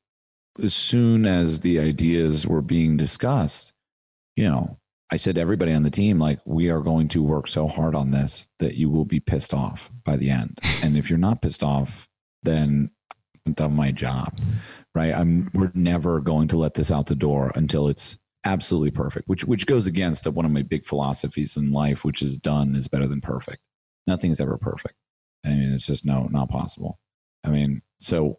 as 0.63 0.73
soon 0.73 1.27
as 1.27 1.61
the 1.61 1.81
ideas 1.81 2.47
were 2.47 2.63
being 2.63 2.97
discussed, 2.97 3.73
you 4.37 4.49
know, 4.49 4.79
I 5.11 5.17
said 5.17 5.35
to 5.37 5.41
everybody 5.41 5.73
on 5.73 5.83
the 5.83 5.91
team, 5.91 6.19
like, 6.19 6.41
we 6.45 6.71
are 6.71 6.81
going 6.81 7.09
to 7.09 7.23
work 7.23 7.47
so 7.47 7.69
hard 7.69 7.95
on 7.95 8.11
this 8.11 8.49
that 8.59 8.75
you 8.75 8.91
will 8.91 9.05
be 9.05 9.21
pissed 9.21 9.53
off 9.55 9.91
by 10.05 10.17
the 10.17 10.31
end. 10.31 10.59
And 10.83 10.99
if 10.99 11.09
you're 11.09 11.19
not 11.19 11.41
pissed 11.41 11.63
off, 11.63 12.09
then 12.43 12.91
I've 13.47 13.55
done 13.55 13.75
my 13.75 13.91
job, 13.91 14.39
right? 14.95 15.15
I'm, 15.15 15.51
we're 15.55 15.73
never 15.75 16.21
going 16.21 16.49
to 16.49 16.59
let 16.59 16.75
this 16.75 16.91
out 16.91 17.07
the 17.07 17.15
door 17.15 17.53
until 17.55 17.89
it's 17.89 18.19
absolutely 18.45 18.91
perfect, 18.91 19.29
which, 19.29 19.45
which 19.45 19.67
goes 19.67 19.87
against 19.87 20.27
one 20.27 20.45
of 20.45 20.51
my 20.51 20.63
big 20.63 20.85
philosophies 20.85 21.57
in 21.57 21.73
life, 21.73 22.05
which 22.05 22.21
is 22.21 22.37
done 22.37 22.75
is 22.77 22.89
better 22.89 23.07
than 23.07 23.23
perfect. 23.23 23.63
Nothing 24.07 24.31
is 24.31 24.41
ever 24.41 24.59
perfect. 24.59 24.95
I 25.45 25.51
mean, 25.51 25.73
it's 25.73 25.87
just 25.87 26.05
no, 26.05 26.29
not 26.31 26.51
possible. 26.51 26.99
I 27.45 27.51
mean, 27.51 27.83
so 27.99 28.39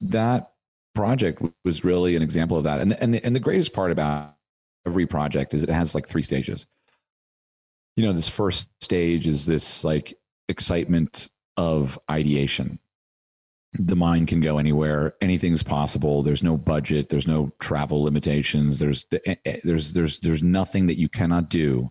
that 0.00 0.52
project 0.94 1.42
was 1.64 1.84
really 1.84 2.16
an 2.16 2.22
example 2.22 2.56
of 2.56 2.64
that. 2.64 2.80
And, 2.80 2.92
and, 2.94 3.16
and 3.16 3.36
the 3.36 3.40
greatest 3.40 3.72
part 3.72 3.92
about 3.92 4.34
every 4.86 5.06
project 5.06 5.54
is 5.54 5.62
it 5.62 5.70
has 5.70 5.94
like 5.94 6.08
three 6.08 6.22
stages. 6.22 6.66
You 7.96 8.04
know, 8.04 8.12
this 8.12 8.28
first 8.28 8.68
stage 8.80 9.26
is 9.26 9.46
this 9.46 9.84
like 9.84 10.14
excitement 10.48 11.28
of 11.56 11.98
ideation. 12.10 12.78
The 13.74 13.96
mind 13.96 14.28
can 14.28 14.40
go 14.40 14.58
anywhere. 14.58 15.14
Anything's 15.20 15.62
possible. 15.62 16.22
There's 16.22 16.42
no 16.42 16.56
budget. 16.56 17.08
There's 17.08 17.28
no 17.28 17.52
travel 17.60 18.02
limitations. 18.02 18.78
There's 18.78 19.06
eh, 19.12 19.36
eh, 19.44 19.60
there's 19.62 19.92
there's 19.92 20.18
there's 20.20 20.42
nothing 20.42 20.86
that 20.86 20.98
you 20.98 21.08
cannot 21.08 21.50
do. 21.50 21.88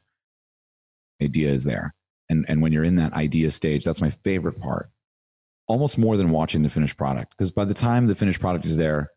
Idea 1.22 1.52
is 1.52 1.64
there, 1.64 1.94
and 2.30 2.46
and 2.50 2.62
when 2.62 2.72
you're 2.72 2.84
in 2.84 2.96
that 2.98 3.14
idea 3.14 3.52
stage, 3.52 3.86
that's 3.86 4.02
my 4.02 4.10
favorite 4.10 4.60
part 4.60 4.90
almost 5.70 6.00
more 6.00 6.18
than 6.18 6.32
watching 6.32 6.64
the 6.64 6.70
finished 6.70 6.98
product 6.98 7.32
because 7.38 7.52
by 7.52 7.64
the 7.64 7.74
time 7.74 8.08
the 8.08 8.16
finished 8.16 8.42
product 8.42 8.66
is 8.66 8.76
there 8.76 9.12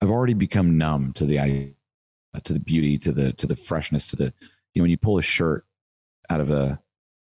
i've 0.00 0.10
already 0.10 0.34
become 0.34 0.78
numb 0.78 1.12
to 1.12 1.26
the 1.26 1.38
idea 1.38 1.68
to 2.44 2.52
the 2.52 2.60
beauty 2.60 2.98
to 2.98 3.12
the 3.12 3.32
to 3.34 3.46
the 3.46 3.56
freshness 3.56 4.08
to 4.08 4.16
the 4.16 4.32
you 4.74 4.80
know 4.80 4.82
when 4.82 4.90
you 4.90 4.98
pull 4.98 5.18
a 5.18 5.22
shirt 5.22 5.64
out 6.30 6.40
of 6.40 6.50
a 6.50 6.80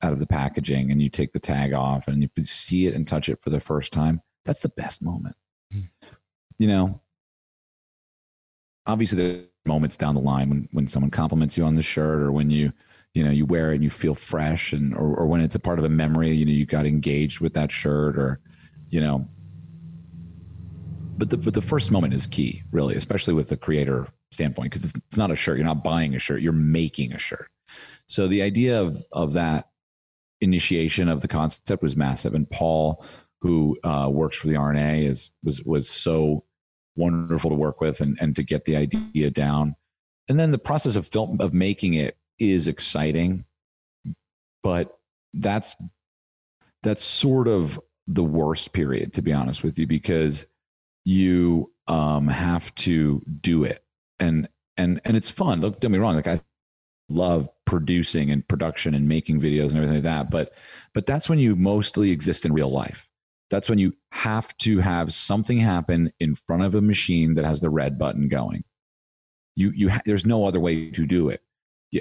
out 0.02 0.14
of 0.14 0.20
the 0.20 0.28
packaging 0.28 0.92
and 0.92 1.02
you 1.02 1.10
take 1.10 1.34
the 1.34 1.40
tag 1.40 1.74
off 1.74 2.08
and 2.08 2.22
you 2.22 2.30
see 2.44 2.86
it 2.86 2.94
and 2.94 3.08
touch 3.08 3.30
it 3.30 3.42
for 3.42 3.50
the 3.50 3.60
first 3.60 3.92
time 3.92 4.22
that's 4.44 4.62
the 4.62 4.70
best 4.70 5.02
moment 5.02 5.36
mm. 5.74 5.88
you 6.58 6.68
know 6.68 7.02
obviously 8.86 9.18
the 9.18 9.46
moments 9.66 9.98
down 9.98 10.16
the 10.16 10.22
line 10.22 10.50
when 10.50 10.70
when 10.72 10.88
someone 10.88 11.10
compliments 11.10 11.58
you 11.58 11.66
on 11.66 11.76
the 11.76 11.82
shirt 11.82 12.22
or 12.22 12.32
when 12.32 12.50
you 12.50 12.72
you 13.14 13.24
know 13.24 13.32
you 13.32 13.46
wear 13.46 13.72
it 13.72 13.76
and 13.76 13.84
you 13.84 13.90
feel 13.90 14.14
fresh 14.14 14.74
and 14.74 14.94
or, 14.96 15.16
or 15.16 15.26
when 15.26 15.42
it's 15.42 15.56
a 15.56 15.60
part 15.60 15.80
of 15.80 15.86
a 15.86 15.90
memory 15.90 16.34
you 16.34 16.46
know 16.46 16.52
you 16.52 16.66
got 16.66 16.86
engaged 16.86 17.40
with 17.40 17.54
that 17.54 17.72
shirt 17.72 18.18
or 18.18 18.40
you 18.90 19.02
know 19.02 19.28
but 21.18 21.30
the 21.30 21.38
but 21.38 21.54
the 21.54 21.62
first 21.62 21.90
moment 21.90 22.14
is 22.14 22.28
key 22.28 22.62
really 22.72 22.96
especially 22.96 23.34
with 23.34 23.50
the 23.50 23.58
creator 23.58 24.08
standpoint 24.36 24.72
because 24.72 24.84
it's, 24.86 24.94
it's 25.08 25.18
not 25.18 25.32
a 25.32 25.36
shirt. 25.36 25.58
You're 25.58 25.66
not 25.66 25.84
buying 25.84 26.16
a 26.16 26.20
shirt. 26.20 26.42
You're 26.42 26.54
making 26.54 27.14
a 27.14 27.18
shirt. 27.18 27.50
So 28.08 28.28
the 28.28 28.42
idea 28.42 28.82
of 28.82 28.98
of 29.12 29.34
that 29.34 29.70
initiation 30.42 31.10
of 31.10 31.22
the 31.22 31.28
concept 31.28 31.82
was 31.82 31.96
massive. 31.96 32.36
And 32.36 32.50
paul 32.50 33.04
who 33.42 33.78
uh, 33.84 34.10
works 34.12 34.36
for 34.36 34.48
the 34.48 34.56
R&A 34.56 35.06
is 35.06 35.32
was 35.44 35.64
was 35.64 35.90
so 35.90 36.44
wonderful 36.96 37.50
to 37.50 37.56
work 37.56 37.82
with 37.82 38.00
and 38.02 38.18
and 38.22 38.36
to 38.36 38.44
get 38.44 38.66
the 38.66 38.76
idea 38.76 39.32
down. 39.32 39.76
And 40.30 40.40
then 40.40 40.52
the 40.52 40.58
process 40.58 40.96
of 40.96 41.08
film 41.08 41.38
of 41.40 41.54
making 41.54 41.96
it 41.96 42.18
is 42.38 42.68
exciting 42.68 43.46
but 44.66 44.98
that's 45.36 45.76
that's 46.82 47.06
sort 47.06 47.48
of 47.48 47.80
the 48.08 48.24
worst 48.24 48.74
period, 48.74 49.14
to 49.14 49.22
be 49.22 49.32
honest 49.32 49.64
with 49.64 49.78
you, 49.78 49.86
because 49.86 50.48
you 51.04 51.72
um, 51.88 52.28
have 52.28 52.74
to 52.76 53.22
do 53.42 53.64
it, 53.64 53.84
and 54.20 54.48
and 54.78 55.02
and 55.06 55.18
it's 55.18 55.30
fun. 55.30 55.62
Don't 55.62 55.80
get 55.80 55.92
me 55.92 55.98
wrong. 55.98 56.16
Like 56.16 56.28
I 56.28 56.40
love 57.10 57.50
producing 57.66 58.32
and 58.32 58.48
production 58.48 58.94
and 58.96 59.08
making 59.08 59.40
videos 59.40 59.70
and 59.70 59.78
everything 59.78 59.96
like 59.96 60.04
that, 60.04 60.32
but 60.32 60.54
but 60.94 61.06
that's 61.06 61.30
when 61.30 61.40
you 61.40 61.56
mostly 61.56 62.12
exist 62.12 62.46
in 62.46 62.54
real 62.54 62.72
life. 62.72 63.08
That's 63.52 63.70
when 63.70 63.78
you 63.78 63.94
have 64.12 64.56
to 64.58 64.80
have 64.80 65.14
something 65.14 65.60
happen 65.60 66.12
in 66.20 66.36
front 66.36 66.64
of 66.64 66.74
a 66.74 66.82
machine 66.82 67.36
that 67.36 67.46
has 67.46 67.60
the 67.60 67.70
red 67.70 67.98
button 67.98 68.28
going. 68.28 68.64
You 69.56 69.72
you 69.72 69.90
ha- 69.90 70.02
there's 70.06 70.26
no 70.26 70.46
other 70.48 70.60
way 70.60 70.92
to 70.92 71.06
do 71.06 71.30
it, 71.30 71.42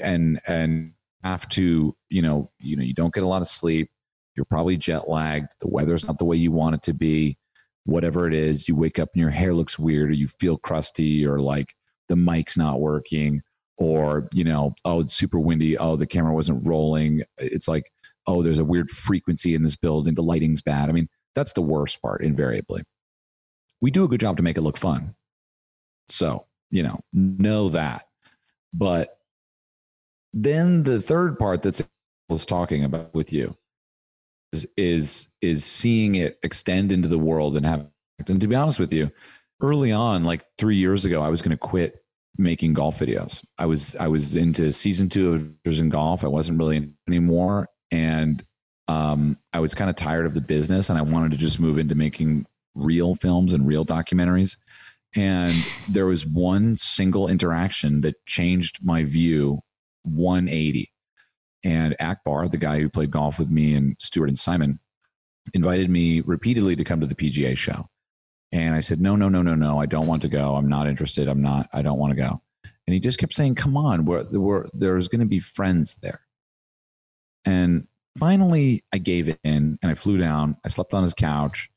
and 0.02 0.40
and 0.46 0.92
have 1.22 1.48
to 1.50 1.96
you 2.10 2.22
know 2.22 2.50
you 2.58 2.76
know 2.76 2.82
you 2.82 2.94
don't 2.94 3.14
get 3.14 3.24
a 3.24 3.28
lot 3.28 3.42
of 3.42 3.48
sleep 3.48 3.90
you're 4.34 4.44
probably 4.44 4.76
jet 4.76 5.08
lagged. 5.08 5.54
The 5.60 5.68
weather's 5.68 6.06
not 6.06 6.18
the 6.18 6.24
way 6.24 6.36
you 6.36 6.52
want 6.52 6.74
it 6.74 6.82
to 6.84 6.92
be. 6.92 7.38
Whatever 7.84 8.26
it 8.26 8.34
is, 8.34 8.68
you 8.68 8.74
wake 8.74 8.98
up 8.98 9.10
and 9.14 9.20
your 9.20 9.30
hair 9.30 9.54
looks 9.54 9.78
weird, 9.78 10.10
or 10.10 10.14
you 10.14 10.28
feel 10.28 10.56
crusty, 10.56 11.24
or 11.24 11.40
like 11.40 11.74
the 12.08 12.16
mic's 12.16 12.56
not 12.56 12.80
working, 12.80 13.42
or, 13.78 14.28
you 14.32 14.44
know, 14.44 14.74
oh, 14.84 15.00
it's 15.00 15.14
super 15.14 15.38
windy. 15.38 15.76
Oh, 15.78 15.96
the 15.96 16.06
camera 16.06 16.34
wasn't 16.34 16.66
rolling. 16.66 17.22
It's 17.38 17.68
like, 17.68 17.90
oh, 18.26 18.42
there's 18.42 18.58
a 18.58 18.64
weird 18.64 18.90
frequency 18.90 19.54
in 19.54 19.62
this 19.62 19.76
building. 19.76 20.14
The 20.14 20.22
lighting's 20.22 20.62
bad. 20.62 20.88
I 20.88 20.92
mean, 20.92 21.08
that's 21.34 21.52
the 21.52 21.62
worst 21.62 22.00
part, 22.00 22.22
invariably. 22.22 22.84
We 23.80 23.90
do 23.90 24.04
a 24.04 24.08
good 24.08 24.20
job 24.20 24.36
to 24.36 24.42
make 24.42 24.56
it 24.56 24.62
look 24.62 24.76
fun. 24.76 25.14
So, 26.08 26.46
you 26.70 26.82
know, 26.82 27.00
know 27.12 27.68
that. 27.70 28.06
But 28.72 29.18
then 30.32 30.82
the 30.82 31.00
third 31.00 31.38
part 31.38 31.62
that's 31.62 31.82
was 32.28 32.46
talking 32.46 32.84
about 32.84 33.14
with 33.14 33.32
you 33.32 33.56
is 34.52 34.66
is 34.76 35.28
is 35.42 35.64
seeing 35.64 36.14
it 36.14 36.38
extend 36.42 36.90
into 36.90 37.08
the 37.08 37.18
world 37.18 37.56
and 37.56 37.66
have 37.66 37.86
and 38.26 38.40
to 38.40 38.48
be 38.48 38.54
honest 38.54 38.78
with 38.78 38.92
you 38.92 39.10
early 39.64 39.92
on 39.92 40.24
like 40.24 40.44
three 40.58 40.76
years 40.76 41.04
ago 41.04 41.22
i 41.22 41.28
was 41.28 41.42
going 41.42 41.50
to 41.50 41.56
quit 41.56 41.96
making 42.36 42.74
golf 42.74 42.98
videos 42.98 43.44
i 43.58 43.66
was 43.66 43.96
i 43.96 44.08
was 44.08 44.36
into 44.36 44.72
season 44.72 45.08
two 45.08 45.32
of 45.64 45.78
in 45.78 45.88
golf 45.88 46.24
i 46.24 46.28
wasn't 46.28 46.58
really 46.58 46.90
anymore 47.08 47.68
and 47.90 48.44
um, 48.88 49.38
I 49.52 49.60
was 49.60 49.74
kind 49.74 49.90
of 49.90 49.96
tired 49.96 50.26
of 50.26 50.34
the 50.34 50.40
business 50.40 50.90
and 50.90 50.98
I 50.98 51.02
wanted 51.02 51.30
to 51.32 51.36
just 51.36 51.60
move 51.60 51.78
into 51.78 51.94
making 51.94 52.46
real 52.74 53.14
films 53.14 53.52
and 53.52 53.66
real 53.66 53.84
documentaries. 53.84 54.56
And 55.16 55.54
there 55.88 56.06
was 56.06 56.26
one 56.26 56.76
single 56.76 57.28
interaction 57.28 58.00
that 58.00 58.16
changed 58.26 58.80
my 58.82 59.04
view 59.04 59.60
180. 60.02 60.90
And 61.62 61.96
Akbar, 61.98 62.48
the 62.48 62.58
guy 62.58 62.80
who 62.80 62.90
played 62.90 63.10
golf 63.10 63.38
with 63.38 63.50
me 63.50 63.74
and 63.74 63.96
Stuart 64.00 64.28
and 64.28 64.38
Simon, 64.38 64.80
invited 65.54 65.88
me 65.88 66.20
repeatedly 66.20 66.76
to 66.76 66.84
come 66.84 67.00
to 67.00 67.06
the 67.06 67.14
PGA 67.14 67.56
show. 67.56 67.86
And 68.54 68.72
I 68.72 68.78
said, 68.78 69.00
no, 69.00 69.16
no, 69.16 69.28
no, 69.28 69.42
no, 69.42 69.56
no. 69.56 69.80
I 69.80 69.86
don't 69.86 70.06
want 70.06 70.22
to 70.22 70.28
go. 70.28 70.54
I'm 70.54 70.68
not 70.68 70.86
interested. 70.86 71.26
I'm 71.26 71.42
not, 71.42 71.68
I 71.72 71.82
don't 71.82 71.98
want 71.98 72.12
to 72.12 72.16
go. 72.16 72.40
And 72.86 72.94
he 72.94 73.00
just 73.00 73.18
kept 73.18 73.34
saying, 73.34 73.56
come 73.56 73.76
on, 73.76 74.04
we're, 74.04 74.24
we're, 74.30 74.66
there's 74.72 75.08
going 75.08 75.22
to 75.22 75.26
be 75.26 75.40
friends 75.40 75.98
there. 76.00 76.20
And 77.44 77.88
finally, 78.16 78.84
I 78.92 78.98
gave 78.98 79.28
in 79.28 79.36
and 79.42 79.78
I 79.82 79.94
flew 79.94 80.18
down. 80.18 80.56
I 80.64 80.68
slept 80.68 80.94
on 80.94 81.02
his 81.02 81.14
couch 81.14 81.68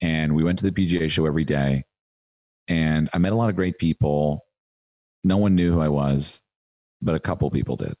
and 0.00 0.34
we 0.34 0.42
went 0.42 0.58
to 0.58 0.68
the 0.68 0.72
PGA 0.72 1.08
show 1.08 1.24
every 1.24 1.44
day. 1.44 1.84
And 2.66 3.08
I 3.12 3.18
met 3.18 3.32
a 3.32 3.36
lot 3.36 3.48
of 3.48 3.54
great 3.54 3.78
people. 3.78 4.44
No 5.22 5.36
one 5.36 5.54
knew 5.54 5.72
who 5.72 5.80
I 5.80 5.88
was, 5.88 6.42
but 7.00 7.14
a 7.14 7.20
couple 7.20 7.48
people 7.48 7.76
did. 7.76 7.94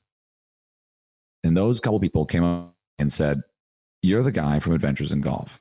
And 1.44 1.56
those 1.56 1.78
couple 1.78 2.00
people 2.00 2.26
came 2.26 2.42
up 2.42 2.74
and 2.98 3.12
said, 3.12 3.42
You're 4.02 4.24
the 4.24 4.32
guy 4.32 4.58
from 4.58 4.72
Adventures 4.72 5.12
in 5.12 5.20
Golf. 5.20 5.60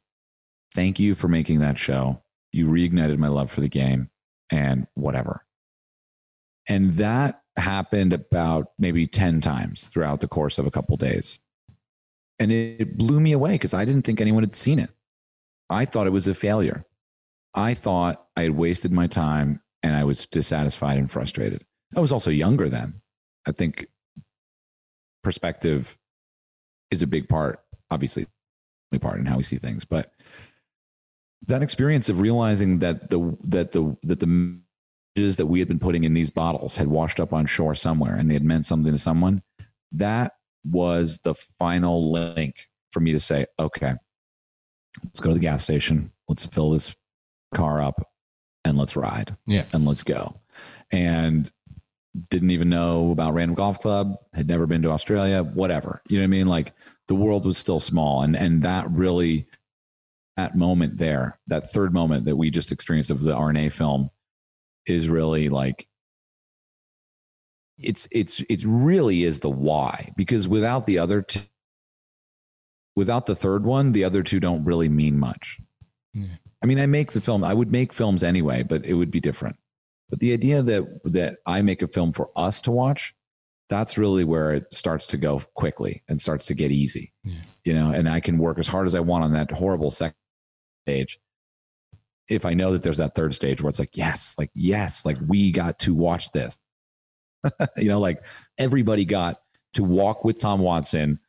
Thank 0.73 0.99
you 0.99 1.13
for 1.13 1.27
making 1.27 1.59
that 1.59 1.77
show. 1.77 2.23
You 2.51 2.67
reignited 2.67 3.17
my 3.17 3.27
love 3.27 3.51
for 3.51 3.61
the 3.61 3.69
game 3.69 4.09
and 4.51 4.87
whatever. 4.93 5.45
And 6.67 6.93
that 6.93 7.41
happened 7.55 8.13
about 8.13 8.71
maybe 8.77 9.07
10 9.07 9.41
times 9.41 9.89
throughout 9.89 10.21
the 10.21 10.27
course 10.27 10.59
of 10.59 10.65
a 10.65 10.71
couple 10.71 10.97
days. 10.97 11.39
And 12.39 12.51
it 12.51 12.97
blew 12.97 13.19
me 13.19 13.31
away 13.31 13.53
because 13.53 13.73
I 13.73 13.85
didn't 13.85 14.03
think 14.03 14.21
anyone 14.21 14.43
had 14.43 14.53
seen 14.53 14.79
it. 14.79 14.91
I 15.69 15.85
thought 15.85 16.07
it 16.07 16.11
was 16.11 16.27
a 16.27 16.33
failure. 16.33 16.85
I 17.53 17.73
thought 17.73 18.27
I 18.35 18.43
had 18.43 18.51
wasted 18.51 18.91
my 18.91 19.07
time 19.07 19.61
and 19.81 19.95
I 19.95 20.03
was 20.03 20.25
dissatisfied 20.27 20.97
and 20.97 21.09
frustrated. 21.09 21.65
I 21.95 21.99
was 21.99 22.11
also 22.11 22.29
younger 22.29 22.69
then. 22.69 23.01
I 23.47 23.51
think 23.51 23.87
perspective 25.23 25.97
is 26.91 27.01
a 27.01 27.07
big 27.07 27.27
part, 27.27 27.61
obviously, 27.89 28.27
part 29.01 29.19
in 29.19 29.25
how 29.25 29.37
we 29.37 29.43
see 29.43 29.57
things. 29.57 29.85
But 29.85 30.13
that 31.45 31.61
experience 31.61 32.09
of 32.09 32.19
realizing 32.19 32.79
that 32.79 33.09
the 33.09 33.37
that 33.43 33.71
the 33.71 33.95
that 34.03 34.19
the 34.19 34.59
messages 35.15 35.35
that 35.37 35.45
we 35.45 35.59
had 35.59 35.67
been 35.67 35.79
putting 35.79 36.03
in 36.03 36.13
these 36.13 36.29
bottles 36.29 36.75
had 36.75 36.87
washed 36.87 37.19
up 37.19 37.33
on 37.33 37.45
shore 37.45 37.75
somewhere 37.75 38.15
and 38.15 38.29
they 38.29 38.33
had 38.33 38.43
meant 38.43 38.65
something 38.65 38.91
to 38.91 38.99
someone, 38.99 39.41
that 39.91 40.33
was 40.65 41.19
the 41.19 41.33
final 41.59 42.11
link 42.11 42.67
for 42.91 42.99
me 42.99 43.11
to 43.11 43.19
say, 43.19 43.45
okay, 43.59 43.93
let's 45.03 45.19
go 45.19 45.29
to 45.29 45.35
the 45.35 45.39
gas 45.39 45.63
station, 45.63 46.11
let's 46.27 46.45
fill 46.45 46.71
this 46.71 46.95
car 47.53 47.81
up, 47.81 48.09
and 48.65 48.77
let's 48.77 48.95
ride. 48.95 49.35
Yeah. 49.45 49.63
And 49.73 49.85
let's 49.85 50.03
go. 50.03 50.39
And 50.91 51.51
didn't 52.29 52.51
even 52.51 52.69
know 52.69 53.11
about 53.11 53.33
Random 53.33 53.55
Golf 53.55 53.79
Club, 53.79 54.15
had 54.33 54.47
never 54.47 54.65
been 54.65 54.81
to 54.81 54.91
Australia, 54.91 55.43
whatever. 55.43 56.01
You 56.09 56.17
know 56.17 56.23
what 56.23 56.27
I 56.27 56.27
mean? 56.27 56.47
Like 56.47 56.73
the 57.07 57.15
world 57.15 57.45
was 57.45 57.57
still 57.57 57.79
small. 57.79 58.23
And 58.23 58.35
and 58.35 58.63
that 58.63 58.89
really 58.89 59.47
that 60.37 60.55
moment 60.55 60.97
there, 60.97 61.39
that 61.47 61.71
third 61.73 61.93
moment 61.93 62.25
that 62.25 62.35
we 62.35 62.49
just 62.49 62.71
experienced 62.71 63.11
of 63.11 63.21
the 63.21 63.33
R&A 63.33 63.69
film 63.69 64.09
is 64.85 65.09
really 65.09 65.49
like 65.49 65.87
it's 67.77 68.07
it's 68.11 68.41
it 68.49 68.63
really 68.65 69.23
is 69.23 69.39
the 69.39 69.49
why 69.49 70.11
because 70.17 70.47
without 70.47 70.85
the 70.85 70.97
other 70.97 71.21
two 71.21 71.41
without 72.95 73.25
the 73.27 73.35
third 73.35 73.65
one 73.65 73.91
the 73.91 74.03
other 74.03 74.23
two 74.23 74.39
don't 74.39 74.63
really 74.63 74.89
mean 74.89 75.19
much 75.19 75.59
yeah. 76.13 76.25
i 76.63 76.65
mean 76.65 76.79
i 76.79 76.85
make 76.85 77.11
the 77.11 77.21
film 77.21 77.43
i 77.43 77.53
would 77.53 77.71
make 77.71 77.93
films 77.93 78.23
anyway 78.23 78.63
but 78.63 78.83
it 78.85 78.95
would 78.95 79.11
be 79.11 79.19
different 79.19 79.55
but 80.09 80.19
the 80.19 80.33
idea 80.33 80.63
that 80.63 80.83
that 81.03 81.37
i 81.45 81.61
make 81.61 81.83
a 81.83 81.87
film 81.87 82.11
for 82.11 82.31
us 82.35 82.61
to 82.61 82.71
watch 82.71 83.13
that's 83.69 83.97
really 83.97 84.23
where 84.23 84.53
it 84.53 84.65
starts 84.71 85.05
to 85.05 85.17
go 85.17 85.39
quickly 85.53 86.01
and 86.07 86.19
starts 86.19 86.45
to 86.45 86.55
get 86.55 86.71
easy 86.71 87.13
yeah. 87.23 87.35
you 87.63 87.73
know 87.73 87.91
and 87.91 88.09
i 88.09 88.19
can 88.19 88.39
work 88.39 88.57
as 88.57 88.65
hard 88.65 88.87
as 88.87 88.95
i 88.95 88.99
want 88.99 89.23
on 89.23 89.33
that 89.33 89.51
horrible 89.51 89.91
second 89.91 90.15
stage 90.87 91.19
if 92.29 92.45
i 92.45 92.53
know 92.53 92.71
that 92.71 92.83
there's 92.83 92.97
that 92.97 93.15
third 93.15 93.33
stage 93.35 93.61
where 93.61 93.69
it's 93.69 93.79
like 93.79 93.95
yes 93.95 94.35
like 94.37 94.51
yes 94.53 95.05
like 95.05 95.17
we 95.27 95.51
got 95.51 95.79
to 95.79 95.93
watch 95.93 96.31
this 96.31 96.57
you 97.77 97.87
know, 97.87 97.99
like 97.99 98.23
everybody 98.57 99.05
got 99.05 99.41
to 99.73 99.83
walk 99.83 100.23
with 100.23 100.39
Tom 100.39 100.59
Watson 100.59 101.19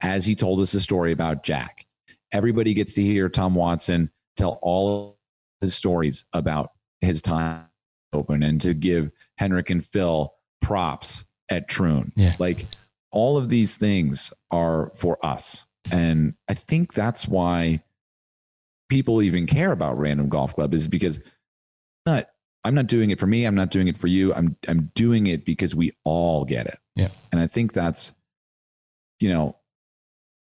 as 0.00 0.24
he 0.24 0.34
told 0.34 0.60
us 0.60 0.74
a 0.74 0.80
story 0.80 1.12
about 1.12 1.42
Jack. 1.42 1.86
Everybody 2.32 2.74
gets 2.74 2.94
to 2.94 3.02
hear 3.02 3.28
Tom 3.28 3.54
Watson 3.54 4.10
tell 4.36 4.58
all 4.62 5.08
of 5.08 5.14
his 5.60 5.74
stories 5.74 6.24
about 6.32 6.70
his 7.00 7.22
time 7.22 7.64
open 8.12 8.42
and 8.42 8.60
to 8.60 8.74
give 8.74 9.10
Henrik 9.38 9.70
and 9.70 9.84
Phil 9.84 10.32
props 10.60 11.24
at 11.50 11.68
Troon. 11.68 12.12
Yeah. 12.16 12.34
Like 12.38 12.66
all 13.10 13.36
of 13.36 13.48
these 13.48 13.76
things 13.76 14.32
are 14.50 14.92
for 14.96 15.24
us. 15.24 15.66
And 15.90 16.34
I 16.48 16.54
think 16.54 16.92
that's 16.92 17.28
why 17.28 17.82
people 18.88 19.22
even 19.22 19.46
care 19.46 19.72
about 19.72 19.98
Random 19.98 20.28
Golf 20.28 20.54
Club 20.54 20.74
is 20.74 20.88
because 20.88 21.20
not 22.04 22.28
I'm 22.64 22.74
not 22.74 22.88
doing 22.88 23.10
it 23.10 23.20
for 23.20 23.26
me. 23.26 23.44
I'm 23.44 23.54
not 23.54 23.70
doing 23.70 23.86
it 23.86 23.96
for 23.96 24.08
you. 24.08 24.34
I'm 24.34 24.56
I'm 24.68 24.90
doing 24.94 25.28
it 25.28 25.44
because 25.44 25.74
we 25.74 25.92
all 26.04 26.44
get 26.44 26.66
it. 26.66 26.78
Yeah. 26.94 27.08
And 27.30 27.40
I 27.40 27.46
think 27.46 27.72
that's, 27.72 28.12
you 29.20 29.28
know, 29.28 29.56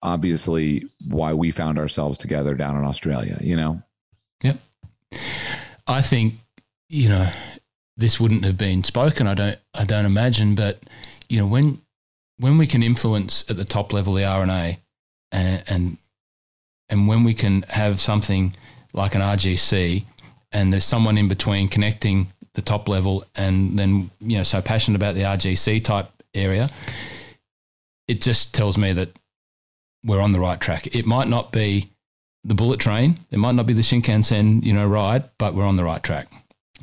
obviously 0.02 0.84
why 1.04 1.32
we 1.32 1.50
found 1.50 1.78
ourselves 1.78 2.18
together 2.18 2.54
down 2.54 2.76
in 2.76 2.84
Australia, 2.84 3.38
you 3.40 3.56
know? 3.56 3.82
Yep. 4.42 4.58
I 5.86 6.02
think, 6.02 6.34
you 6.88 7.08
know, 7.08 7.28
this 7.96 8.20
wouldn't 8.20 8.44
have 8.44 8.58
been 8.58 8.84
spoken, 8.84 9.26
I 9.26 9.34
don't 9.34 9.58
I 9.74 9.84
don't 9.84 10.06
imagine, 10.06 10.54
but 10.54 10.82
you 11.28 11.40
know, 11.40 11.46
when 11.46 11.80
when 12.38 12.58
we 12.58 12.66
can 12.66 12.82
influence 12.82 13.50
at 13.50 13.56
the 13.56 13.64
top 13.64 13.92
level 13.92 14.12
the 14.14 14.24
R&A 14.24 14.78
and 15.32 15.64
and, 15.66 15.98
and 16.88 17.08
when 17.08 17.24
we 17.24 17.34
can 17.34 17.62
have 17.62 18.00
something 18.00 18.54
like 18.92 19.14
an 19.14 19.20
RGC 19.20 20.04
and 20.52 20.72
there's 20.72 20.84
someone 20.84 21.18
in 21.18 21.28
between 21.28 21.68
connecting 21.68 22.28
the 22.54 22.62
top 22.62 22.88
level 22.88 23.24
and 23.34 23.78
then 23.78 24.10
you 24.20 24.38
know 24.38 24.42
so 24.42 24.62
passionate 24.62 24.96
about 24.96 25.14
the 25.14 25.22
RGC 25.22 25.84
type 25.84 26.08
area, 26.34 26.70
it 28.08 28.20
just 28.20 28.54
tells 28.54 28.78
me 28.78 28.92
that 28.92 29.10
we're 30.04 30.20
on 30.20 30.32
the 30.32 30.40
right 30.40 30.60
track. 30.60 30.94
It 30.94 31.06
might 31.06 31.28
not 31.28 31.52
be 31.52 31.90
the 32.44 32.54
bullet 32.54 32.78
train, 32.78 33.18
it 33.30 33.38
might 33.38 33.56
not 33.56 33.66
be 33.66 33.74
the 33.74 33.82
Shinkansen, 33.82 34.62
you 34.64 34.72
know, 34.72 34.86
ride, 34.86 35.24
but 35.38 35.54
we're 35.54 35.64
on 35.64 35.76
the 35.76 35.84
right 35.84 36.02
track. 36.02 36.28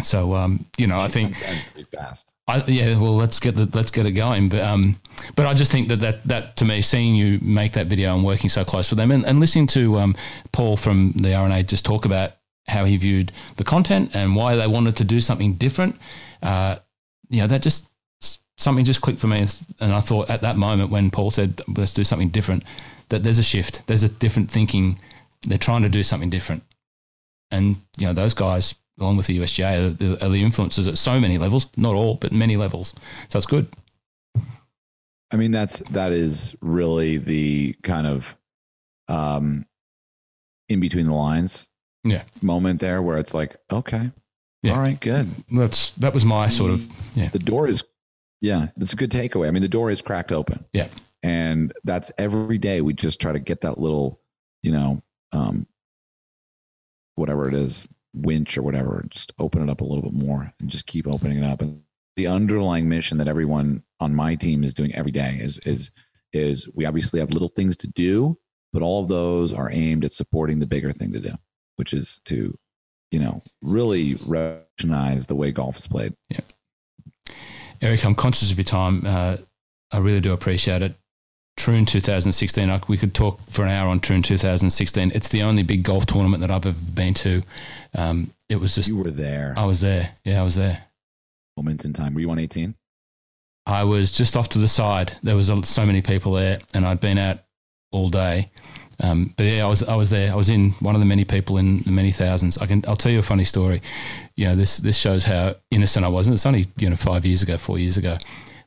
So 0.01 0.33
um, 0.33 0.65
you 0.77 0.87
know, 0.87 0.99
I 0.99 1.07
think 1.07 1.35
fast. 1.91 2.33
I, 2.47 2.63
yeah, 2.65 2.99
well, 2.99 3.15
let's 3.15 3.39
get 3.39 3.55
the 3.55 3.69
let's 3.73 3.91
get 3.91 4.05
it 4.05 4.13
going. 4.13 4.49
But 4.49 4.61
um, 4.61 4.97
but 5.35 5.45
I 5.45 5.53
just 5.53 5.71
think 5.71 5.87
that 5.89 5.99
that 5.99 6.23
that 6.25 6.57
to 6.57 6.65
me, 6.65 6.81
seeing 6.81 7.15
you 7.15 7.39
make 7.41 7.73
that 7.73 7.87
video 7.87 8.15
and 8.15 8.25
working 8.25 8.49
so 8.49 8.65
close 8.65 8.89
with 8.89 8.97
them, 8.97 9.11
and, 9.11 9.25
and 9.25 9.39
listening 9.39 9.67
to 9.67 9.99
um, 9.99 10.15
Paul 10.51 10.75
from 10.75 11.13
the 11.15 11.33
R&A 11.35 11.63
just 11.63 11.85
talk 11.85 12.05
about 12.05 12.33
how 12.67 12.85
he 12.85 12.97
viewed 12.97 13.31
the 13.57 13.63
content 13.63 14.11
and 14.13 14.35
why 14.35 14.55
they 14.55 14.67
wanted 14.67 14.95
to 14.97 15.03
do 15.03 15.21
something 15.21 15.53
different. 15.53 15.97
Uh, 16.41 16.77
you 17.29 17.41
know, 17.41 17.47
that 17.47 17.61
just 17.61 17.87
something 18.57 18.85
just 18.85 19.01
clicked 19.01 19.19
for 19.19 19.27
me, 19.27 19.45
and 19.79 19.91
I 19.91 19.99
thought 19.99 20.29
at 20.29 20.41
that 20.41 20.57
moment 20.57 20.89
when 20.89 21.11
Paul 21.11 21.31
said, 21.31 21.61
"Let's 21.67 21.93
do 21.93 22.03
something 22.03 22.29
different," 22.29 22.63
that 23.09 23.23
there's 23.23 23.39
a 23.39 23.43
shift. 23.43 23.85
There's 23.87 24.03
a 24.03 24.09
different 24.09 24.51
thinking. 24.51 24.99
They're 25.43 25.57
trying 25.57 25.83
to 25.83 25.89
do 25.89 26.03
something 26.03 26.29
different, 26.29 26.63
and 27.51 27.77
you 27.97 28.07
know 28.07 28.13
those 28.13 28.33
guys, 28.33 28.75
along 28.99 29.17
with 29.17 29.27
the 29.27 29.39
USGA, 29.39 29.79
are 29.79 29.89
the, 29.89 30.25
are 30.25 30.29
the 30.29 30.43
influences 30.43 30.87
at 30.87 30.97
so 30.97 31.19
many 31.19 31.37
levels. 31.37 31.67
Not 31.77 31.95
all, 31.95 32.15
but 32.15 32.31
many 32.31 32.57
levels. 32.57 32.93
So 33.29 33.37
it's 33.37 33.45
good. 33.45 33.67
I 35.31 35.35
mean, 35.35 35.51
that's 35.51 35.79
that 35.91 36.11
is 36.11 36.55
really 36.61 37.17
the 37.17 37.73
kind 37.81 38.05
of 38.05 38.35
um, 39.07 39.65
in 40.69 40.79
between 40.79 41.07
the 41.07 41.13
lines 41.13 41.69
yeah 42.03 42.23
moment 42.41 42.79
there 42.79 43.01
where 43.01 43.17
it's 43.17 43.33
like 43.33 43.55
okay 43.71 44.11
yeah. 44.61 44.73
all 44.73 44.79
right 44.79 44.99
good 44.99 45.29
that's 45.51 45.91
that 45.91 46.13
was 46.13 46.25
my 46.25 46.47
sort 46.47 46.71
of 46.71 46.87
yeah 47.15 47.29
the 47.29 47.39
door 47.39 47.67
is 47.67 47.83
yeah 48.41 48.67
it's 48.77 48.93
a 48.93 48.95
good 48.95 49.11
takeaway 49.11 49.47
i 49.47 49.51
mean 49.51 49.61
the 49.61 49.69
door 49.69 49.89
is 49.89 50.01
cracked 50.01 50.31
open 50.31 50.65
yeah 50.73 50.87
and 51.21 51.71
that's 51.83 52.11
every 52.17 52.57
day 52.57 52.81
we 52.81 52.93
just 52.93 53.21
try 53.21 53.31
to 53.31 53.39
get 53.39 53.61
that 53.61 53.79
little 53.79 54.19
you 54.61 54.71
know 54.71 55.01
um 55.31 55.65
whatever 57.15 57.47
it 57.47 57.53
is 57.53 57.87
winch 58.13 58.57
or 58.57 58.61
whatever 58.61 59.03
just 59.09 59.33
open 59.39 59.61
it 59.61 59.71
up 59.71 59.81
a 59.81 59.83
little 59.83 60.03
bit 60.03 60.13
more 60.13 60.53
and 60.59 60.69
just 60.69 60.85
keep 60.85 61.07
opening 61.07 61.43
it 61.43 61.45
up 61.45 61.61
and 61.61 61.81
the 62.15 62.27
underlying 62.27 62.87
mission 62.87 63.17
that 63.17 63.27
everyone 63.27 63.81
on 63.99 64.13
my 64.13 64.35
team 64.35 64.63
is 64.63 64.73
doing 64.73 64.93
every 64.93 65.11
day 65.11 65.37
is 65.41 65.57
is 65.59 65.89
is 66.31 66.69
we 66.75 66.85
obviously 66.85 67.19
have 67.19 67.31
little 67.31 67.47
things 67.47 67.75
to 67.75 67.87
do 67.87 68.37
but 68.71 68.81
all 68.81 69.01
of 69.01 69.07
those 69.07 69.51
are 69.51 69.71
aimed 69.71 70.05
at 70.05 70.13
supporting 70.13 70.59
the 70.59 70.67
bigger 70.67 70.91
thing 70.91 71.11
to 71.11 71.19
do 71.19 71.33
which 71.75 71.93
is 71.93 72.21
to, 72.25 72.57
you 73.11 73.19
know, 73.19 73.43
really 73.61 74.15
revolutionize 74.25 75.27
the 75.27 75.35
way 75.35 75.51
golf 75.51 75.77
is 75.77 75.87
played. 75.87 76.13
Yeah. 76.29 76.39
Erik, 77.81 78.05
I'm 78.05 78.15
conscious 78.15 78.51
of 78.51 78.57
your 78.57 78.65
time. 78.65 79.03
Uh, 79.05 79.37
I 79.91 79.97
really 79.97 80.21
do 80.21 80.33
appreciate 80.33 80.81
it. 80.81 80.95
Troon 81.55 81.85
2016. 81.85 82.69
I, 82.69 82.81
we 82.87 82.97
could 82.97 83.13
talk 83.13 83.39
for 83.49 83.63
an 83.63 83.69
hour 83.71 83.89
on 83.89 83.99
Troon 83.99 84.21
2016. 84.21 85.11
It's 85.13 85.29
the 85.29 85.43
only 85.43 85.63
big 85.63 85.83
golf 85.83 86.05
tournament 86.05 86.41
that 86.41 86.51
I've 86.51 86.65
ever 86.65 86.77
been 86.93 87.13
to. 87.15 87.43
Um, 87.95 88.31
it 88.49 88.55
was 88.57 88.75
just 88.75 88.89
You 88.89 88.97
were 88.97 89.11
there. 89.11 89.53
I 89.55 89.65
was 89.65 89.79
there. 89.81 90.11
Yeah, 90.23 90.41
I 90.41 90.43
was 90.43 90.55
there. 90.55 90.83
Moment 91.57 91.85
in 91.85 91.93
time. 91.93 92.13
Were 92.13 92.21
you 92.21 92.31
on 92.31 92.39
18? 92.39 92.73
I 93.65 93.83
was 93.83 94.11
just 94.11 94.35
off 94.35 94.49
to 94.49 94.59
the 94.59 94.67
side. 94.67 95.13
There 95.23 95.35
was 95.35 95.49
a- 95.49 95.63
so 95.63 95.85
many 95.85 96.01
people 96.01 96.33
there, 96.33 96.59
and 96.73 96.85
I'd 96.85 96.99
been 96.99 97.17
out 97.17 97.39
all 97.91 98.09
day. 98.09 98.49
Um, 98.99 99.33
but 99.37 99.45
yeah, 99.45 99.65
I 99.65 99.69
was 99.69 99.81
I 99.83 99.95
was 99.95 100.09
there. 100.09 100.31
I 100.31 100.35
was 100.35 100.49
in 100.49 100.71
one 100.79 100.95
of 100.95 101.01
the 101.01 101.05
many 101.05 101.23
people 101.25 101.57
in 101.57 101.79
the 101.79 101.91
many 101.91 102.11
thousands. 102.11 102.57
I 102.57 102.65
can 102.67 102.83
I'll 102.87 102.95
tell 102.95 103.11
you 103.11 103.19
a 103.19 103.23
funny 103.23 103.43
story. 103.45 103.81
You 104.35 104.47
know 104.47 104.55
this 104.55 104.77
this 104.77 104.97
shows 104.97 105.23
how 105.25 105.55
innocent 105.71 106.05
I 106.05 106.09
was. 106.09 106.27
And 106.27 106.33
it's 106.35 106.45
only 106.45 106.67
you 106.77 106.89
know 106.89 106.95
five 106.95 107.25
years 107.25 107.41
ago, 107.41 107.57
four 107.57 107.79
years 107.79 107.97
ago. 107.97 108.17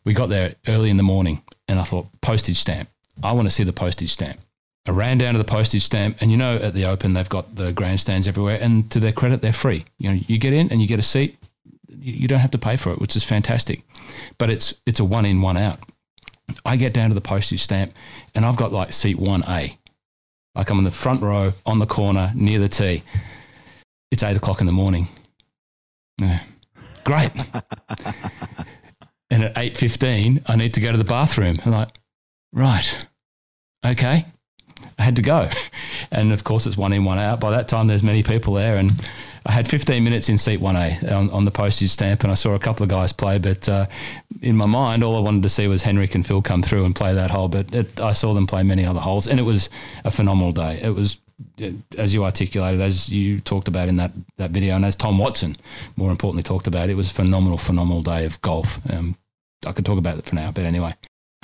We 0.04 0.14
got 0.14 0.28
there 0.28 0.54
early 0.68 0.90
in 0.90 0.96
the 0.96 1.02
morning, 1.02 1.42
and 1.68 1.78
I 1.78 1.84
thought 1.84 2.06
postage 2.20 2.58
stamp. 2.58 2.88
I 3.22 3.32
want 3.32 3.48
to 3.48 3.54
see 3.54 3.64
the 3.64 3.72
postage 3.72 4.12
stamp. 4.12 4.38
I 4.86 4.92
ran 4.92 5.18
down 5.18 5.34
to 5.34 5.38
the 5.38 5.44
postage 5.44 5.82
stamp, 5.82 6.18
and 6.20 6.30
you 6.30 6.36
know 6.36 6.56
at 6.56 6.74
the 6.74 6.84
Open 6.84 7.12
they've 7.12 7.28
got 7.28 7.56
the 7.56 7.72
grandstands 7.72 8.28
everywhere, 8.28 8.58
and 8.60 8.90
to 8.92 9.00
their 9.00 9.12
credit, 9.12 9.40
they're 9.40 9.52
free. 9.52 9.84
You 9.98 10.10
know 10.10 10.20
you 10.26 10.38
get 10.38 10.52
in 10.52 10.70
and 10.70 10.80
you 10.80 10.86
get 10.86 10.98
a 10.98 11.02
seat. 11.02 11.36
You 11.88 12.28
don't 12.28 12.40
have 12.40 12.52
to 12.52 12.58
pay 12.58 12.76
for 12.76 12.92
it, 12.92 13.00
which 13.00 13.16
is 13.16 13.24
fantastic. 13.24 13.82
But 14.38 14.50
it's 14.50 14.80
it's 14.86 15.00
a 15.00 15.04
one 15.04 15.26
in 15.26 15.42
one 15.42 15.56
out. 15.56 15.78
I 16.64 16.76
get 16.76 16.92
down 16.92 17.08
to 17.08 17.14
the 17.14 17.20
postage 17.20 17.62
stamp, 17.62 17.92
and 18.34 18.44
I've 18.44 18.56
got 18.56 18.70
like 18.70 18.92
seat 18.92 19.18
one 19.18 19.42
A. 19.48 19.76
Like 20.54 20.70
I'm 20.70 20.78
in 20.78 20.84
the 20.84 20.90
front 20.90 21.20
row 21.20 21.52
on 21.66 21.78
the 21.78 21.86
corner 21.86 22.32
near 22.34 22.58
the 22.60 22.68
tee. 22.68 23.02
It's 24.10 24.22
eight 24.22 24.36
o'clock 24.36 24.60
in 24.60 24.66
the 24.66 24.72
morning. 24.72 25.08
Yeah. 26.20 26.42
Great. 27.04 27.30
and 29.30 29.44
at 29.44 29.58
eight 29.58 29.76
fifteen, 29.76 30.42
I 30.46 30.56
need 30.56 30.74
to 30.74 30.80
go 30.80 30.92
to 30.92 30.98
the 30.98 31.04
bathroom. 31.04 31.56
I'm 31.64 31.72
like, 31.72 31.90
right, 32.52 33.06
okay. 33.84 34.26
I 34.98 35.02
had 35.02 35.16
to 35.16 35.22
go, 35.22 35.48
and 36.10 36.32
of 36.32 36.44
course 36.44 36.66
it's 36.66 36.76
one 36.76 36.92
in, 36.92 37.04
one 37.04 37.18
out. 37.18 37.40
By 37.40 37.50
that 37.50 37.68
time, 37.68 37.86
there's 37.86 38.02
many 38.02 38.22
people 38.22 38.54
there, 38.54 38.76
and 38.76 38.92
I 39.46 39.52
had 39.52 39.68
15 39.68 40.02
minutes 40.02 40.28
in 40.28 40.38
seat 40.38 40.60
1A 40.60 41.12
on, 41.12 41.30
on 41.30 41.44
the 41.44 41.50
postage 41.52 41.90
stamp, 41.90 42.24
and 42.24 42.32
I 42.32 42.34
saw 42.34 42.54
a 42.54 42.58
couple 42.58 42.82
of 42.82 42.88
guys 42.88 43.12
play. 43.12 43.38
But 43.38 43.68
uh, 43.68 43.86
in 44.42 44.56
my 44.56 44.66
mind, 44.66 45.04
all 45.04 45.16
I 45.16 45.20
wanted 45.20 45.44
to 45.44 45.48
see 45.48 45.68
was 45.68 45.82
Henrik 45.82 46.16
and 46.16 46.26
Phil 46.26 46.42
come 46.42 46.62
through 46.62 46.84
and 46.84 46.96
play 46.96 47.14
that 47.14 47.30
hole. 47.30 47.48
But 47.48 47.72
it, 47.72 48.00
I 48.00 48.12
saw 48.12 48.34
them 48.34 48.48
play 48.48 48.64
many 48.64 48.84
other 48.84 48.98
holes, 48.98 49.28
and 49.28 49.38
it 49.38 49.44
was 49.44 49.70
a 50.04 50.10
phenomenal 50.10 50.50
day. 50.50 50.80
It 50.82 50.94
was, 50.94 51.18
as 51.98 52.14
you 52.14 52.24
articulated, 52.24 52.80
as 52.80 53.10
you 53.10 53.40
talked 53.40 53.68
about 53.68 53.88
in 53.88 53.96
that, 53.96 54.12
that 54.38 54.50
video, 54.50 54.76
and 54.76 54.84
as 54.84 54.96
Tom 54.96 55.18
Watson, 55.18 55.56
more 55.96 56.10
importantly, 56.10 56.42
talked 56.42 56.66
about, 56.66 56.88
it 56.88 56.94
was 56.94 57.10
a 57.10 57.14
phenomenal, 57.14 57.58
phenomenal 57.58 58.02
day 58.02 58.24
of 58.24 58.40
golf. 58.40 58.78
Um, 58.90 59.16
I 59.66 59.72
could 59.72 59.84
talk 59.84 59.98
about 59.98 60.18
it 60.18 60.24
for 60.24 60.34
now, 60.34 60.50
but 60.50 60.64
anyway. 60.64 60.94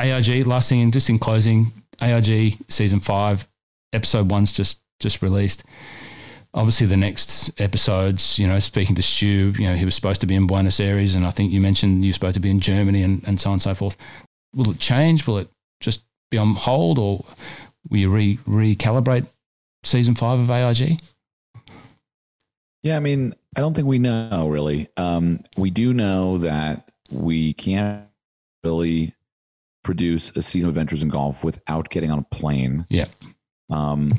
AIG, 0.00 0.46
last 0.46 0.68
thing, 0.68 0.90
just 0.90 1.10
in 1.10 1.18
closing, 1.18 1.72
AIG 2.00 2.56
season 2.68 3.00
five, 3.00 3.46
episode 3.92 4.30
one's 4.30 4.52
just 4.52 4.80
just 5.00 5.20
released 5.20 5.64
obviously 6.54 6.86
the 6.86 6.96
next 6.96 7.60
episodes, 7.60 8.38
you 8.38 8.46
know, 8.46 8.58
speaking 8.58 8.94
to 8.96 9.02
Stu, 9.02 9.54
you 9.58 9.68
know, 9.68 9.74
he 9.74 9.84
was 9.84 9.94
supposed 9.94 10.20
to 10.20 10.26
be 10.26 10.34
in 10.34 10.46
Buenos 10.46 10.80
Aires, 10.80 11.14
and 11.14 11.26
I 11.26 11.30
think 11.30 11.52
you 11.52 11.60
mentioned 11.60 12.04
you're 12.04 12.14
supposed 12.14 12.34
to 12.34 12.40
be 12.40 12.50
in 12.50 12.60
Germany, 12.60 13.02
and, 13.02 13.22
and 13.26 13.40
so 13.40 13.50
on 13.50 13.54
and 13.54 13.62
so 13.62 13.74
forth. 13.74 13.96
Will 14.54 14.70
it 14.70 14.78
change? 14.78 15.26
Will 15.26 15.38
it 15.38 15.48
just 15.80 16.02
be 16.30 16.38
on 16.38 16.54
hold, 16.54 16.98
or 16.98 17.24
will 17.88 17.98
you 17.98 18.10
re 18.10 18.36
recalibrate 18.46 19.26
season 19.84 20.14
five 20.14 20.38
of 20.38 20.50
AIG? 20.50 21.00
Yeah, 22.82 22.96
I 22.96 23.00
mean, 23.00 23.34
I 23.56 23.60
don't 23.60 23.74
think 23.74 23.86
we 23.86 23.98
know 23.98 24.48
really. 24.48 24.88
Um, 24.96 25.40
we 25.56 25.70
do 25.70 25.92
know 25.92 26.38
that 26.38 26.90
we 27.10 27.52
can't 27.52 28.06
really 28.64 29.14
produce 29.84 30.30
a 30.36 30.42
season 30.42 30.68
of 30.68 30.76
adventures 30.76 31.02
in 31.02 31.08
golf 31.08 31.44
without 31.44 31.90
getting 31.90 32.10
on 32.10 32.18
a 32.18 32.34
plane. 32.34 32.86
Yeah. 32.88 33.06
Um, 33.70 34.14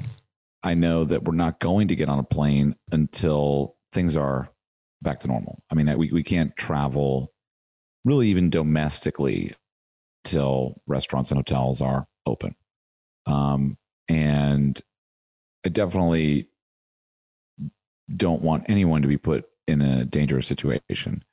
I 0.63 0.73
know 0.73 1.03
that 1.03 1.23
we're 1.23 1.35
not 1.35 1.59
going 1.59 1.89
to 1.89 1.95
get 1.95 2.09
on 2.09 2.19
a 2.19 2.23
plane 2.23 2.75
until 2.91 3.75
things 3.91 4.15
are 4.15 4.49
back 5.01 5.19
to 5.21 5.27
normal. 5.27 5.61
I 5.69 5.75
mean, 5.75 5.97
we, 5.97 6.11
we 6.11 6.23
can't 6.23 6.55
travel 6.55 7.33
really 8.05 8.29
even 8.29 8.49
domestically 8.49 9.53
till 10.23 10.81
restaurants 10.87 11.31
and 11.31 11.37
hotels 11.37 11.81
are 11.81 12.07
open. 12.25 12.55
Um, 13.25 13.77
and 14.09 14.79
I 15.65 15.69
definitely 15.69 16.47
don't 18.15 18.41
want 18.41 18.65
anyone 18.67 19.01
to 19.01 19.07
be 19.07 19.17
put 19.17 19.45
in 19.67 19.81
a 19.81 20.05
dangerous 20.05 20.47
situation. 20.47 21.23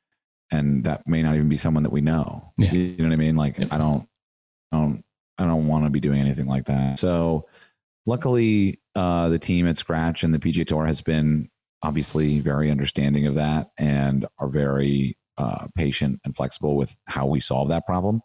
And 0.52 0.84
that 0.84 1.06
may 1.06 1.22
not 1.22 1.34
even 1.34 1.48
be 1.48 1.56
someone 1.56 1.82
that 1.82 1.92
we 1.92 2.00
know. 2.00 2.52
Yeah. 2.58 2.72
You 2.72 2.96
know 2.98 3.08
what 3.08 3.12
I 3.12 3.16
mean? 3.16 3.36
Like, 3.36 3.60
I 3.72 3.78
don't, 3.78 4.08
I 4.72 4.78
don't, 4.78 5.04
I 5.38 5.44
don't 5.44 5.68
want 5.68 5.84
to 5.84 5.90
be 5.90 6.00
doing 6.00 6.20
anything 6.20 6.46
like 6.46 6.66
that. 6.66 6.98
So, 6.98 7.46
luckily, 8.06 8.80
uh, 8.94 9.28
the 9.28 9.38
team 9.38 9.66
at 9.68 9.76
Scratch 9.76 10.22
and 10.22 10.34
the 10.34 10.38
PGA 10.38 10.66
Tour 10.66 10.86
has 10.86 11.00
been 11.00 11.48
obviously 11.82 12.40
very 12.40 12.70
understanding 12.70 13.26
of 13.26 13.34
that 13.34 13.70
and 13.78 14.26
are 14.38 14.48
very 14.48 15.16
uh, 15.38 15.66
patient 15.74 16.20
and 16.24 16.36
flexible 16.36 16.76
with 16.76 16.96
how 17.06 17.26
we 17.26 17.40
solve 17.40 17.68
that 17.68 17.86
problem. 17.86 18.20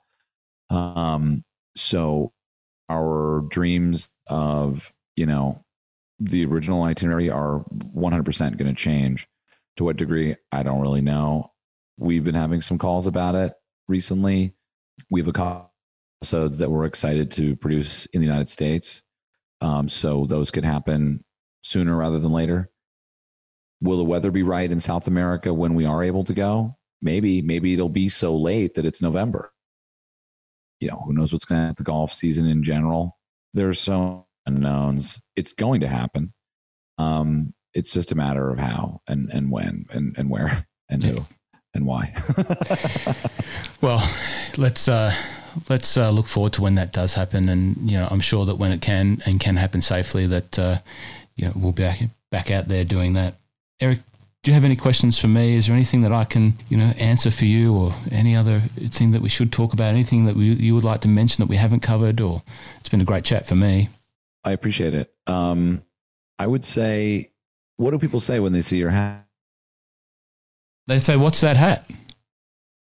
Um, 0.70 1.44
so 1.76 2.32
our 2.90 3.46
dreams 3.50 4.10
of 4.28 4.92
you 5.16 5.26
know 5.26 5.64
the 6.20 6.46
original 6.46 6.84
itinerary 6.84 7.30
are 7.30 7.64
100% 7.96 8.58
going 8.58 8.74
to 8.74 8.74
change. 8.74 9.28
To 9.78 9.84
what 9.84 9.98
degree, 9.98 10.36
I 10.52 10.64
don't 10.64 10.82
really 10.82 11.02
know. 11.02 11.52
We've 11.98 12.24
been 12.24 12.36
having 12.36 12.62
some 12.62 12.78
calls 12.78 13.08
about 13.08 13.36
it 13.36 13.54
recently. 13.88 14.54
We 15.10 15.20
have 15.20 15.28
a 15.28 15.34
couple 15.34 15.72
episodes 16.22 16.60
that 16.60 16.72
we're 16.72 16.86
excited 16.86 17.32
to 17.32 17.56
produce 17.58 18.06
in 18.08 18.22
the 18.22 18.28
United 18.28 18.50
States. 18.50 19.04
Um, 19.62 19.90
so 19.90 20.26
those 20.28 20.52
could 20.52 20.64
happen 20.64 21.24
sooner 21.62 21.96
rather 21.96 22.20
than 22.20 22.32
later. 22.32 22.70
Will 23.82 23.98
the 23.98 24.04
weather 24.06 24.32
be 24.32 24.44
right 24.44 24.72
in 24.72 24.80
South 24.80 25.08
America 25.08 25.54
when 25.54 25.76
we 25.76 25.86
are 25.86 26.04
able 26.04 26.24
to 26.24 26.34
go? 26.34 26.78
Maybe, 27.02 27.42
maybe 27.42 27.74
it'll 27.74 27.90
be 27.90 28.08
so 28.10 28.36
late 28.36 28.76
that 28.76 28.86
it's 28.86 29.02
November. 29.02 29.52
You 30.80 30.90
know, 30.90 31.04
who 31.06 31.14
knows 31.14 31.34
what's 31.34 31.46
going 31.46 31.60
to 31.60 31.66
happen 31.68 31.76
the 31.78 31.84
golf 31.84 32.14
season 32.14 32.48
in 32.48 32.64
general. 32.64 33.18
There's 33.54 33.80
so 33.80 34.25
unknowns. 34.46 35.22
It's 35.36 35.54
going 35.54 35.82
to 35.82 35.88
happen. 35.88 36.34
Um, 36.98 37.54
it's 37.74 37.92
just 37.92 38.12
a 38.12 38.16
matter 38.16 38.50
of 38.50 38.58
how 38.58 39.02
and, 39.08 39.30
and 39.32 39.52
when 39.52 39.86
and, 39.90 40.16
and 40.18 40.30
where 40.30 40.66
and 40.90 41.04
who 41.04 41.26
and 41.74 41.86
why. 41.86 42.14
Well, 43.86 44.02
let's 44.58 44.88
uh, 44.88 45.14
let's 45.70 45.96
uh, 45.96 46.10
look 46.10 46.26
forward 46.26 46.54
to 46.54 46.64
when 46.64 46.74
that 46.74 46.92
does 46.92 47.14
happen, 47.14 47.50
and 47.50 47.78
you 47.90 47.98
know, 47.98 48.08
I'm 48.10 48.20
sure 48.20 48.44
that 48.48 48.56
when 48.56 48.72
it 48.72 48.82
can 48.82 49.22
and 49.28 49.40
can 49.40 49.58
happen 49.58 49.84
safely, 49.84 50.26
that 50.26 50.58
uh, 50.58 50.80
you 51.36 51.46
know 51.46 51.54
we'll 51.56 51.72
be 51.72 51.84
back, 51.84 52.00
back 52.32 52.50
out 52.50 52.68
there 52.68 52.84
doing 52.84 53.14
that. 53.14 53.36
Erik, 53.80 54.00
do 54.42 54.50
you 54.50 54.56
have 54.56 54.64
any 54.64 54.76
questions 54.76 55.20
for 55.20 55.28
me? 55.28 55.56
Is 55.56 55.68
there 55.68 55.76
anything 55.76 56.02
that 56.02 56.12
I 56.12 56.24
can 56.24 56.56
you 56.68 56.78
know 56.78 56.94
answer 56.98 57.30
for 57.30 57.46
you, 57.46 57.76
or 57.76 57.94
any 58.12 58.36
other 58.36 58.62
thing 58.62 59.12
that 59.12 59.22
we 59.22 59.30
should 59.30 59.52
talk 59.52 59.74
about? 59.74 59.90
Anything 59.94 60.26
that 60.26 60.36
we, 60.36 60.46
you 60.46 60.74
would 60.74 60.84
like 60.84 61.02
to 61.02 61.08
mention 61.08 61.44
that 61.44 61.50
we 61.50 61.58
haven't 61.58 61.82
covered? 61.82 62.20
Or 62.22 62.42
it's 62.80 62.90
been 62.90 63.02
a 63.02 63.06
great 63.06 63.24
chat 63.24 63.46
for 63.46 63.56
me. 63.56 63.90
I 64.46 64.52
appreciate 64.52 64.94
it. 64.94 65.14
Um, 65.28 65.84
I 66.38 66.48
would 66.48 66.64
say, 66.64 67.32
what 67.78 67.92
do 67.92 68.00
people 68.00 68.20
say 68.20 68.40
when 68.40 68.54
they 68.54 68.62
see 68.62 68.78
your 68.78 68.92
hat? 68.92 69.26
They 70.88 71.00
say, 71.00 71.18
"What's 71.18 71.42
that 71.42 71.58
hat?" 71.58 71.90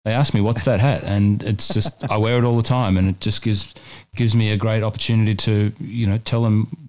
They 0.05 0.13
ask 0.13 0.33
me, 0.33 0.41
"What's 0.41 0.65
that 0.65 0.81
hat?" 0.81 1.03
And 1.03 1.43
it's 1.43 1.75
just 1.75 2.09
I 2.09 2.17
wear 2.17 2.39
it 2.39 2.45
all 2.45 2.57
the 2.57 2.63
time, 2.63 2.97
and 2.97 3.09
it 3.09 3.21
just 3.21 3.43
gives 3.43 3.75
gives 4.15 4.35
me 4.35 4.53
a 4.53 4.57
great 4.57 4.85
opportunity 4.85 5.35
to 5.35 5.73
you 5.81 6.07
know 6.07 6.19
tell 6.19 6.43
them 6.43 6.89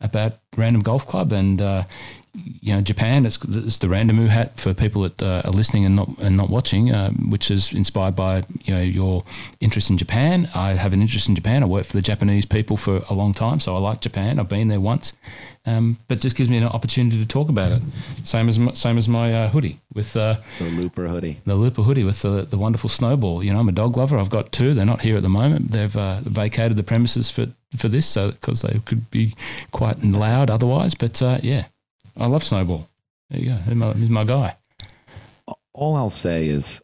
about 0.00 0.38
Random 0.56 0.82
Golf 0.82 1.06
Club 1.06 1.32
and 1.32 1.62
uh, 1.62 1.84
you 2.34 2.74
know 2.74 2.80
Japan. 2.80 3.26
It's, 3.26 3.38
it's 3.44 3.78
the 3.78 3.86
Randomu 3.86 4.28
hat 4.28 4.58
for 4.58 4.74
people 4.74 5.02
that 5.02 5.22
uh, 5.22 5.42
are 5.44 5.52
listening 5.52 5.84
and 5.84 5.96
not 5.96 6.08
and 6.18 6.36
not 6.36 6.50
watching, 6.50 6.90
uh, 6.92 7.10
which 7.10 7.50
is 7.50 7.72
inspired 7.72 8.16
by 8.16 8.44
you 8.64 8.74
know 8.74 8.80
your 8.80 9.24
interest 9.60 9.90
in 9.90 9.98
Japan. 9.98 10.48
I 10.54 10.70
have 10.72 10.92
an 10.92 11.00
interest 11.00 11.28
in 11.28 11.34
Japan. 11.34 11.62
I 11.62 11.66
work 11.66 11.86
for 11.86 11.92
the 11.92 12.02
Japanese 12.02 12.44
people 12.46 12.76
for 12.76 13.02
a 13.08 13.14
long 13.14 13.32
time, 13.32 13.60
so 13.60 13.74
I 13.76 13.78
like 13.78 14.00
Japan. 14.00 14.38
I've 14.38 14.48
been 14.48 14.68
there 14.68 14.80
once, 14.80 15.12
um, 15.66 15.98
but 16.08 16.20
just 16.20 16.36
gives 16.36 16.50
me 16.50 16.56
an 16.58 16.64
opportunity 16.64 17.18
to 17.18 17.26
talk 17.26 17.48
about 17.48 17.72
it. 17.72 17.82
Same 18.24 18.48
as 18.48 18.58
my, 18.58 18.72
same 18.72 18.98
as 18.98 19.08
my 19.08 19.32
uh, 19.32 19.48
hoodie 19.48 19.78
with. 19.94 20.16
Uh, 20.16 20.36
The 20.58 20.64
Looper 20.64 21.08
hoodie. 21.08 21.40
the 21.44 21.54
Looper 21.54 21.82
hoodie 21.82 22.04
with 22.04 22.22
the, 22.22 22.42
the 22.42 22.58
wonderful 22.58 22.88
snowball. 22.90 23.42
You 23.44 23.52
know, 23.52 23.60
I'm 23.60 23.68
a 23.68 23.72
dog 23.72 23.96
lover. 23.96 24.18
I've 24.18 24.30
got 24.30 24.50
two. 24.52 24.74
They're 24.74 24.84
not 24.84 25.02
here 25.02 25.16
at 25.16 25.22
the 25.22 25.28
moment. 25.28 25.70
They've 25.70 25.96
uh, 25.96 26.20
vacated 26.22 26.76
the 26.76 26.82
premises 26.82 27.30
for, 27.30 27.46
for 27.76 27.88
this, 27.88 28.06
so 28.06 28.32
because 28.32 28.62
they 28.62 28.80
could 28.84 29.10
be 29.10 29.34
quite 29.70 30.02
loud 30.02 30.50
otherwise. 30.50 30.94
But 30.94 31.20
uh, 31.22 31.38
yeah, 31.42 31.64
I 32.16 32.26
love 32.26 32.44
snowball. 32.44 32.88
There 33.30 33.40
you 33.40 33.50
go. 33.50 33.56
He's 33.56 33.74
my, 33.74 33.92
he's 33.94 34.10
my 34.10 34.24
guy. 34.24 34.56
All 35.72 35.96
I'll 35.96 36.10
say 36.10 36.46
is, 36.48 36.82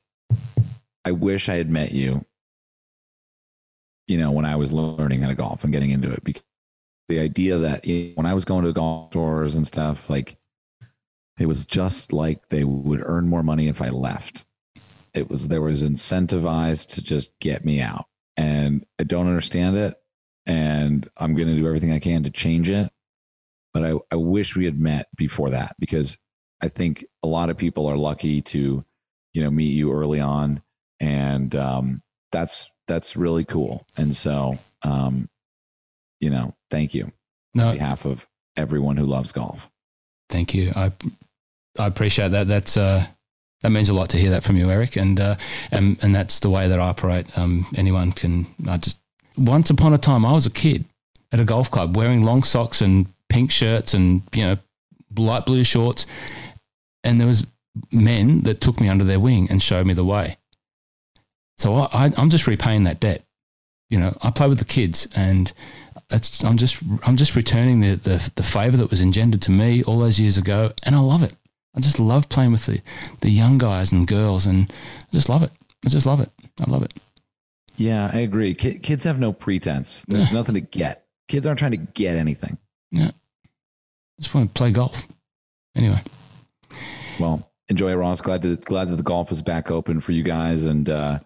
I 1.04 1.12
wish 1.12 1.48
I 1.48 1.54
had 1.54 1.70
met 1.70 1.92
you. 1.92 2.24
You 4.08 4.18
know, 4.18 4.32
when 4.32 4.44
I 4.44 4.56
was 4.56 4.72
learning 4.72 5.20
how 5.22 5.28
to 5.28 5.34
golf 5.34 5.62
and 5.62 5.72
getting 5.72 5.90
into 5.90 6.10
it, 6.10 6.24
because 6.24 6.42
the 7.08 7.20
idea 7.20 7.58
that 7.58 7.86
you 7.86 8.08
know, 8.08 8.12
when 8.16 8.26
I 8.26 8.34
was 8.34 8.44
going 8.44 8.64
to 8.64 8.72
golf 8.72 9.12
stores 9.12 9.54
and 9.54 9.66
stuff, 9.66 10.10
like 10.10 10.36
it 11.38 11.46
was 11.46 11.64
just 11.66 12.12
like 12.12 12.48
they 12.48 12.64
would 12.64 13.02
earn 13.04 13.28
more 13.28 13.42
money 13.42 13.68
if 13.68 13.80
I 13.80 13.88
left. 13.90 14.46
It 15.14 15.30
was 15.30 15.48
there 15.48 15.62
was 15.62 15.82
incentivized 15.82 16.88
to 16.94 17.02
just 17.02 17.38
get 17.40 17.64
me 17.64 17.80
out, 17.80 18.06
and 18.36 18.84
I 18.98 19.04
don't 19.04 19.28
understand 19.28 19.76
it. 19.76 19.94
and 20.46 21.08
I'm 21.16 21.34
going 21.34 21.48
to 21.48 21.54
do 21.54 21.66
everything 21.66 21.92
I 21.92 21.98
can 21.98 22.24
to 22.24 22.30
change 22.30 22.68
it. 22.68 22.90
But 23.72 23.84
I, 23.84 23.94
I 24.10 24.16
wish 24.16 24.56
we 24.56 24.64
had 24.64 24.78
met 24.78 25.08
before 25.16 25.50
that 25.50 25.76
because 25.78 26.18
I 26.60 26.68
think 26.68 27.04
a 27.22 27.28
lot 27.28 27.50
of 27.50 27.56
people 27.56 27.86
are 27.86 27.96
lucky 27.96 28.42
to, 28.42 28.84
you 29.32 29.42
know, 29.42 29.50
meet 29.50 29.72
you 29.72 29.92
early 29.92 30.20
on, 30.20 30.62
and 30.98 31.54
um, 31.54 32.02
that's 32.32 32.70
that's 32.86 33.16
really 33.16 33.44
cool. 33.44 33.86
And 33.96 34.14
so, 34.14 34.58
um, 34.82 35.28
you 36.20 36.30
know, 36.30 36.52
thank 36.70 36.94
you 36.94 37.12
No, 37.54 37.68
on 37.68 37.74
behalf 37.76 38.04
of 38.04 38.26
everyone 38.56 38.96
who 38.96 39.06
loves 39.06 39.32
golf. 39.32 39.70
Thank 40.28 40.54
you. 40.54 40.72
I 40.74 40.92
I 41.78 41.86
appreciate 41.86 42.32
that. 42.32 42.48
That's 42.48 42.76
uh, 42.76 43.06
that 43.62 43.70
means 43.70 43.88
a 43.88 43.94
lot 43.94 44.10
to 44.10 44.18
hear 44.18 44.30
that 44.30 44.44
from 44.44 44.56
you, 44.56 44.70
Erik. 44.70 44.96
And 44.96 45.20
uh, 45.20 45.36
and 45.70 45.98
and 46.02 46.14
that's 46.14 46.40
the 46.40 46.50
way 46.50 46.68
that 46.68 46.80
I 46.80 46.88
operate. 46.88 47.38
Um, 47.38 47.66
anyone 47.76 48.12
can. 48.12 48.46
I 48.68 48.76
just 48.76 48.98
once 49.36 49.70
upon 49.70 49.94
a 49.94 49.98
time 49.98 50.26
I 50.26 50.32
was 50.32 50.46
a 50.46 50.50
kid 50.50 50.84
at 51.32 51.40
a 51.40 51.44
golf 51.44 51.70
club 51.70 51.96
wearing 51.96 52.24
long 52.24 52.42
socks 52.42 52.80
and 52.82 53.06
pink 53.30 53.50
shirts 53.50 53.94
and 53.94 54.22
you 54.34 54.42
know 54.42 54.58
light 55.16 55.46
blue 55.46 55.64
shorts, 55.64 56.04
and 57.02 57.18
there 57.18 57.26
was 57.26 57.46
men 57.90 58.42
that 58.42 58.60
took 58.60 58.80
me 58.80 58.88
under 58.88 59.04
their 59.04 59.20
wing 59.20 59.48
and 59.50 59.62
showed 59.62 59.86
me 59.86 59.94
the 59.94 60.04
way. 60.04 60.36
So 61.56 61.74
I, 61.74 62.12
I'm 62.16 62.30
just 62.30 62.46
repaying 62.46 62.84
that 62.84 63.00
debt. 63.00 63.24
You 63.88 63.98
know, 63.98 64.16
I 64.22 64.30
play 64.30 64.48
with 64.48 64.58
the 64.58 64.64
kids, 64.64 65.08
and 65.16 65.52
it's, 66.10 66.44
I'm 66.44 66.56
just 66.56 66.82
I'm 67.04 67.16
just 67.16 67.36
returning 67.36 67.80
the, 67.80 67.94
the 67.94 68.30
the 68.34 68.42
favor 68.42 68.76
that 68.76 68.90
was 68.90 69.02
engendered 69.02 69.42
to 69.42 69.50
me 69.50 69.82
all 69.84 69.98
those 69.98 70.20
years 70.20 70.36
ago, 70.36 70.72
and 70.84 70.94
I 70.94 71.00
love 71.00 71.22
it. 71.22 71.34
I 71.74 71.80
just 71.80 72.00
love 72.00 72.28
playing 72.28 72.52
with 72.52 72.66
the 72.66 72.80
the 73.20 73.30
young 73.30 73.58
guys 73.58 73.92
and 73.92 74.06
girls, 74.06 74.46
and 74.46 74.72
I 75.00 75.12
just 75.12 75.28
love 75.28 75.42
it. 75.42 75.52
I 75.84 75.88
just 75.88 76.06
love 76.06 76.20
it. 76.20 76.30
I 76.60 76.70
love 76.70 76.82
it. 76.82 76.92
Yeah, 77.76 78.10
I 78.12 78.18
agree. 78.18 78.54
Kids 78.54 79.04
have 79.04 79.18
no 79.18 79.32
pretense. 79.32 80.04
There's 80.06 80.32
nothing 80.32 80.54
to 80.54 80.60
get. 80.60 81.06
Kids 81.28 81.46
aren't 81.46 81.58
trying 81.58 81.70
to 81.70 81.78
get 81.78 82.16
anything. 82.16 82.58
I 82.96 83.12
just 84.20 84.34
want 84.34 84.54
to 84.54 84.58
play 84.58 84.70
golf. 84.72 85.06
Anyway, 85.76 86.00
Well, 87.18 87.48
enjoy 87.68 87.90
it, 87.92 87.94
Ross. 87.96 88.20
Glad 88.20 88.42
to 88.42 88.56
glad 88.56 88.88
that 88.88 88.96
the 88.96 89.02
golf 89.02 89.30
is 89.32 89.40
back 89.40 89.70
open 89.70 90.00
for 90.00 90.12
you 90.12 90.22
guys, 90.22 90.64
and 90.64 90.90
uh, 90.90 91.20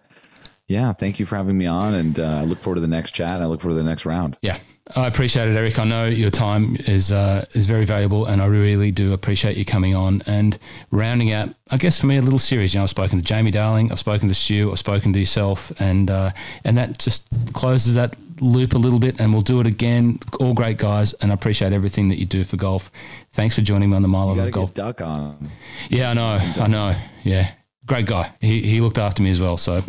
yeah, 0.67 0.93
thank 0.93 1.19
you 1.19 1.25
for 1.25 1.35
having 1.35 1.57
me 1.57 1.65
on. 1.65 1.93
And 1.95 2.19
uh, 2.19 2.37
I 2.39 2.43
look 2.43 2.59
forward 2.59 2.75
to 2.75 2.81
the 2.81 2.87
next 2.87 3.11
chat. 3.11 3.41
I 3.41 3.45
look 3.45 3.61
forward 3.61 3.75
to 3.77 3.83
the 3.83 3.89
next 3.89 4.05
round. 4.05 4.37
yeah, 4.41 4.59
I 4.95 5.07
appreciate 5.07 5.49
it, 5.49 5.55
Erik. 5.57 5.79
I 5.79 5.83
know 5.83 6.05
your 6.05 6.29
time 6.29 6.77
is 6.87 7.11
uh, 7.11 7.45
is 7.53 7.65
very 7.65 7.85
valuable, 7.85 8.25
and 8.27 8.41
I 8.41 8.45
really 8.45 8.91
do 8.91 9.13
appreciate 9.13 9.57
you 9.57 9.65
coming 9.65 9.95
on 9.95 10.21
and 10.27 10.57
rounding 10.91 11.31
out. 11.31 11.49
I 11.71 11.77
guess 11.77 11.99
for 11.99 12.05
me, 12.05 12.17
a 12.17 12.21
little 12.21 12.39
series. 12.39 12.75
You 12.75 12.79
know, 12.79 12.83
I've 12.83 12.91
spoken 12.91 13.17
to 13.17 13.25
Jamie 13.25 13.51
Darling, 13.51 13.91
I've 13.91 13.99
spoken 13.99 14.27
to 14.27 14.35
Stu, 14.35 14.71
I've 14.71 14.79
spoken 14.79 15.11
to 15.13 15.19
yourself, 15.19 15.71
and 15.79 16.11
uh, 16.11 16.31
and 16.63 16.77
that 16.77 16.99
just 16.99 17.27
closes 17.53 17.95
that 17.95 18.15
loop 18.39 18.73
a 18.73 18.77
little 18.77 18.99
bit, 18.99 19.19
and 19.19 19.31
we'll 19.31 19.41
do 19.41 19.59
it 19.61 19.67
again. 19.67 20.19
All 20.39 20.53
great 20.53 20.77
guys, 20.77 21.13
and 21.13 21.31
I 21.31 21.35
appreciate 21.35 21.73
everything 21.73 22.09
that 22.09 22.17
you 22.19 22.25
do 22.25 22.43
for 22.43 22.57
golf. 22.57 22.91
Thanks 23.33 23.55
for 23.55 23.61
joining 23.61 23.89
me 23.89 23.95
on 23.95 24.01
the 24.01 24.07
My 24.07 24.23
Love 24.23 24.37
of 24.37 24.51
Golf. 24.51 24.73
duck 24.73 25.01
on. 25.01 25.49
Yeah, 25.89 26.11
I 26.11 26.13
know, 26.13 26.39
I 26.63 26.67
know. 26.67 26.95
Yeah, 27.23 27.51
great 27.85 28.05
guy. 28.05 28.31
He 28.41 28.61
he 28.61 28.81
looked 28.81 28.97
after 28.97 29.21
me 29.23 29.29
as 29.29 29.39
well. 29.41 29.57
So 29.57 29.81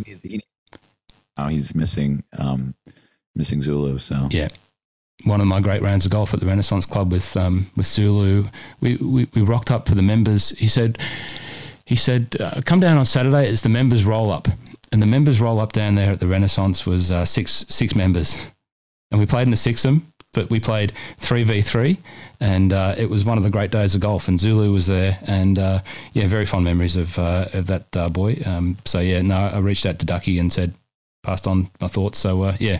Oh, 1.38 1.48
he's 1.48 1.74
missing 1.74 2.22
um, 2.38 2.74
missing 3.34 3.60
Zulu. 3.62 3.98
So 3.98 4.28
yeah, 4.30 4.48
one 5.24 5.40
of 5.40 5.46
my 5.46 5.60
great 5.60 5.82
rounds 5.82 6.06
of 6.06 6.12
golf 6.12 6.32
at 6.32 6.40
the 6.40 6.46
Renaissance 6.46 6.86
Club 6.86 7.12
with 7.12 7.36
um, 7.36 7.70
with 7.76 7.86
Zulu. 7.86 8.44
We, 8.80 8.96
we 8.96 9.28
we 9.34 9.42
rocked 9.42 9.70
up 9.70 9.86
for 9.88 9.94
the 9.94 10.02
members. 10.02 10.50
He 10.50 10.68
said 10.68 10.98
he 11.84 11.94
said 11.94 12.36
uh, 12.40 12.62
come 12.64 12.80
down 12.80 12.96
on 12.96 13.04
Saturday. 13.06 13.48
It's 13.48 13.60
the 13.62 13.68
members 13.68 14.04
roll 14.04 14.30
up, 14.30 14.48
and 14.96 15.02
the 15.02 15.06
members 15.06 15.42
roll 15.42 15.60
up 15.60 15.72
down 15.72 15.94
there 15.94 16.12
at 16.12 16.20
the 16.20 16.26
Renaissance 16.26 16.86
was 16.86 17.12
uh, 17.12 17.26
six 17.26 17.66
six 17.68 17.94
members, 17.94 18.34
and 19.10 19.20
we 19.20 19.26
played 19.26 19.42
in 19.42 19.50
the 19.50 19.56
sixum. 19.56 20.00
But 20.32 20.48
we 20.48 20.58
played 20.58 20.94
three 21.18 21.42
v 21.42 21.60
three, 21.60 21.98
and 22.40 22.72
uh, 22.72 22.94
it 22.96 23.10
was 23.10 23.26
one 23.26 23.36
of 23.36 23.44
the 23.44 23.50
great 23.50 23.70
days 23.70 23.94
of 23.94 24.00
golf. 24.00 24.26
And 24.26 24.40
Zulu 24.40 24.72
was 24.72 24.86
there, 24.86 25.18
and 25.26 25.58
uh, 25.58 25.82
yeah, 26.14 26.26
very 26.28 26.46
fond 26.46 26.64
memories 26.64 26.96
of 26.96 27.18
uh, 27.18 27.48
of 27.52 27.66
that 27.66 27.94
uh, 27.94 28.08
boy. 28.08 28.40
Um, 28.46 28.78
so 28.86 29.00
yeah, 29.00 29.20
no, 29.20 29.36
I 29.36 29.58
reached 29.58 29.84
out 29.84 29.98
to 29.98 30.06
Ducky 30.06 30.38
and 30.38 30.50
said, 30.50 30.72
passed 31.22 31.46
on 31.46 31.68
my 31.78 31.88
thoughts. 31.88 32.18
So 32.18 32.44
uh, 32.44 32.56
yeah, 32.58 32.78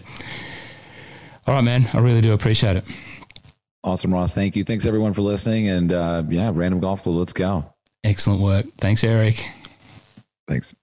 all 1.47 1.53
right, 1.53 1.65
man. 1.65 1.91
I 1.93 1.99
really 1.99 2.23
do 2.23 2.33
appreciate 2.33 2.77
it. 2.77 2.85
awesome, 3.85 4.15
Ross. 4.15 4.35
Thank 4.35 4.57
you. 4.57 4.65
Thanks 4.65 4.87
everyone 4.87 5.13
for 5.13 5.21
listening. 5.21 5.69
And 5.69 5.93
uh, 5.93 6.23
yeah, 6.31 6.51
random 6.55 6.81
golf 6.81 7.03
club. 7.03 7.17
Let's 7.17 7.35
go. 7.35 7.71
Excellent 8.05 8.41
work. 8.41 8.65
Thanks, 8.79 9.05
Erik. 9.05 9.47
Thanks. 10.49 10.75